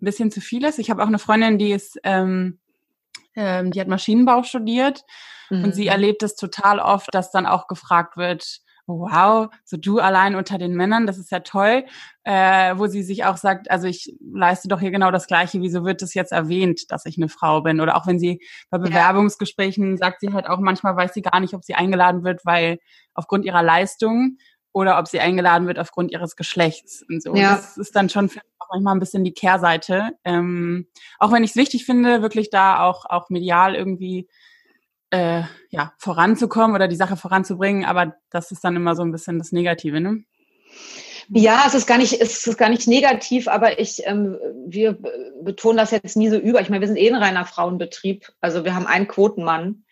ein 0.00 0.04
bisschen 0.04 0.30
zu 0.30 0.40
vieles. 0.40 0.78
Ich 0.78 0.90
habe 0.90 1.02
auch 1.02 1.08
eine 1.08 1.18
Freundin, 1.18 1.58
die 1.58 1.72
ist 1.72 1.98
ähm, 2.02 2.58
ähm, 3.36 3.70
die 3.70 3.80
hat 3.80 3.88
Maschinenbau 3.88 4.42
studiert 4.42 5.04
mhm. 5.50 5.64
und 5.64 5.74
sie 5.74 5.84
mhm. 5.84 5.90
erlebt 5.90 6.22
es 6.22 6.36
total 6.36 6.80
oft, 6.80 7.08
dass 7.12 7.30
dann 7.30 7.46
auch 7.46 7.66
gefragt 7.66 8.16
wird, 8.16 8.60
wow, 8.98 9.48
so 9.64 9.76
du 9.76 9.98
allein 9.98 10.34
unter 10.34 10.58
den 10.58 10.74
Männern, 10.74 11.06
das 11.06 11.18
ist 11.18 11.30
ja 11.30 11.40
toll, 11.40 11.84
äh, 12.24 12.74
wo 12.76 12.86
sie 12.86 13.02
sich 13.02 13.24
auch 13.24 13.36
sagt, 13.36 13.70
also 13.70 13.86
ich 13.86 14.14
leiste 14.20 14.68
doch 14.68 14.80
hier 14.80 14.90
genau 14.90 15.10
das 15.10 15.26
Gleiche, 15.26 15.60
wieso 15.60 15.84
wird 15.84 16.02
das 16.02 16.14
jetzt 16.14 16.32
erwähnt, 16.32 16.90
dass 16.90 17.06
ich 17.06 17.16
eine 17.16 17.28
Frau 17.28 17.62
bin? 17.62 17.80
Oder 17.80 17.96
auch 17.96 18.06
wenn 18.06 18.18
sie 18.18 18.40
bei 18.70 18.78
Bewerbungsgesprächen 18.78 19.96
sagt 19.96 20.20
sie 20.20 20.32
halt 20.32 20.46
auch 20.46 20.58
manchmal 20.58 20.96
weiß 20.96 21.14
sie 21.14 21.22
gar 21.22 21.40
nicht, 21.40 21.54
ob 21.54 21.64
sie 21.64 21.74
eingeladen 21.74 22.24
wird, 22.24 22.44
weil 22.44 22.78
aufgrund 23.14 23.44
ihrer 23.44 23.62
Leistung 23.62 24.38
oder 24.72 24.98
ob 24.98 25.08
sie 25.08 25.20
eingeladen 25.20 25.66
wird 25.66 25.78
aufgrund 25.78 26.12
ihres 26.12 26.36
Geschlechts 26.36 27.04
und 27.08 27.22
so. 27.22 27.34
Ja. 27.34 27.56
Das 27.56 27.76
ist 27.76 27.96
dann 27.96 28.08
schon 28.08 28.28
für 28.28 28.40
manchmal 28.70 28.94
ein 28.94 29.00
bisschen 29.00 29.24
die 29.24 29.34
Kehrseite. 29.34 30.12
Ähm, 30.24 30.86
auch 31.18 31.32
wenn 31.32 31.44
ich 31.44 31.50
es 31.50 31.56
wichtig 31.56 31.84
finde, 31.84 32.22
wirklich 32.22 32.50
da 32.50 32.84
auch, 32.84 33.04
auch 33.06 33.28
medial 33.28 33.74
irgendwie 33.74 34.28
äh, 35.10 35.42
ja, 35.70 35.92
voranzukommen 35.98 36.74
oder 36.74 36.88
die 36.88 36.96
Sache 36.96 37.16
voranzubringen, 37.16 37.84
aber 37.84 38.14
das 38.30 38.52
ist 38.52 38.64
dann 38.64 38.76
immer 38.76 38.94
so 38.94 39.02
ein 39.02 39.12
bisschen 39.12 39.38
das 39.38 39.52
Negative, 39.52 40.00
ne? 40.00 40.24
Ja, 41.32 41.64
es 41.66 41.74
ist 41.74 41.86
gar 41.86 41.98
nicht, 41.98 42.20
es 42.20 42.44
ist 42.46 42.58
gar 42.58 42.68
nicht 42.68 42.88
negativ, 42.88 43.46
aber 43.46 43.78
ich, 43.78 44.02
ähm, 44.04 44.36
wir 44.66 44.98
betonen 45.42 45.76
das 45.76 45.92
jetzt 45.92 46.16
nie 46.16 46.28
so 46.28 46.36
über. 46.36 46.60
Ich 46.60 46.70
meine, 46.70 46.80
wir 46.80 46.88
sind 46.88 46.96
eh 46.96 47.08
ein 47.08 47.22
reiner 47.22 47.44
Frauenbetrieb. 47.44 48.32
Also 48.40 48.64
wir 48.64 48.74
haben 48.74 48.86
einen 48.86 49.06
Quotenmann 49.06 49.84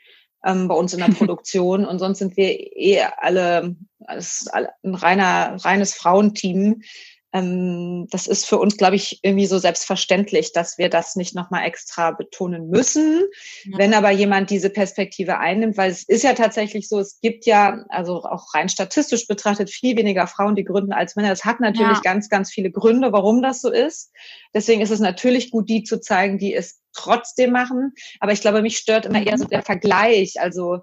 ähm, 0.44 0.66
bei 0.66 0.74
uns 0.74 0.94
in 0.94 0.98
der 0.98 1.06
Produktion 1.16 1.84
und 1.84 2.00
sonst 2.00 2.18
sind 2.18 2.36
wir 2.36 2.48
eh 2.76 3.02
alle, 3.18 3.76
alles, 4.04 4.48
ein 4.52 4.94
reiner, 4.94 5.56
reines 5.64 5.94
Frauenteam 5.94 6.82
das 7.30 8.26
ist 8.26 8.46
für 8.46 8.56
uns, 8.56 8.78
glaube 8.78 8.96
ich, 8.96 9.20
irgendwie 9.22 9.44
so 9.44 9.58
selbstverständlich, 9.58 10.52
dass 10.54 10.78
wir 10.78 10.88
das 10.88 11.14
nicht 11.14 11.34
nochmal 11.34 11.66
extra 11.66 12.12
betonen 12.12 12.70
müssen. 12.70 13.22
Ja. 13.64 13.78
Wenn 13.78 13.92
aber 13.92 14.10
jemand 14.10 14.48
diese 14.48 14.70
Perspektive 14.70 15.38
einnimmt, 15.38 15.76
weil 15.76 15.90
es 15.90 16.04
ist 16.04 16.24
ja 16.24 16.32
tatsächlich 16.32 16.88
so, 16.88 16.98
es 16.98 17.20
gibt 17.20 17.44
ja, 17.44 17.84
also 17.90 18.24
auch 18.24 18.54
rein 18.54 18.70
statistisch 18.70 19.26
betrachtet, 19.26 19.68
viel 19.68 19.94
weniger 19.98 20.26
Frauen, 20.26 20.54
die 20.54 20.64
gründen 20.64 20.94
als 20.94 21.16
Männer. 21.16 21.28
Das 21.28 21.44
hat 21.44 21.60
natürlich 21.60 21.98
ja. 21.98 22.02
ganz, 22.02 22.30
ganz 22.30 22.50
viele 22.50 22.70
Gründe, 22.70 23.12
warum 23.12 23.42
das 23.42 23.60
so 23.60 23.70
ist. 23.70 24.10
Deswegen 24.54 24.80
ist 24.80 24.90
es 24.90 25.00
natürlich 25.00 25.50
gut, 25.50 25.68
die 25.68 25.82
zu 25.82 26.00
zeigen, 26.00 26.38
die 26.38 26.54
es 26.54 26.80
trotzdem 26.94 27.52
machen. 27.52 27.92
Aber 28.20 28.32
ich 28.32 28.40
glaube, 28.40 28.62
mich 28.62 28.78
stört 28.78 29.04
immer 29.04 29.24
eher 29.24 29.36
so 29.36 29.44
der 29.44 29.62
Vergleich. 29.62 30.40
Also, 30.40 30.76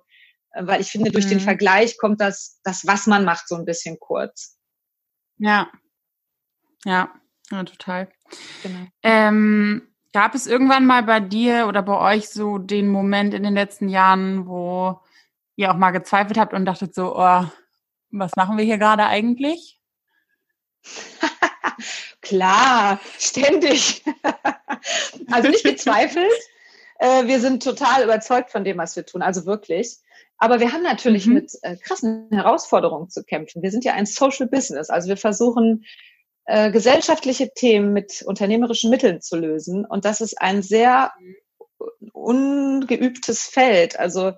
äh, 0.52 0.68
weil 0.68 0.80
ich 0.80 0.92
finde, 0.92 1.10
durch 1.10 1.26
mhm. 1.26 1.30
den 1.30 1.40
Vergleich 1.40 1.98
kommt 1.98 2.22
das, 2.22 2.60
das, 2.64 2.86
was 2.86 3.08
man 3.08 3.26
macht, 3.26 3.48
so 3.48 3.56
ein 3.56 3.66
bisschen 3.66 3.98
kurz. 4.00 4.60
Ja, 5.40 5.70
ja, 6.86 7.10
ja 7.52 7.64
total. 7.64 8.08
Genau. 8.64 8.88
Ähm, 9.04 9.88
gab 10.14 10.34
es 10.34 10.48
irgendwann 10.48 10.86
mal 10.86 11.04
bei 11.04 11.20
dir 11.20 11.68
oder 11.68 11.82
bei 11.82 12.16
euch 12.16 12.30
so 12.30 12.58
den 12.58 12.88
Moment 12.88 13.34
in 13.34 13.44
den 13.44 13.54
letzten 13.54 13.90
Jahren, 13.90 14.48
wo 14.48 15.02
ihr 15.58 15.72
auch 15.72 15.78
mal 15.78 15.92
gezweifelt 15.92 16.38
habt 16.38 16.54
und 16.54 16.66
dachtet 16.66 16.96
so, 16.96 17.18
oh, 17.18 17.46
was 18.12 18.32
machen 18.38 18.58
wir 18.58 18.64
hier 18.64 18.78
gerade 18.78 19.06
eigentlich? 19.06 19.80
Klar, 22.22 23.00
ständig. 23.20 24.04
also 25.32 25.50
nicht 25.50 25.64
gezweifelt. 25.64 26.32
Äh, 27.00 27.28
wir 27.28 27.40
sind 27.40 27.64
total 27.64 28.04
überzeugt 28.04 28.52
von 28.52 28.64
dem, 28.64 28.78
was 28.78 28.96
wir 28.96 29.06
tun, 29.06 29.22
also 29.22 29.46
wirklich. 29.46 29.98
Aber 30.38 30.60
wir 30.60 30.72
haben 30.72 30.84
natürlich 30.84 31.28
mhm. 31.28 31.34
mit 31.34 31.52
äh, 31.62 31.76
krassen 31.78 32.30
Herausforderungen 32.32 33.10
zu 33.10 33.24
kämpfen. 33.24 33.62
Wir 33.62 33.72
sind 33.72 33.86
ja 33.86 33.94
ein 33.94 34.06
Social 34.06 34.48
Business, 34.48 34.90
also 34.90 35.10
wir 35.10 35.18
versuchen 35.18 35.86
äh, 36.46 36.72
gesellschaftliche 36.72 37.54
Themen 37.54 37.94
mit 37.94 38.24
unternehmerischen 38.26 38.90
Mitteln 38.90 39.22
zu 39.22 39.36
lösen. 39.36 39.86
Und 39.86 40.06
das 40.06 40.22
ist 40.22 40.42
ein 40.42 40.62
sehr 40.62 41.12
ungeübtes 42.14 43.44
Feld. 43.44 44.00
Also 44.00 44.34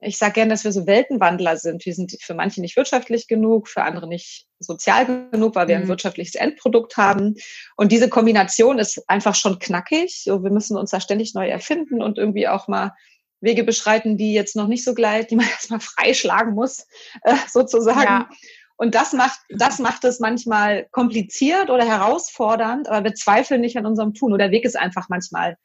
ich 0.00 0.18
sage 0.18 0.34
gerne, 0.34 0.50
dass 0.50 0.64
wir 0.64 0.72
so 0.72 0.86
Weltenwandler 0.86 1.56
sind. 1.56 1.84
Wir 1.86 1.94
sind 1.94 2.16
für 2.20 2.34
manche 2.34 2.60
nicht 2.60 2.76
wirtschaftlich 2.76 3.26
genug, 3.26 3.68
für 3.68 3.82
andere 3.82 4.06
nicht 4.06 4.46
sozial 4.58 5.30
genug, 5.30 5.54
weil 5.54 5.68
wir 5.68 5.76
ein 5.76 5.84
mhm. 5.84 5.88
wirtschaftliches 5.88 6.34
Endprodukt 6.34 6.96
haben. 6.96 7.36
Und 7.76 7.90
diese 7.90 8.08
Kombination 8.08 8.78
ist 8.78 9.02
einfach 9.08 9.34
schon 9.34 9.58
knackig. 9.58 10.22
So, 10.22 10.42
wir 10.42 10.50
müssen 10.50 10.76
uns 10.76 10.90
da 10.90 11.00
ständig 11.00 11.34
neu 11.34 11.48
erfinden 11.48 12.02
und 12.02 12.18
irgendwie 12.18 12.48
auch 12.48 12.68
mal 12.68 12.92
Wege 13.40 13.64
beschreiten, 13.64 14.16
die 14.16 14.34
jetzt 14.34 14.56
noch 14.56 14.68
nicht 14.68 14.84
so 14.84 14.94
gleich, 14.94 15.26
die 15.26 15.36
man 15.36 15.46
erstmal 15.50 15.80
freischlagen 15.80 16.54
muss, 16.54 16.86
äh, 17.22 17.34
sozusagen. 17.50 18.02
Ja. 18.02 18.28
Und 18.76 18.94
das 18.94 19.12
macht, 19.12 19.38
das 19.50 19.78
macht 19.78 20.04
es 20.04 20.18
manchmal 20.18 20.86
kompliziert 20.90 21.70
oder 21.70 21.84
herausfordernd, 21.84 22.88
aber 22.88 23.04
wir 23.04 23.14
zweifeln 23.14 23.60
nicht 23.60 23.76
an 23.76 23.86
unserem 23.86 24.14
Tun. 24.14 24.32
Oder 24.32 24.46
der 24.46 24.52
Weg 24.52 24.64
ist 24.64 24.76
einfach 24.76 25.08
manchmal, 25.08 25.56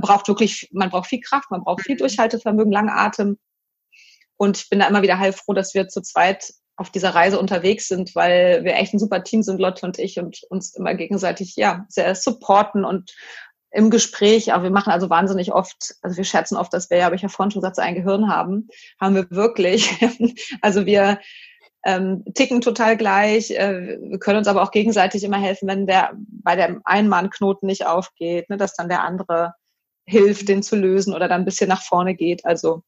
braucht 0.00 0.28
wirklich, 0.28 0.68
man 0.72 0.90
braucht 0.90 1.08
viel 1.08 1.20
Kraft, 1.20 1.50
man 1.50 1.64
braucht 1.64 1.82
viel 1.82 1.96
Durchhaltevermögen, 1.96 2.72
langen 2.72 2.90
Atem. 2.90 3.38
Und 4.36 4.58
ich 4.58 4.68
bin 4.68 4.80
da 4.80 4.86
immer 4.86 5.02
wieder 5.02 5.18
heilfroh, 5.18 5.54
dass 5.54 5.74
wir 5.74 5.88
zu 5.88 6.02
zweit 6.02 6.52
auf 6.76 6.90
dieser 6.90 7.14
Reise 7.14 7.38
unterwegs 7.38 7.88
sind, 7.88 8.14
weil 8.14 8.64
wir 8.64 8.74
echt 8.74 8.92
ein 8.92 8.98
super 8.98 9.22
Team 9.22 9.42
sind, 9.42 9.60
Lotte 9.60 9.86
und 9.86 9.98
ich, 9.98 10.18
und 10.18 10.42
uns 10.50 10.74
immer 10.74 10.94
gegenseitig, 10.94 11.54
ja, 11.56 11.86
sehr 11.88 12.14
supporten 12.14 12.84
und 12.84 13.14
im 13.70 13.90
Gespräch, 13.90 14.52
aber 14.52 14.64
wir 14.64 14.70
machen 14.70 14.92
also 14.92 15.10
wahnsinnig 15.10 15.52
oft, 15.52 15.96
also 16.02 16.16
wir 16.16 16.24
scherzen 16.24 16.56
oft, 16.56 16.72
dass 16.72 16.90
wir 16.90 16.98
ja, 16.98 17.04
habe 17.04 17.16
ich 17.16 17.22
ja 17.22 17.28
vorhin 17.28 17.50
schon 17.50 17.60
gesagt, 17.60 17.78
ein 17.80 17.96
Gehirn 17.96 18.28
haben, 18.28 18.68
haben 19.00 19.16
wir 19.16 19.30
wirklich. 19.30 19.90
also 20.62 20.86
wir, 20.86 21.18
ähm, 21.84 22.24
ticken 22.34 22.60
total 22.60 22.96
gleich. 22.96 23.50
Äh, 23.50 23.98
wir 24.00 24.18
können 24.18 24.38
uns 24.38 24.48
aber 24.48 24.62
auch 24.62 24.70
gegenseitig 24.70 25.22
immer 25.24 25.38
helfen, 25.38 25.68
wenn 25.68 25.86
der 25.86 26.12
bei 26.16 26.56
dem 26.56 26.80
einen 26.84 27.08
Mal 27.08 27.24
ein 27.24 27.30
Knoten 27.30 27.66
nicht 27.66 27.86
aufgeht, 27.86 28.48
ne, 28.48 28.56
dass 28.56 28.74
dann 28.74 28.88
der 28.88 29.02
andere 29.02 29.54
hilft, 30.06 30.48
den 30.48 30.62
zu 30.62 30.76
lösen 30.76 31.14
oder 31.14 31.28
dann 31.28 31.42
ein 31.42 31.44
bisschen 31.46 31.68
nach 31.68 31.82
vorne 31.82 32.14
geht. 32.14 32.44
Also 32.44 32.82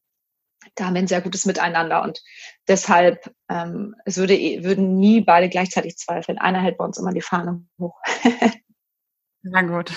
da 0.74 0.86
haben 0.86 0.94
wir 0.94 1.02
ein 1.02 1.06
sehr 1.06 1.20
gutes 1.20 1.46
Miteinander 1.46 2.02
und 2.02 2.20
deshalb 2.68 3.30
ähm, 3.48 3.94
es 4.04 4.16
würde 4.16 4.34
würden 4.34 4.96
nie 4.96 5.20
beide 5.20 5.48
gleichzeitig 5.48 5.96
zweifeln. 5.96 6.38
Einer 6.38 6.60
hält 6.60 6.78
bei 6.78 6.84
uns 6.84 6.98
immer 6.98 7.12
die 7.12 7.22
Fahne 7.22 7.64
hoch. 7.78 8.00
Na 9.48 9.62
gut. 9.62 9.92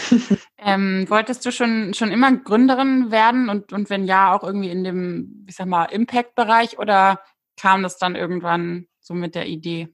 ähm, 0.58 1.06
wolltest 1.08 1.44
du 1.44 1.50
schon, 1.50 1.94
schon 1.94 2.12
immer 2.12 2.32
Gründerin 2.36 3.10
werden 3.10 3.48
und, 3.48 3.72
und 3.72 3.90
wenn 3.90 4.04
ja, 4.04 4.32
auch 4.32 4.44
irgendwie 4.44 4.70
in 4.70 4.84
dem, 4.84 5.44
ich 5.48 5.56
sag 5.56 5.66
mal, 5.66 5.86
Impact-Bereich 5.86 6.78
oder 6.78 7.20
kam 7.58 7.82
das 7.82 7.98
dann 7.98 8.16
irgendwann 8.16 8.86
so 9.00 9.14
mit 9.14 9.34
der 9.34 9.46
Idee? 9.46 9.88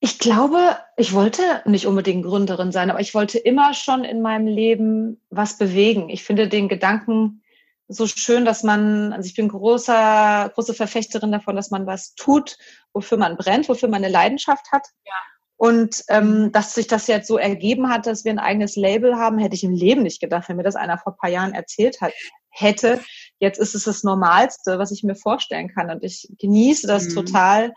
Ich 0.00 0.18
glaube, 0.18 0.78
ich 0.96 1.12
wollte 1.12 1.42
nicht 1.66 1.86
unbedingt 1.86 2.24
Gründerin 2.24 2.72
sein, 2.72 2.90
aber 2.90 3.00
ich 3.00 3.14
wollte 3.14 3.38
immer 3.38 3.74
schon 3.74 4.02
in 4.04 4.22
meinem 4.22 4.46
Leben 4.46 5.20
was 5.28 5.58
bewegen. 5.58 6.08
Ich 6.08 6.24
finde 6.24 6.48
den 6.48 6.68
Gedanken 6.68 7.42
so 7.86 8.06
schön, 8.06 8.44
dass 8.44 8.62
man, 8.62 9.12
also 9.12 9.26
ich 9.26 9.34
bin 9.34 9.48
großer, 9.48 10.52
große 10.54 10.74
Verfechterin 10.74 11.32
davon, 11.32 11.56
dass 11.56 11.70
man 11.70 11.86
was 11.86 12.14
tut, 12.14 12.56
wofür 12.92 13.18
man 13.18 13.36
brennt, 13.36 13.68
wofür 13.68 13.88
man 13.88 14.02
eine 14.02 14.12
Leidenschaft 14.12 14.70
hat. 14.72 14.86
Ja. 15.04 15.12
Und 15.56 16.04
ähm, 16.08 16.52
dass 16.52 16.74
sich 16.74 16.86
das 16.86 17.06
jetzt 17.06 17.28
so 17.28 17.36
ergeben 17.36 17.90
hat, 17.90 18.06
dass 18.06 18.24
wir 18.24 18.32
ein 18.32 18.38
eigenes 18.38 18.76
Label 18.76 19.16
haben, 19.16 19.38
hätte 19.38 19.56
ich 19.56 19.64
im 19.64 19.74
Leben 19.74 20.04
nicht 20.04 20.20
gedacht, 20.20 20.48
wenn 20.48 20.56
mir 20.56 20.62
das 20.62 20.76
einer 20.76 20.96
vor 20.96 21.12
ein 21.12 21.18
paar 21.18 21.28
Jahren 21.28 21.52
erzählt 21.52 22.00
hat, 22.00 22.14
hätte. 22.48 23.00
Jetzt 23.40 23.58
ist 23.58 23.74
es 23.74 23.84
das 23.84 24.04
Normalste, 24.04 24.78
was 24.78 24.92
ich 24.92 25.02
mir 25.02 25.16
vorstellen 25.16 25.68
kann. 25.68 25.90
Und 25.90 26.04
ich 26.04 26.28
genieße 26.38 26.86
das 26.86 27.08
mhm. 27.08 27.14
total. 27.14 27.72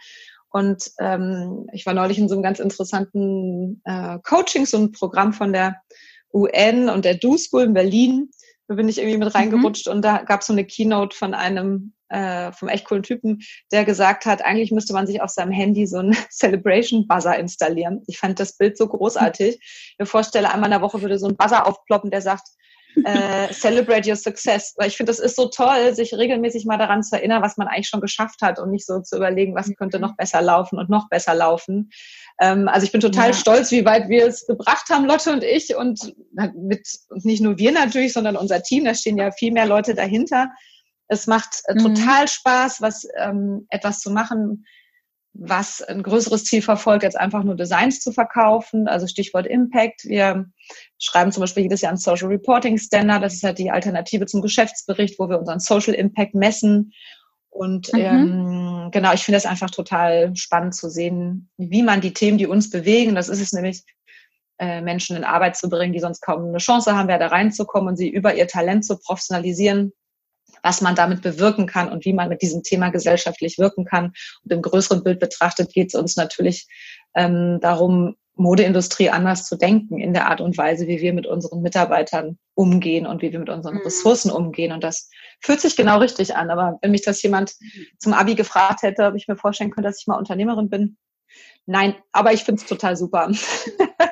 Und 0.49 0.91
ähm, 0.99 1.67
ich 1.73 1.85
war 1.85 1.93
neulich 1.93 2.19
in 2.19 2.29
so 2.29 2.35
einem 2.35 2.43
ganz 2.43 2.59
interessanten 2.59 3.81
äh, 3.85 4.19
Coaching, 4.23 4.67
so 4.67 4.77
ein 4.77 4.91
Programm 4.91 5.33
von 5.33 5.51
der 5.51 5.81
UN 6.31 6.89
und 6.89 7.05
der 7.05 7.15
Do 7.15 7.37
School 7.37 7.63
in 7.63 7.73
Berlin. 7.73 8.29
Da 8.67 8.75
bin 8.75 8.87
ich 8.87 8.99
irgendwie 8.99 9.17
mit 9.17 9.29
mhm. 9.29 9.35
reingerutscht 9.35 9.87
mhm. 9.87 9.93
und 9.93 10.01
da 10.03 10.19
gab 10.19 10.41
es 10.41 10.47
so 10.47 10.53
eine 10.53 10.65
Keynote 10.65 11.17
von 11.17 11.33
einem 11.33 11.93
äh, 12.13 12.51
vom 12.51 12.69
echt 12.69 12.85
coolen 12.85 13.01
Typen, 13.01 13.41
der 13.71 13.85
gesagt 13.85 14.25
hat, 14.25 14.43
eigentlich 14.43 14.71
müsste 14.71 14.93
man 14.93 15.07
sich 15.07 15.21
auf 15.21 15.31
seinem 15.31 15.51
Handy 15.51 15.87
so 15.87 15.97
einen 15.97 16.15
Celebration 16.29 17.07
Buzzer 17.07 17.37
installieren. 17.37 18.03
Ich 18.07 18.19
fand 18.19 18.39
das 18.39 18.55
Bild 18.55 18.77
so 18.77 18.87
großartig. 18.87 19.59
Ich 19.93 19.99
mir 19.99 20.05
vorstelle, 20.05 20.51
einmal 20.51 20.67
in 20.67 20.71
der 20.71 20.81
Woche 20.81 21.01
würde 21.01 21.19
so 21.19 21.27
ein 21.27 21.35
Buzzer 21.35 21.67
aufploppen, 21.67 22.11
der 22.11 22.21
sagt, 22.21 22.47
äh, 23.05 23.53
Celebrate 23.53 24.09
Your 24.09 24.15
Success. 24.15 24.73
Weil 24.77 24.87
ich 24.87 24.97
finde, 24.97 25.11
das 25.11 25.19
ist 25.19 25.35
so 25.35 25.47
toll, 25.47 25.93
sich 25.93 26.13
regelmäßig 26.13 26.65
mal 26.65 26.77
daran 26.77 27.03
zu 27.03 27.15
erinnern, 27.15 27.41
was 27.41 27.57
man 27.57 27.67
eigentlich 27.67 27.87
schon 27.87 28.01
geschafft 28.01 28.41
hat 28.41 28.59
und 28.59 28.71
nicht 28.71 28.85
so 28.85 29.01
zu 29.01 29.17
überlegen, 29.17 29.55
was 29.55 29.73
könnte 29.75 29.99
noch 29.99 30.15
besser 30.15 30.41
laufen 30.41 30.77
und 30.77 30.89
noch 30.89 31.09
besser 31.09 31.33
laufen. 31.33 31.89
Ähm, 32.39 32.67
also 32.67 32.85
ich 32.85 32.91
bin 32.91 33.01
total 33.01 33.27
ja. 33.27 33.33
stolz, 33.33 33.71
wie 33.71 33.85
weit 33.85 34.09
wir 34.09 34.27
es 34.27 34.45
gebracht 34.45 34.89
haben, 34.89 35.05
Lotte 35.05 35.31
und 35.31 35.43
ich 35.43 35.75
und 35.75 36.13
mit 36.55 36.87
und 37.09 37.25
nicht 37.25 37.41
nur 37.41 37.57
wir 37.57 37.71
natürlich, 37.71 38.13
sondern 38.13 38.35
unser 38.35 38.61
Team. 38.61 38.85
Da 38.85 38.93
stehen 38.93 39.17
ja 39.17 39.31
viel 39.31 39.51
mehr 39.51 39.65
Leute 39.65 39.95
dahinter. 39.95 40.49
Es 41.07 41.27
macht 41.27 41.61
äh, 41.65 41.73
mhm. 41.73 41.95
total 41.95 42.27
Spaß, 42.27 42.81
was 42.81 43.07
ähm, 43.17 43.67
etwas 43.69 43.99
zu 43.99 44.11
machen, 44.11 44.65
was 45.33 45.81
ein 45.81 46.03
größeres 46.03 46.45
Ziel 46.45 46.61
verfolgt, 46.61 47.03
als 47.03 47.15
einfach 47.15 47.43
nur 47.43 47.55
Designs 47.55 47.99
zu 47.99 48.11
verkaufen. 48.11 48.87
Also 48.87 49.07
Stichwort 49.07 49.47
Impact. 49.47 50.05
Wir 50.05 50.45
schreiben 50.99 51.31
zum 51.31 51.41
Beispiel 51.41 51.63
jedes 51.63 51.81
Jahr 51.81 51.89
einen 51.89 51.97
Social 51.97 52.27
Reporting 52.27 52.77
Standard. 52.77 53.23
Das 53.23 53.33
ist 53.33 53.43
halt 53.43 53.57
die 53.57 53.71
Alternative 53.71 54.25
zum 54.25 54.41
Geschäftsbericht, 54.41 55.17
wo 55.19 55.29
wir 55.29 55.39
unseren 55.39 55.59
Social 55.59 55.95
Impact 55.95 56.35
messen. 56.35 56.93
Und 57.49 57.91
mhm. 57.93 57.99
ähm, 57.99 58.89
genau, 58.91 59.13
ich 59.13 59.23
finde 59.23 59.37
es 59.37 59.45
einfach 59.45 59.69
total 59.69 60.35
spannend 60.35 60.75
zu 60.75 60.89
sehen, 60.89 61.49
wie 61.57 61.83
man 61.83 62.01
die 62.01 62.13
Themen, 62.13 62.37
die 62.37 62.47
uns 62.47 62.69
bewegen, 62.69 63.15
das 63.15 63.29
ist 63.29 63.41
es 63.41 63.53
nämlich, 63.53 63.83
äh, 64.59 64.81
Menschen 64.81 65.17
in 65.17 65.23
Arbeit 65.23 65.57
zu 65.57 65.67
bringen, 65.67 65.93
die 65.93 65.99
sonst 65.99 66.21
kaum 66.21 66.47
eine 66.47 66.57
Chance 66.59 66.95
haben, 66.95 67.07
da 67.07 67.17
reinzukommen 67.17 67.89
und 67.89 67.97
sie 67.97 68.09
über 68.09 68.35
ihr 68.35 68.47
Talent 68.47 68.85
zu 68.85 68.97
professionalisieren, 68.97 69.93
was 70.63 70.81
man 70.81 70.95
damit 70.95 71.21
bewirken 71.21 71.67
kann 71.67 71.91
und 71.91 72.05
wie 72.05 72.13
man 72.13 72.29
mit 72.29 72.41
diesem 72.41 72.63
Thema 72.63 72.89
gesellschaftlich 72.89 73.59
wirken 73.59 73.85
kann. 73.85 74.13
Und 74.43 74.51
im 74.51 74.61
größeren 74.61 75.03
Bild 75.03 75.19
betrachtet 75.19 75.73
geht 75.73 75.89
es 75.89 75.95
uns 75.95 76.15
natürlich 76.15 76.67
ähm, 77.13 77.59
darum, 77.61 78.15
Modeindustrie 78.35 79.09
anders 79.09 79.45
zu 79.45 79.55
denken 79.57 79.99
in 79.99 80.13
der 80.13 80.27
Art 80.27 80.41
und 80.41 80.57
Weise, 80.57 80.87
wie 80.87 81.01
wir 81.01 81.13
mit 81.13 81.27
unseren 81.27 81.61
Mitarbeitern 81.61 82.39
umgehen 82.55 83.05
und 83.05 83.21
wie 83.21 83.31
wir 83.31 83.39
mit 83.39 83.49
unseren 83.49 83.75
mhm. 83.75 83.81
Ressourcen 83.81 84.31
umgehen. 84.31 84.71
Und 84.71 84.83
das 84.83 85.09
fühlt 85.39 85.61
sich 85.61 85.75
genau 85.75 85.99
richtig 85.99 86.35
an. 86.35 86.49
Aber 86.49 86.79
wenn 86.81 86.91
mich 86.91 87.03
das 87.03 87.21
jemand 87.21 87.53
zum 87.99 88.13
Abi 88.13 88.33
gefragt 88.33 88.81
hätte, 88.81 89.05
ob 89.05 89.15
ich 89.15 89.27
mir 89.27 89.35
vorstellen 89.35 89.69
könnte, 89.69 89.89
dass 89.89 89.99
ich 89.99 90.07
mal 90.07 90.17
Unternehmerin 90.17 90.69
bin, 90.69 90.97
nein, 91.65 91.95
aber 92.11 92.33
ich 92.33 92.43
finde 92.43 92.61
es 92.61 92.67
total 92.67 92.95
super. 92.95 93.29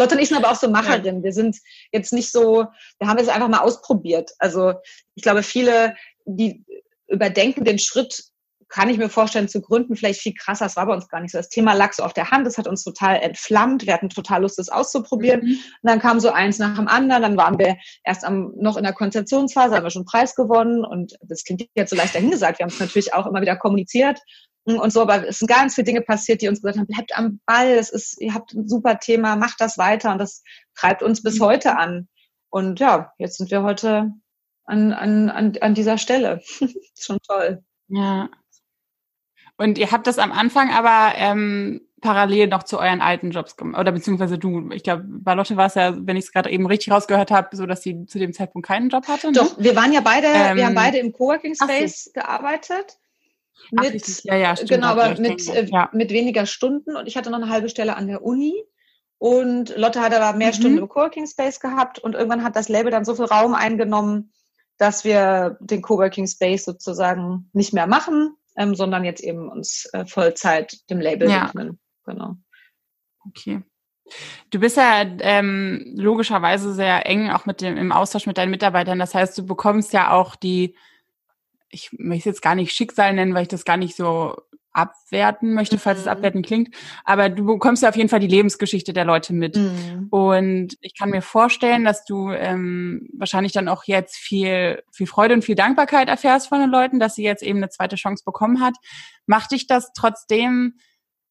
Lotte 0.00 0.14
und 0.14 0.20
ich 0.20 0.28
sind 0.28 0.38
aber 0.38 0.50
auch 0.50 0.56
so 0.56 0.68
Macherinnen. 0.68 1.22
Wir 1.22 1.32
sind 1.32 1.56
jetzt 1.92 2.12
nicht 2.12 2.32
so, 2.32 2.66
wir 2.98 3.08
haben 3.08 3.18
es 3.18 3.28
einfach 3.28 3.48
mal 3.48 3.60
ausprobiert. 3.60 4.32
Also 4.38 4.74
ich 5.14 5.22
glaube, 5.22 5.42
viele, 5.42 5.94
die 6.24 6.64
überdenken 7.08 7.64
den 7.64 7.78
Schritt, 7.78 8.24
kann 8.70 8.88
ich 8.88 8.98
mir 8.98 9.08
vorstellen, 9.08 9.48
zu 9.48 9.60
gründen, 9.60 9.96
vielleicht 9.96 10.20
viel 10.20 10.32
krasser. 10.32 10.64
Das 10.64 10.76
war 10.76 10.86
bei 10.86 10.94
uns 10.94 11.08
gar 11.08 11.20
nicht 11.20 11.32
so. 11.32 11.38
Das 11.38 11.48
Thema 11.48 11.74
lag 11.74 11.92
so 11.92 12.04
auf 12.04 12.12
der 12.14 12.30
Hand. 12.30 12.46
Das 12.46 12.56
hat 12.56 12.68
uns 12.68 12.84
total 12.84 13.16
entflammt. 13.16 13.84
Wir 13.84 13.92
hatten 13.92 14.08
total 14.08 14.42
Lust, 14.42 14.58
das 14.58 14.68
auszuprobieren. 14.68 15.40
Mhm. 15.40 15.50
Und 15.50 15.90
dann 15.90 15.98
kam 15.98 16.20
so 16.20 16.30
eins 16.30 16.58
nach 16.58 16.76
dem 16.76 16.86
anderen. 16.86 17.22
Dann 17.22 17.36
waren 17.36 17.58
wir 17.58 17.76
erst 18.04 18.24
am, 18.24 18.52
noch 18.56 18.76
in 18.76 18.84
der 18.84 18.92
Konzeptionsphase, 18.92 19.74
haben 19.74 19.82
wir 19.82 19.90
schon 19.90 20.04
Preis 20.04 20.36
gewonnen. 20.36 20.84
Und 20.84 21.18
das 21.20 21.42
klingt 21.42 21.66
jetzt 21.74 21.90
so 21.90 21.96
leicht 21.96 22.14
dahingesagt. 22.14 22.60
Wir 22.60 22.64
haben 22.64 22.72
es 22.72 22.78
natürlich 22.78 23.12
auch 23.12 23.26
immer 23.26 23.40
wieder 23.40 23.56
kommuniziert 23.56 24.20
und 24.64 24.92
so, 24.92 25.02
aber 25.02 25.26
es 25.26 25.38
sind 25.38 25.48
ganz 25.48 25.74
viele 25.74 25.86
Dinge 25.86 26.02
passiert, 26.02 26.42
die 26.42 26.48
uns 26.48 26.60
gesagt 26.60 26.78
haben, 26.78 26.86
bleibt 26.86 27.16
am 27.16 27.40
Ball, 27.46 27.68
es 27.68 27.90
ist, 27.90 28.20
ihr 28.20 28.34
habt 28.34 28.52
ein 28.52 28.68
super 28.68 28.98
Thema, 28.98 29.36
macht 29.36 29.60
das 29.60 29.78
weiter 29.78 30.12
und 30.12 30.18
das 30.18 30.42
treibt 30.74 31.02
uns 31.02 31.22
bis 31.22 31.38
mhm. 31.38 31.44
heute 31.44 31.78
an. 31.78 32.08
Und 32.50 32.80
ja, 32.80 33.12
jetzt 33.18 33.38
sind 33.38 33.50
wir 33.50 33.62
heute 33.62 34.10
an, 34.64 34.92
an, 34.92 35.30
an, 35.30 35.56
an 35.60 35.74
dieser 35.74 35.98
Stelle. 35.98 36.42
Schon 36.98 37.18
toll. 37.26 37.62
Ja. 37.88 38.28
Und 39.56 39.78
ihr 39.78 39.90
habt 39.92 40.06
das 40.06 40.18
am 40.18 40.32
Anfang 40.32 40.70
aber 40.70 41.12
ähm, 41.16 41.82
parallel 42.00 42.48
noch 42.48 42.62
zu 42.62 42.78
euren 42.78 43.00
alten 43.00 43.30
Jobs 43.30 43.56
gemacht, 43.56 43.78
oder 43.78 43.92
beziehungsweise 43.92 44.38
du, 44.38 44.70
ich 44.70 44.82
glaube, 44.82 45.04
bei 45.06 45.34
Lotte 45.34 45.56
war 45.56 45.66
es 45.66 45.74
ja, 45.74 45.94
wenn 45.96 46.16
ich 46.16 46.24
es 46.24 46.32
gerade 46.32 46.50
eben 46.50 46.66
richtig 46.66 46.92
rausgehört 46.92 47.30
habe, 47.30 47.54
so 47.56 47.66
dass 47.66 47.82
sie 47.82 48.06
zu 48.06 48.18
dem 48.18 48.32
Zeitpunkt 48.32 48.66
keinen 48.66 48.88
Job 48.88 49.06
hatte. 49.06 49.28
Ne? 49.28 49.32
Doch, 49.34 49.58
wir 49.58 49.76
waren 49.76 49.92
ja 49.92 50.00
beide, 50.00 50.28
ähm, 50.28 50.56
wir 50.56 50.64
haben 50.64 50.70
ähm, 50.70 50.74
beide 50.74 50.98
im 50.98 51.12
Coworking 51.12 51.54
Space 51.54 52.10
gearbeitet. 52.14 52.99
Mit, 53.70 54.02
Ach, 54.04 54.24
ja, 54.24 54.36
ja, 54.36 54.56
stimmt, 54.56 54.70
genau, 54.70 54.88
aber 54.88 55.20
mit, 55.20 55.48
äh, 55.48 55.66
ja. 55.66 55.88
mit 55.92 56.10
weniger 56.10 56.46
Stunden 56.46 56.96
und 56.96 57.06
ich 57.06 57.16
hatte 57.16 57.30
noch 57.30 57.40
eine 57.40 57.50
halbe 57.50 57.68
Stelle 57.68 57.96
an 57.96 58.06
der 58.08 58.22
Uni. 58.22 58.54
Und 59.18 59.76
Lotte 59.76 60.00
hat 60.00 60.14
aber 60.14 60.36
mehr 60.36 60.48
mhm. 60.48 60.54
Stunden 60.54 60.78
im 60.78 60.88
Coworking 60.88 61.26
Space 61.26 61.60
gehabt 61.60 61.98
und 61.98 62.14
irgendwann 62.14 62.42
hat 62.42 62.56
das 62.56 62.70
Label 62.70 62.90
dann 62.90 63.04
so 63.04 63.14
viel 63.14 63.26
Raum 63.26 63.54
eingenommen, 63.54 64.32
dass 64.78 65.04
wir 65.04 65.58
den 65.60 65.82
Coworking 65.82 66.26
Space 66.26 66.64
sozusagen 66.64 67.50
nicht 67.52 67.74
mehr 67.74 67.86
machen, 67.86 68.34
ähm, 68.56 68.74
sondern 68.74 69.04
jetzt 69.04 69.22
eben 69.22 69.50
uns 69.50 69.86
äh, 69.92 70.06
Vollzeit 70.06 70.78
dem 70.88 71.00
Label 71.00 71.28
ja. 71.28 71.48
widmen. 71.48 71.78
Genau. 72.06 72.36
Okay. 73.28 73.62
Du 74.48 74.58
bist 74.58 74.78
ja 74.78 75.02
ähm, 75.20 75.92
logischerweise 75.96 76.72
sehr 76.72 77.06
eng 77.06 77.30
auch 77.30 77.46
mit 77.46 77.60
dem 77.60 77.76
im 77.76 77.92
Austausch 77.92 78.26
mit 78.26 78.38
deinen 78.38 78.50
Mitarbeitern. 78.50 78.98
Das 78.98 79.14
heißt, 79.14 79.36
du 79.36 79.44
bekommst 79.44 79.92
ja 79.92 80.12
auch 80.12 80.34
die 80.34 80.76
ich 81.70 81.90
möchte 81.92 82.28
es 82.28 82.36
jetzt 82.36 82.42
gar 82.42 82.54
nicht 82.54 82.72
Schicksal 82.74 83.14
nennen, 83.14 83.34
weil 83.34 83.42
ich 83.42 83.48
das 83.48 83.64
gar 83.64 83.76
nicht 83.76 83.96
so 83.96 84.36
abwerten 84.72 85.52
möchte, 85.54 85.78
falls 85.78 85.98
mhm. 85.98 86.02
es 86.02 86.06
abwerten 86.06 86.42
klingt. 86.42 86.74
Aber 87.04 87.28
du 87.28 87.44
bekommst 87.44 87.82
ja 87.82 87.88
auf 87.88 87.96
jeden 87.96 88.08
Fall 88.08 88.20
die 88.20 88.28
Lebensgeschichte 88.28 88.92
der 88.92 89.04
Leute 89.04 89.32
mit. 89.32 89.56
Mhm. 89.56 90.08
Und 90.10 90.76
ich 90.80 90.96
kann 90.96 91.10
mir 91.10 91.22
vorstellen, 91.22 91.84
dass 91.84 92.04
du 92.04 92.30
ähm, 92.30 93.08
wahrscheinlich 93.12 93.52
dann 93.52 93.68
auch 93.68 93.84
jetzt 93.84 94.16
viel, 94.16 94.82
viel 94.92 95.06
Freude 95.06 95.34
und 95.34 95.44
viel 95.44 95.56
Dankbarkeit 95.56 96.08
erfährst 96.08 96.48
von 96.48 96.60
den 96.60 96.70
Leuten, 96.70 97.00
dass 97.00 97.14
sie 97.16 97.24
jetzt 97.24 97.42
eben 97.42 97.58
eine 97.58 97.70
zweite 97.70 97.96
Chance 97.96 98.22
bekommen 98.24 98.60
hat. 98.60 98.74
Macht 99.26 99.50
dich 99.52 99.66
das 99.66 99.92
trotzdem 99.92 100.74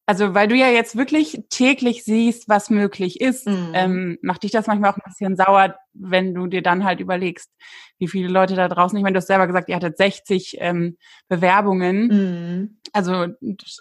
also 0.10 0.34
weil 0.34 0.48
du 0.48 0.56
ja 0.56 0.70
jetzt 0.70 0.96
wirklich 0.96 1.44
täglich 1.52 2.04
siehst, 2.04 2.50
was 2.50 2.72
möglich 2.72 3.22
ist, 3.22 3.46
mhm. 3.46 3.74
ähm, 3.76 4.18
macht 4.24 4.42
dich 4.42 4.50
das 4.50 4.66
manchmal 4.66 4.90
auch 4.90 4.98
ein 4.98 5.04
bisschen 5.06 5.36
sauer, 5.36 5.76
wenn 5.94 6.34
du 6.34 6.48
dir 6.48 6.64
dann 6.64 6.84
halt 6.84 7.00
überlegst, 7.00 7.52
wie 8.00 8.08
viele 8.08 8.28
Leute 8.28 8.56
da 8.56 8.68
draußen, 8.68 8.98
ich 8.98 9.04
meine, 9.04 9.14
du 9.14 9.18
hast 9.20 9.28
selber 9.28 9.46
gesagt, 9.46 9.70
ihr 9.70 9.76
hattet 9.76 9.98
60 9.98 10.58
ähm, 10.62 10.98
Bewerbungen. 11.28 12.08
Mhm. 12.08 12.80
Also 12.92 13.28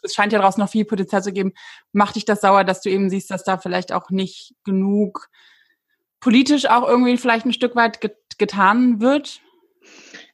es 0.04 0.12
scheint 0.12 0.34
ja 0.34 0.38
draußen 0.38 0.60
noch 0.60 0.68
viel 0.68 0.84
Potenzial 0.84 1.22
zu 1.22 1.32
geben. 1.32 1.54
Macht 1.92 2.16
dich 2.16 2.26
das 2.26 2.42
sauer, 2.42 2.62
dass 2.62 2.82
du 2.82 2.90
eben 2.90 3.08
siehst, 3.08 3.30
dass 3.30 3.44
da 3.44 3.56
vielleicht 3.56 3.90
auch 3.90 4.10
nicht 4.10 4.52
genug 4.66 5.30
politisch 6.20 6.66
auch 6.66 6.86
irgendwie 6.86 7.16
vielleicht 7.16 7.46
ein 7.46 7.54
Stück 7.54 7.74
weit 7.74 8.02
get 8.02 8.16
getan 8.36 9.00
wird? 9.00 9.40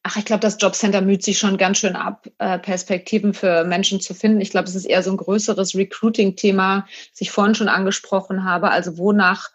Ach, 0.07 0.19
ich 0.19 0.27
glaube, 0.27 0.41
das 0.41 0.59
Jobcenter 0.61 1.01
müht 1.01 1.23
sich 1.23 1.39
schon 1.39 1.57
ganz 1.57 1.79
schön 1.79 1.97
ab, 1.97 2.29
äh, 2.39 2.59
Perspektiven 2.59 3.33
für 3.33 3.65
Menschen 3.65 4.01
zu 4.01 4.13
finden. 4.13 4.43
Ich 4.43 4.51
glaube, 4.51 4.69
es 4.69 4.75
ist 4.75 4.85
eher 4.85 5.03
so 5.03 5.11
ein 5.11 5.17
größeres 5.17 5.75
Recruiting-Thema, 5.75 6.87
das 7.11 7.21
ich 7.23 7.31
vorhin 7.31 7.55
schon 7.55 7.71
angesprochen 7.71 8.45
habe. 8.45 8.71
Also 8.71 8.99
wonach, 8.99 9.49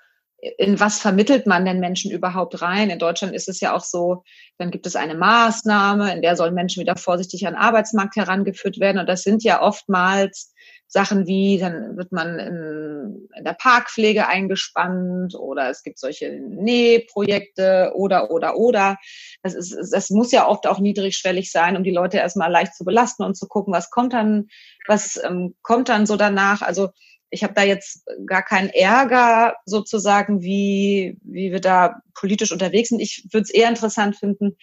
in 0.58 0.80
was 0.80 1.00
vermittelt 1.00 1.45
man 1.45 1.66
denn 1.66 1.80
Menschen 1.80 2.10
überhaupt 2.10 2.64
rein? 2.64 2.89
In 2.89 2.97
Deutschland 2.97 3.36
ist 3.36 3.47
es 3.47 3.60
ja 3.60 3.76
auch 3.76 3.84
so, 3.84 4.24
dann 4.58 4.72
gibt 4.72 4.88
es 4.88 4.95
eine 4.95 5.14
Maßnahme, 5.14 6.12
in 6.14 6.24
der 6.24 6.36
sollen 6.36 6.56
Menschen 6.56 6.82
wieder 6.82 6.95
vorsichtig 6.95 7.45
an 7.45 7.54
den 7.54 7.62
Arbeitsmarkt 7.62 8.16
herangeführt 8.16 8.80
werden. 8.80 8.97
Und 8.97 9.08
das 9.08 9.22
sind 9.22 9.43
ja 9.43 9.62
oftmals 9.62 10.52
Sachen 10.92 11.28
wie, 11.28 11.60
dann 11.60 11.96
wird 11.98 12.12
man 12.12 12.40
in, 12.40 13.30
in 13.38 13.44
der 13.44 13.54
Parkpflege 13.54 14.28
eingespannt 14.28 15.36
oder 15.36 15.70
es 15.70 15.84
gibt 15.84 16.00
solche 16.00 16.32
Nähprojekte 16.32 17.92
oder, 17.94 18.32
oder, 18.32 18.58
oder. 18.58 18.98
Das, 19.44 19.54
ist, 19.54 19.94
das 19.94 20.10
muss 20.10 20.32
ja 20.32 20.48
oft 20.48 20.66
auch 20.66 20.80
niedrigschwellig 20.80 21.52
sein, 21.52 21.78
um 21.78 21.84
die 21.84 21.92
Leute 21.92 22.18
erstmal 22.18 22.52
leicht 22.52 22.74
zu 22.74 22.86
belasten 22.86 23.24
und 23.24 23.36
zu 23.36 23.48
gucken, 23.48 23.72
was 23.72 23.92
kommt 23.92 24.14
dann, 24.14 24.48
was 24.88 25.22
ähm, 25.24 25.56
kommt 25.62 25.90
dann 25.90 26.08
so 26.08 26.16
danach. 26.16 26.64
Also 26.64 26.90
ich 27.30 27.44
habe 27.44 27.54
da 27.54 27.62
jetzt 27.62 28.08
gar 28.26 28.42
keinen 28.42 28.70
Ärger 28.70 29.58
sozusagen, 29.66 30.42
wie, 30.42 31.20
wie 31.22 31.52
wir 31.52 31.62
da 31.62 32.02
politisch 32.16 32.52
unterwegs 32.52 32.90
sind. 32.90 33.00
Ich 33.00 33.28
würde 33.32 33.44
es 33.44 33.52
eher 33.52 33.70
interessant 33.70 34.16
finden, 34.16 34.58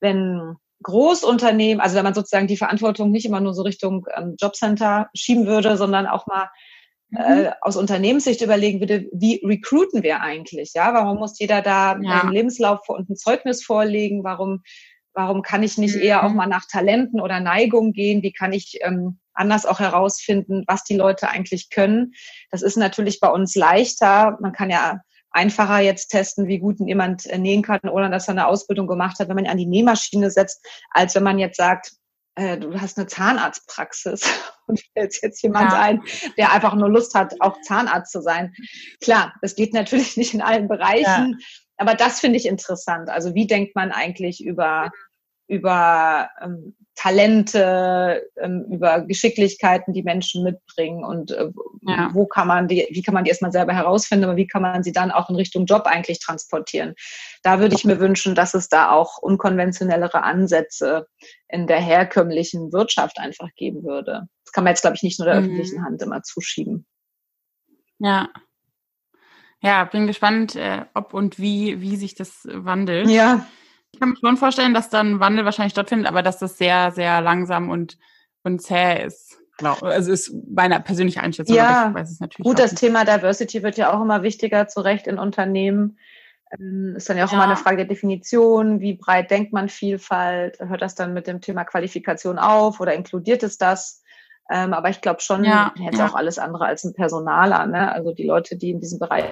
wenn 0.00 0.56
Großunternehmen, 0.82 1.80
also 1.80 1.96
wenn 1.96 2.04
man 2.04 2.14
sozusagen 2.14 2.46
die 2.46 2.56
Verantwortung 2.56 3.10
nicht 3.10 3.26
immer 3.26 3.40
nur 3.40 3.54
so 3.54 3.62
Richtung 3.62 4.06
ähm, 4.16 4.36
Jobcenter 4.40 5.10
schieben 5.14 5.46
würde, 5.46 5.76
sondern 5.76 6.06
auch 6.06 6.26
mal 6.26 6.48
mhm. 7.10 7.18
äh, 7.18 7.50
aus 7.60 7.76
Unternehmenssicht 7.76 8.40
überlegen 8.40 8.80
würde, 8.80 9.08
wie 9.12 9.42
recruiten 9.44 10.02
wir 10.02 10.22
eigentlich? 10.22 10.72
Ja, 10.74 10.94
warum 10.94 11.18
muss 11.18 11.38
jeder 11.38 11.60
da 11.60 11.98
ja. 12.00 12.22
einen 12.22 12.32
Lebenslauf 12.32 12.88
und 12.88 13.10
ein 13.10 13.16
Zeugnis 13.16 13.62
vorlegen? 13.62 14.24
Warum, 14.24 14.62
warum 15.12 15.42
kann 15.42 15.62
ich 15.62 15.76
nicht 15.76 15.96
mhm. 15.96 16.02
eher 16.02 16.24
auch 16.24 16.32
mal 16.32 16.46
nach 16.46 16.64
Talenten 16.70 17.20
oder 17.20 17.40
Neigungen 17.40 17.92
gehen? 17.92 18.22
Wie 18.22 18.32
kann 18.32 18.52
ich 18.52 18.78
ähm, 18.80 19.18
anders 19.34 19.66
auch 19.66 19.80
herausfinden, 19.80 20.64
was 20.66 20.84
die 20.84 20.96
Leute 20.96 21.28
eigentlich 21.28 21.68
können? 21.68 22.12
Das 22.50 22.62
ist 22.62 22.76
natürlich 22.76 23.20
bei 23.20 23.28
uns 23.28 23.54
leichter. 23.54 24.38
Man 24.40 24.52
kann 24.52 24.70
ja 24.70 25.00
einfacher 25.30 25.80
jetzt 25.80 26.08
testen, 26.08 26.48
wie 26.48 26.58
gut 26.58 26.78
jemand 26.80 27.26
äh, 27.26 27.38
nähen 27.38 27.62
kann, 27.62 27.80
ohne 27.88 28.10
dass 28.10 28.28
er 28.28 28.32
eine 28.32 28.46
Ausbildung 28.46 28.86
gemacht 28.86 29.18
hat, 29.18 29.28
wenn 29.28 29.36
man 29.36 29.44
ihn 29.44 29.50
an 29.50 29.58
die 29.58 29.66
Nähmaschine 29.66 30.30
setzt, 30.30 30.64
als 30.90 31.14
wenn 31.14 31.22
man 31.22 31.38
jetzt 31.38 31.56
sagt, 31.56 31.92
äh, 32.34 32.58
du 32.58 32.80
hast 32.80 32.98
eine 32.98 33.06
Zahnarztpraxis 33.06 34.22
und 34.66 34.80
fällt 34.92 35.16
jetzt 35.22 35.42
jemand 35.42 35.72
ja. 35.72 35.80
ein, 35.80 36.02
der 36.36 36.52
einfach 36.52 36.74
nur 36.74 36.88
Lust 36.88 37.14
hat, 37.14 37.40
auch 37.40 37.60
Zahnarzt 37.62 38.12
zu 38.12 38.22
sein. 38.22 38.54
Klar, 39.00 39.34
das 39.42 39.54
geht 39.54 39.74
natürlich 39.74 40.16
nicht 40.16 40.34
in 40.34 40.42
allen 40.42 40.68
Bereichen, 40.68 41.38
ja. 41.38 41.46
aber 41.76 41.94
das 41.94 42.20
finde 42.20 42.38
ich 42.38 42.46
interessant. 42.46 43.08
Also 43.08 43.34
wie 43.34 43.46
denkt 43.46 43.74
man 43.76 43.92
eigentlich 43.92 44.44
über 44.44 44.90
über 45.50 46.30
ähm, 46.40 46.76
Talente, 46.94 48.22
ähm, 48.36 48.66
über 48.70 49.00
Geschicklichkeiten, 49.00 49.92
die 49.92 50.04
Menschen 50.04 50.44
mitbringen 50.44 51.02
und 51.02 51.32
äh, 51.32 51.50
ja. 51.82 52.10
wo 52.12 52.26
kann 52.26 52.46
man 52.46 52.68
die, 52.68 52.86
wie 52.90 53.02
kann 53.02 53.14
man 53.14 53.24
die 53.24 53.30
erstmal 53.30 53.50
selber 53.50 53.72
herausfinden, 53.72 54.26
aber 54.26 54.36
wie 54.36 54.46
kann 54.46 54.62
man 54.62 54.84
sie 54.84 54.92
dann 54.92 55.10
auch 55.10 55.28
in 55.28 55.34
Richtung 55.34 55.66
Job 55.66 55.86
eigentlich 55.86 56.20
transportieren. 56.20 56.94
Da 57.42 57.58
würde 57.58 57.74
ich 57.74 57.84
mir 57.84 57.98
wünschen, 57.98 58.36
dass 58.36 58.54
es 58.54 58.68
da 58.68 58.90
auch 58.90 59.18
unkonventionellere 59.18 60.22
Ansätze 60.22 61.06
in 61.48 61.66
der 61.66 61.80
herkömmlichen 61.80 62.72
Wirtschaft 62.72 63.18
einfach 63.18 63.48
geben 63.56 63.82
würde. 63.82 64.28
Das 64.44 64.52
kann 64.52 64.62
man 64.62 64.72
jetzt, 64.72 64.82
glaube 64.82 64.96
ich, 64.96 65.02
nicht 65.02 65.18
nur 65.18 65.26
der 65.26 65.40
mhm. 65.40 65.46
öffentlichen 65.46 65.84
Hand 65.84 66.00
immer 66.02 66.22
zuschieben. 66.22 66.86
Ja. 67.98 68.28
Ja, 69.62 69.84
bin 69.84 70.06
gespannt, 70.06 70.54
äh, 70.54 70.84
ob 70.94 71.12
und 71.12 71.40
wie, 71.40 71.80
wie 71.80 71.96
sich 71.96 72.14
das 72.14 72.46
wandelt. 72.50 73.10
Ja. 73.10 73.46
Ich 73.92 74.00
kann 74.00 74.10
mir 74.10 74.16
schon 74.16 74.36
vorstellen, 74.36 74.74
dass 74.74 74.88
dann 74.88 75.20
Wandel 75.20 75.44
wahrscheinlich 75.44 75.72
stattfindet, 75.72 76.06
aber 76.06 76.22
dass 76.22 76.38
das 76.38 76.58
sehr, 76.58 76.92
sehr 76.92 77.20
langsam 77.20 77.70
und, 77.70 77.98
und 78.42 78.62
zäh 78.62 79.04
ist. 79.04 79.38
Genau. 79.58 79.74
Also 79.80 80.10
ist 80.10 80.32
meine 80.48 80.80
persönliche 80.80 81.20
Einschätzung. 81.20 81.54
Ja, 81.54 81.94
gut, 82.42 82.58
das 82.58 82.74
Thema 82.74 83.04
Diversity 83.04 83.62
wird 83.62 83.76
ja 83.76 83.92
auch 83.92 84.00
immer 84.00 84.22
wichtiger, 84.22 84.68
zu 84.68 84.80
Recht 84.80 85.06
in 85.06 85.18
Unternehmen. 85.18 85.98
Ähm, 86.58 86.94
ist 86.96 87.10
dann 87.10 87.18
ja 87.18 87.26
auch 87.26 87.30
ja. 87.30 87.36
immer 87.36 87.44
eine 87.44 87.56
Frage 87.56 87.76
der 87.76 87.86
Definition. 87.86 88.80
Wie 88.80 88.94
breit 88.94 89.30
denkt 89.30 89.52
man 89.52 89.68
Vielfalt? 89.68 90.58
Hört 90.60 90.80
das 90.80 90.94
dann 90.94 91.12
mit 91.12 91.26
dem 91.26 91.42
Thema 91.42 91.64
Qualifikation 91.64 92.38
auf 92.38 92.80
oder 92.80 92.94
inkludiert 92.94 93.42
es 93.42 93.58
das? 93.58 94.02
Ähm, 94.50 94.72
aber 94.72 94.88
ich 94.88 95.00
glaube 95.00 95.20
schon, 95.20 95.44
ja, 95.44 95.72
jetzt 95.76 95.98
ja. 95.98 96.08
auch 96.08 96.14
alles 96.14 96.38
andere 96.38 96.64
als 96.64 96.82
ein 96.84 96.94
Personaler. 96.94 97.66
Ne? 97.66 97.92
Also 97.92 98.12
die 98.12 98.26
Leute, 98.26 98.56
die 98.56 98.70
in 98.70 98.80
diesem 98.80 98.98
Bereich 98.98 99.26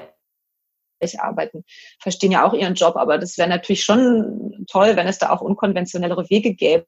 arbeiten, 1.21 1.65
verstehen 2.01 2.33
ja 2.33 2.47
auch 2.47 2.55
ihren 2.55 2.75
Job. 2.75 2.97
Aber 2.97 3.19
das 3.19 3.39
wäre 3.39 3.49
natürlich 3.49 3.85
schon 3.85 4.65
toll, 4.71 4.97
wenn 4.97 5.07
es 5.07 5.19
da 5.19 5.31
auch 5.31 5.41
unkonventionellere 5.41 6.29
Wege 6.31 6.55
gäbe, 6.55 6.87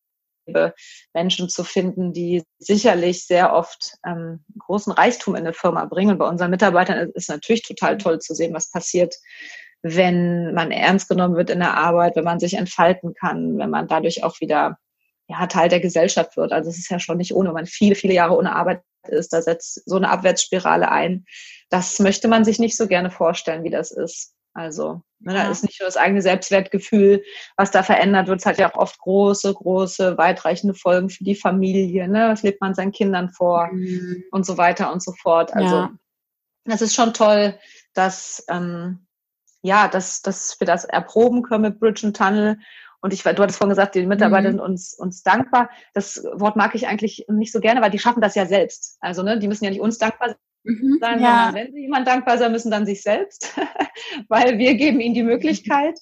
Menschen 1.14 1.48
zu 1.48 1.64
finden, 1.64 2.12
die 2.12 2.42
sicherlich 2.58 3.26
sehr 3.26 3.52
oft 3.52 3.94
ähm, 4.04 4.44
großen 4.58 4.92
Reichtum 4.92 5.34
in 5.34 5.42
eine 5.42 5.52
Firma 5.52 5.84
bringen. 5.84 6.12
Und 6.12 6.18
bei 6.18 6.28
unseren 6.28 6.50
Mitarbeitern 6.50 7.10
ist 7.14 7.28
natürlich 7.28 7.62
total 7.62 7.98
toll 7.98 8.18
zu 8.18 8.34
sehen, 8.34 8.54
was 8.54 8.70
passiert, 8.70 9.14
wenn 9.82 10.52
man 10.54 10.72
ernst 10.72 11.08
genommen 11.08 11.36
wird 11.36 11.50
in 11.50 11.60
der 11.60 11.76
Arbeit, 11.76 12.16
wenn 12.16 12.24
man 12.24 12.40
sich 12.40 12.54
entfalten 12.54 13.14
kann, 13.14 13.58
wenn 13.58 13.70
man 13.70 13.88
dadurch 13.88 14.24
auch 14.24 14.40
wieder 14.40 14.76
ja, 15.28 15.46
Teil 15.46 15.68
der 15.68 15.80
Gesellschaft 15.80 16.36
wird. 16.36 16.52
Also 16.52 16.70
es 16.70 16.78
ist 16.78 16.90
ja 16.90 16.98
schon 16.98 17.16
nicht 17.16 17.34
ohne, 17.34 17.50
wenn 17.50 17.54
man 17.54 17.66
viele, 17.66 17.94
viele 17.94 18.14
Jahre 18.14 18.36
ohne 18.36 18.54
Arbeit 18.54 18.82
ist, 19.08 19.32
da 19.32 19.42
setzt 19.42 19.82
so 19.88 19.96
eine 19.96 20.10
Abwärtsspirale 20.10 20.90
ein. 20.90 21.24
Das 21.68 21.98
möchte 21.98 22.28
man 22.28 22.44
sich 22.44 22.58
nicht 22.58 22.76
so 22.76 22.86
gerne 22.86 23.10
vorstellen, 23.10 23.64
wie 23.64 23.70
das 23.70 23.90
ist. 23.90 24.34
Also, 24.52 25.02
ne, 25.20 25.34
ja. 25.34 25.44
da 25.44 25.50
ist 25.50 25.62
nicht 25.62 25.80
nur 25.80 25.86
das 25.86 25.96
eigene 25.96 26.22
Selbstwertgefühl, 26.22 27.22
was 27.56 27.70
da 27.70 27.82
verändert 27.82 28.26
wird. 28.26 28.40
Es 28.40 28.46
hat 28.46 28.58
ja 28.58 28.70
auch 28.70 28.76
oft 28.76 28.98
große, 28.98 29.54
große, 29.54 30.18
weitreichende 30.18 30.74
Folgen 30.74 31.08
für 31.08 31.24
die 31.24 31.36
Familie. 31.36 32.08
Ne? 32.08 32.28
Was 32.30 32.42
lebt 32.42 32.60
man 32.60 32.74
seinen 32.74 32.92
Kindern 32.92 33.30
vor 33.30 33.68
mhm. 33.72 34.24
und 34.32 34.44
so 34.44 34.58
weiter 34.58 34.92
und 34.92 35.02
so 35.02 35.12
fort. 35.12 35.54
Also, 35.54 35.76
ja. 35.76 35.92
das 36.64 36.82
ist 36.82 36.94
schon 36.94 37.14
toll, 37.14 37.58
dass, 37.94 38.44
ähm, 38.48 39.06
ja, 39.62 39.88
dass, 39.88 40.22
dass 40.22 40.58
wir 40.58 40.66
das 40.66 40.84
erproben 40.84 41.42
können 41.42 41.62
mit 41.62 41.78
Bridge 41.78 42.06
and 42.06 42.16
Tunnel 42.16 42.58
und 43.02 43.12
ich, 43.12 43.22
du 43.22 43.28
hattest 43.28 43.58
vorhin 43.58 43.70
gesagt, 43.70 43.94
die 43.94 44.06
Mitarbeiter 44.06 44.48
mhm. 44.48 44.52
sind 44.52 44.60
uns, 44.60 44.94
uns 44.94 45.22
dankbar. 45.22 45.70
Das 45.94 46.22
Wort 46.34 46.56
mag 46.56 46.74
ich 46.74 46.86
eigentlich 46.86 47.24
nicht 47.28 47.52
so 47.52 47.60
gerne, 47.60 47.80
weil 47.80 47.90
die 47.90 47.98
schaffen 47.98 48.20
das 48.20 48.34
ja 48.34 48.46
selbst. 48.46 48.98
Also, 49.00 49.22
ne, 49.22 49.38
die 49.38 49.48
müssen 49.48 49.64
ja 49.64 49.70
nicht 49.70 49.80
uns 49.80 49.98
dankbar 49.98 50.36
mhm, 50.64 50.98
sein, 51.00 51.20
ja. 51.20 51.46
sondern 51.46 51.54
wenn 51.54 51.72
sie 51.72 51.80
jemand 51.80 52.06
dankbar 52.06 52.36
sein 52.38 52.52
müssen, 52.52 52.70
dann 52.70 52.84
sich 52.84 53.02
selbst, 53.02 53.58
weil 54.28 54.58
wir 54.58 54.74
geben 54.74 55.00
ihnen 55.00 55.14
die 55.14 55.22
Möglichkeit. 55.22 55.98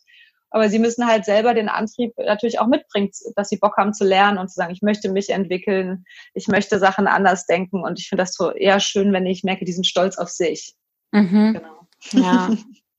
Aber 0.50 0.70
sie 0.70 0.78
müssen 0.78 1.06
halt 1.06 1.26
selber 1.26 1.52
den 1.52 1.68
Antrieb 1.68 2.14
natürlich 2.16 2.58
auch 2.58 2.66
mitbringen, 2.66 3.10
dass 3.36 3.50
sie 3.50 3.58
Bock 3.58 3.76
haben 3.76 3.92
zu 3.92 4.04
lernen 4.04 4.38
und 4.38 4.48
zu 4.48 4.54
sagen, 4.54 4.72
ich 4.72 4.80
möchte 4.80 5.10
mich 5.12 5.28
entwickeln, 5.28 6.04
ich 6.32 6.48
möchte 6.48 6.78
Sachen 6.78 7.06
anders 7.06 7.44
denken. 7.44 7.84
Und 7.84 7.98
ich 8.00 8.08
finde 8.08 8.22
das 8.22 8.32
so 8.32 8.50
eher 8.52 8.80
schön, 8.80 9.12
wenn 9.12 9.26
ich 9.26 9.44
merke, 9.44 9.66
die 9.66 9.72
sind 9.72 9.86
stolz 9.86 10.16
auf 10.16 10.30
sich. 10.30 10.74
Mhm. 11.12 11.54
Genau. 11.54 11.86
Ja. 12.12 12.50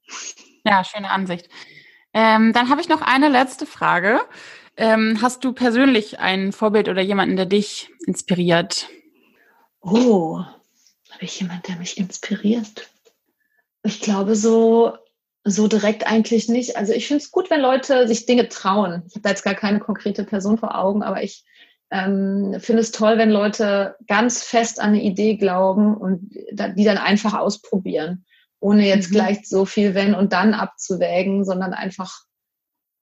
ja, 0.64 0.84
schöne 0.84 1.10
Ansicht. 1.10 1.50
Ähm, 2.14 2.54
dann 2.54 2.70
habe 2.70 2.82
ich 2.82 2.90
noch 2.90 3.02
eine 3.02 3.30
letzte 3.30 3.66
Frage. 3.66 4.20
Ähm, 4.78 5.20
hast 5.22 5.44
du 5.44 5.54
persönlich 5.54 6.20
ein 6.20 6.52
Vorbild 6.52 6.90
oder 6.90 7.02
jemanden, 7.02 7.36
der 7.36 7.46
dich 7.46 7.90
inspiriert? 8.06 8.88
Oh, 9.82 10.40
habe 10.40 11.26
ich 11.26 11.40
jemanden, 11.40 11.64
der 11.68 11.76
mich 11.76 11.98
inspiriert? 11.98 12.90
Ich 13.84 14.02
glaube 14.02 14.36
so, 14.36 14.94
so 15.44 15.68
direkt 15.68 16.08
eigentlich 16.08 16.50
nicht. 16.50 16.78
Also 16.78 16.94
ich 16.94 17.08
finde 17.08 17.24
es 17.24 17.32
gut, 17.32 17.50
wenn 17.50 17.62
Leute 17.62 18.08
sich 18.08 18.26
Dinge 18.26 18.50
trauen. 18.50 19.04
Ich 19.08 19.16
habe 19.16 19.24
da 19.24 19.30
jetzt 19.30 19.44
gar 19.44 19.56
keine 19.56 19.80
konkrete 19.80 20.24
Person 20.24 20.58
vor 20.58 20.78
Augen, 20.78 21.04
aber 21.04 21.24
ich 21.24 21.46
ähm, 21.92 22.56
finde 22.60 22.82
es 22.82 22.92
toll, 22.92 23.18
wenn 23.18 23.32
Leute 23.32 23.96
ganz 24.08 24.44
fest 24.44 24.80
an 24.80 24.90
eine 24.90 25.02
Idee 25.02 25.38
glauben 25.38 25.96
und 25.96 26.32
die 26.32 26.84
dann 26.84 26.98
einfach 26.98 27.34
ausprobieren 27.34 28.26
ohne 28.60 28.88
jetzt 28.88 29.10
mhm. 29.10 29.14
gleich 29.14 29.48
so 29.48 29.66
viel 29.66 29.96
wenn 29.96 30.14
und 30.14 30.34
dann 30.34 30.54
abzuwägen, 30.54 31.46
sondern 31.46 31.74
einfach 31.74 32.22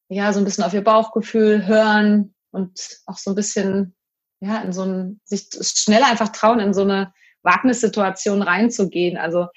ja 0.09 0.31
so 0.31 0.39
ein 0.39 0.45
bisschen 0.45 0.63
auf 0.63 0.73
ihr 0.73 0.83
Bauchgefühl 0.83 1.65
hören 1.65 2.35
und 2.51 2.79
auch 3.05 3.17
so 3.17 3.31
ein 3.31 3.35
bisschen 3.35 3.95
ja 4.39 4.61
in 4.61 4.71
so 4.71 4.83
ein 4.83 5.19
sich 5.25 5.49
schnell 5.61 6.03
einfach 6.03 6.29
trauen 6.29 6.59
in 6.59 6.73
so 6.73 6.81
eine 6.83 7.13
Wagnissituation 7.43 8.41
reinzugehen. 8.41 9.17
Also 9.17 9.47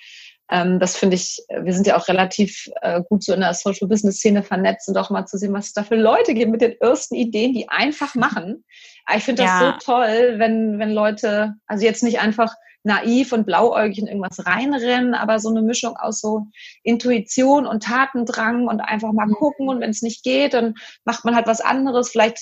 ähm, 0.50 0.80
das 0.80 0.96
finde 0.96 1.16
ich, 1.16 1.38
wir 1.48 1.72
sind 1.72 1.86
ja 1.86 1.96
auch 1.96 2.08
relativ 2.08 2.68
äh, 2.82 3.02
gut 3.08 3.22
so 3.22 3.32
in 3.32 3.40
der 3.40 3.54
Social 3.54 3.88
Business 3.88 4.16
Szene 4.16 4.42
vernetzt 4.42 4.88
und 4.88 4.96
auch 4.96 5.10
mal 5.10 5.26
zu 5.26 5.38
sehen, 5.38 5.52
was 5.52 5.68
es 5.68 5.72
da 5.72 5.84
für 5.84 5.96
Leute 5.96 6.34
gibt 6.34 6.50
mit 6.50 6.60
den 6.60 6.80
ersten 6.80 7.14
Ideen, 7.14 7.52
die 7.52 7.68
einfach 7.68 8.14
machen. 8.14 8.64
Aber 9.06 9.18
ich 9.18 9.24
finde 9.24 9.42
das 9.42 9.50
ja. 9.50 9.78
so 9.80 9.92
toll, 9.92 10.34
wenn, 10.38 10.78
wenn 10.78 10.92
Leute, 10.92 11.54
also 11.66 11.84
jetzt 11.84 12.02
nicht 12.02 12.20
einfach 12.20 12.54
naiv 12.82 13.32
und 13.32 13.44
blauäugig 13.44 13.98
in 13.98 14.06
irgendwas 14.06 14.46
reinrennen, 14.46 15.14
aber 15.14 15.38
so 15.38 15.50
eine 15.50 15.62
Mischung 15.62 15.96
aus 15.96 16.20
so 16.20 16.46
Intuition 16.82 17.66
und 17.66 17.82
Tatendrang 17.82 18.68
und 18.68 18.80
einfach 18.80 19.12
mal 19.12 19.26
mhm. 19.26 19.34
gucken 19.34 19.68
und 19.68 19.80
wenn 19.80 19.90
es 19.90 20.02
nicht 20.02 20.24
geht, 20.24 20.54
dann 20.54 20.74
macht 21.04 21.24
man 21.24 21.34
halt 21.34 21.46
was 21.46 21.60
anderes. 21.60 22.10
Vielleicht 22.10 22.38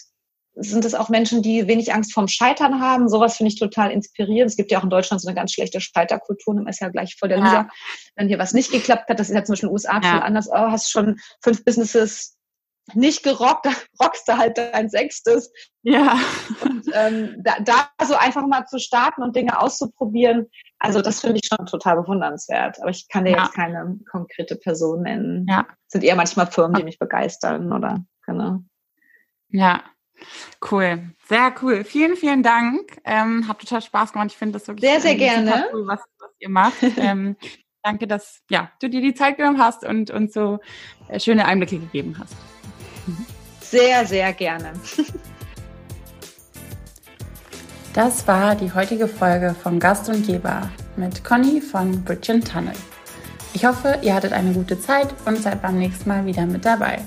sind 0.61 0.85
es 0.85 0.95
auch 0.95 1.09
Menschen, 1.09 1.43
die 1.43 1.69
wenig 1.69 1.93
Angst 1.95 2.13
vorm 2.13 2.29
Scheitern 2.29 2.81
haben. 2.81 3.09
Sowas 3.09 3.37
finde 3.37 3.53
ich 3.53 3.59
total 3.59 3.91
inspirierend. 3.91 4.51
Es 4.51 4.57
gibt 4.57 4.71
ja 4.71 4.79
auch 4.79 4.85
in 4.85 4.91
Deutschland 4.91 5.23
so 5.23 5.29
eine 5.29 5.35
ganz 5.35 5.53
schlechte 5.53 5.81
Scheiterkultur. 5.81 6.55
Man 6.55 6.67
ist 6.67 6.81
ja 6.81 6.89
gleich 6.89 7.17
vor 7.19 7.29
der 7.29 7.39
ja. 7.39 7.45
Loser. 7.45 7.69
Wenn 8.17 8.29
hier 8.29 8.39
was 8.39 8.53
nicht 8.53 8.73
geklappt 8.73 9.09
hat, 9.09 9.21
das 9.21 9.29
ist 9.29 9.35
ja 9.35 9.45
zum 9.45 9.53
Beispiel 9.53 9.69
in 9.69 9.71
den 9.71 9.75
USA 9.75 10.01
ja. 10.03 10.11
viel 10.11 10.21
anders. 10.21 10.49
Oh, 10.51 10.71
hast 10.71 10.91
schon 10.91 11.19
fünf 11.43 11.65
Businesses 11.65 12.39
nicht 12.95 13.23
gerockt, 13.23 13.67
da 13.67 13.73
rockst 14.03 14.27
du 14.29 14.37
halt 14.37 14.57
dein 14.57 14.89
Sechstes. 14.89 15.53
Ja. 15.83 16.19
Und 16.63 16.85
ähm, 16.95 17.37
da, 17.43 17.57
da 17.61 17.89
so 18.05 18.15
einfach 18.15 18.47
mal 18.47 18.65
zu 18.67 18.79
starten 18.79 19.23
und 19.23 19.37
Dinge 19.37 19.61
auszuprobieren, 19.61 20.47
also 20.79 21.03
das 21.03 21.21
finde 21.21 21.41
ich 21.43 21.49
schon 21.49 21.67
total 21.67 21.97
bewundernswert. 21.97 22.81
Aber 22.81 22.91
ich 22.91 23.09
kann 23.09 23.25
dir 23.25 23.33
ja. 23.33 23.45
jetzt 23.45 23.55
keine 23.55 23.99
konkrete 24.11 24.57
Person 24.57 25.03
nennen. 25.03 25.47
Ja. 25.49 25.67
Sind 25.89 26.05
eher 26.05 26.17
manchmal 26.17 26.47
Firmen, 26.47 26.77
die 26.77 26.85
mich 26.85 26.99
begeistern 26.99 27.73
oder 27.73 28.05
genau. 28.25 28.61
Ja. 29.51 29.83
Cool, 30.71 31.11
sehr 31.29 31.55
cool. 31.63 31.85
Vielen, 31.85 32.17
vielen 32.17 32.43
Dank. 32.43 32.99
Ähm, 33.05 33.47
hat 33.49 33.61
total 33.61 33.83
Spaß 33.83 34.13
gemacht. 34.13 34.29
Ich 34.31 34.37
finde 34.37 34.55
das 34.59 34.67
wirklich 34.67 34.91
sehr, 34.91 35.01
sehr 35.01 35.15
gerne. 35.15 35.69
Cool, 35.73 35.87
was, 35.87 36.01
was 36.19 36.31
ihr 36.39 36.49
macht. 36.49 36.77
ähm, 36.97 37.37
danke, 37.83 38.07
dass 38.07 38.43
ja, 38.51 38.71
du 38.81 38.89
dir 38.89 39.01
die 39.01 39.15
Zeit 39.15 39.37
genommen 39.37 39.59
hast 39.59 39.85
und 39.85 40.11
uns 40.11 40.35
so 40.35 40.59
äh, 41.09 41.21
schöne 41.21 41.45
Einblicke 41.45 41.79
gegeben 41.79 42.17
hast. 42.19 42.35
Sehr, 43.61 44.07
sehr 44.07 44.33
gerne. 44.33 44.73
Das 47.95 48.29
war 48.29 48.55
die 48.55 48.73
heutige 48.73 49.09
Folge 49.09 49.57
von 49.61 49.81
Gast 49.81 50.09
und 50.09 50.25
Geber 50.25 50.71
mit 50.95 51.25
Conny 51.25 51.61
von 51.61 52.05
Bridge 52.05 52.39
Tunnel. 52.41 52.75
Ich 53.55 53.65
hoffe, 53.65 53.99
ihr 54.03 54.15
hattet 54.15 54.33
eine 54.33 54.53
gute 54.53 54.79
Zeit 54.79 55.09
und 55.25 55.39
seid 55.39 55.63
beim 55.63 55.79
nächsten 55.79 56.09
Mal 56.09 56.25
wieder 56.25 56.47
mit 56.47 56.65
dabei. 56.65 57.01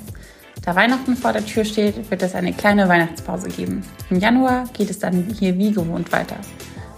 Da 0.64 0.76
Weihnachten 0.76 1.16
vor 1.16 1.34
der 1.34 1.44
Tür 1.44 1.66
steht, 1.66 2.12
wird 2.12 2.22
es 2.22 2.36
eine 2.36 2.54
kleine 2.54 2.88
Weihnachtspause 2.88 3.50
geben. 3.50 3.84
Im 4.12 4.20
Januar 4.20 4.66
geht 4.74 4.92
es 4.92 5.00
dann 5.00 5.26
hier 5.40 5.58
wie 5.58 5.72
gewohnt 5.72 6.12
weiter. 6.12 6.36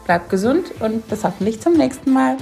Bleibt 0.03 0.30
gesund 0.30 0.66
und 0.82 1.07
bis 1.07 1.24
hoffentlich 1.24 1.61
zum 1.61 1.74
nächsten 1.74 2.11
Mal. 2.11 2.36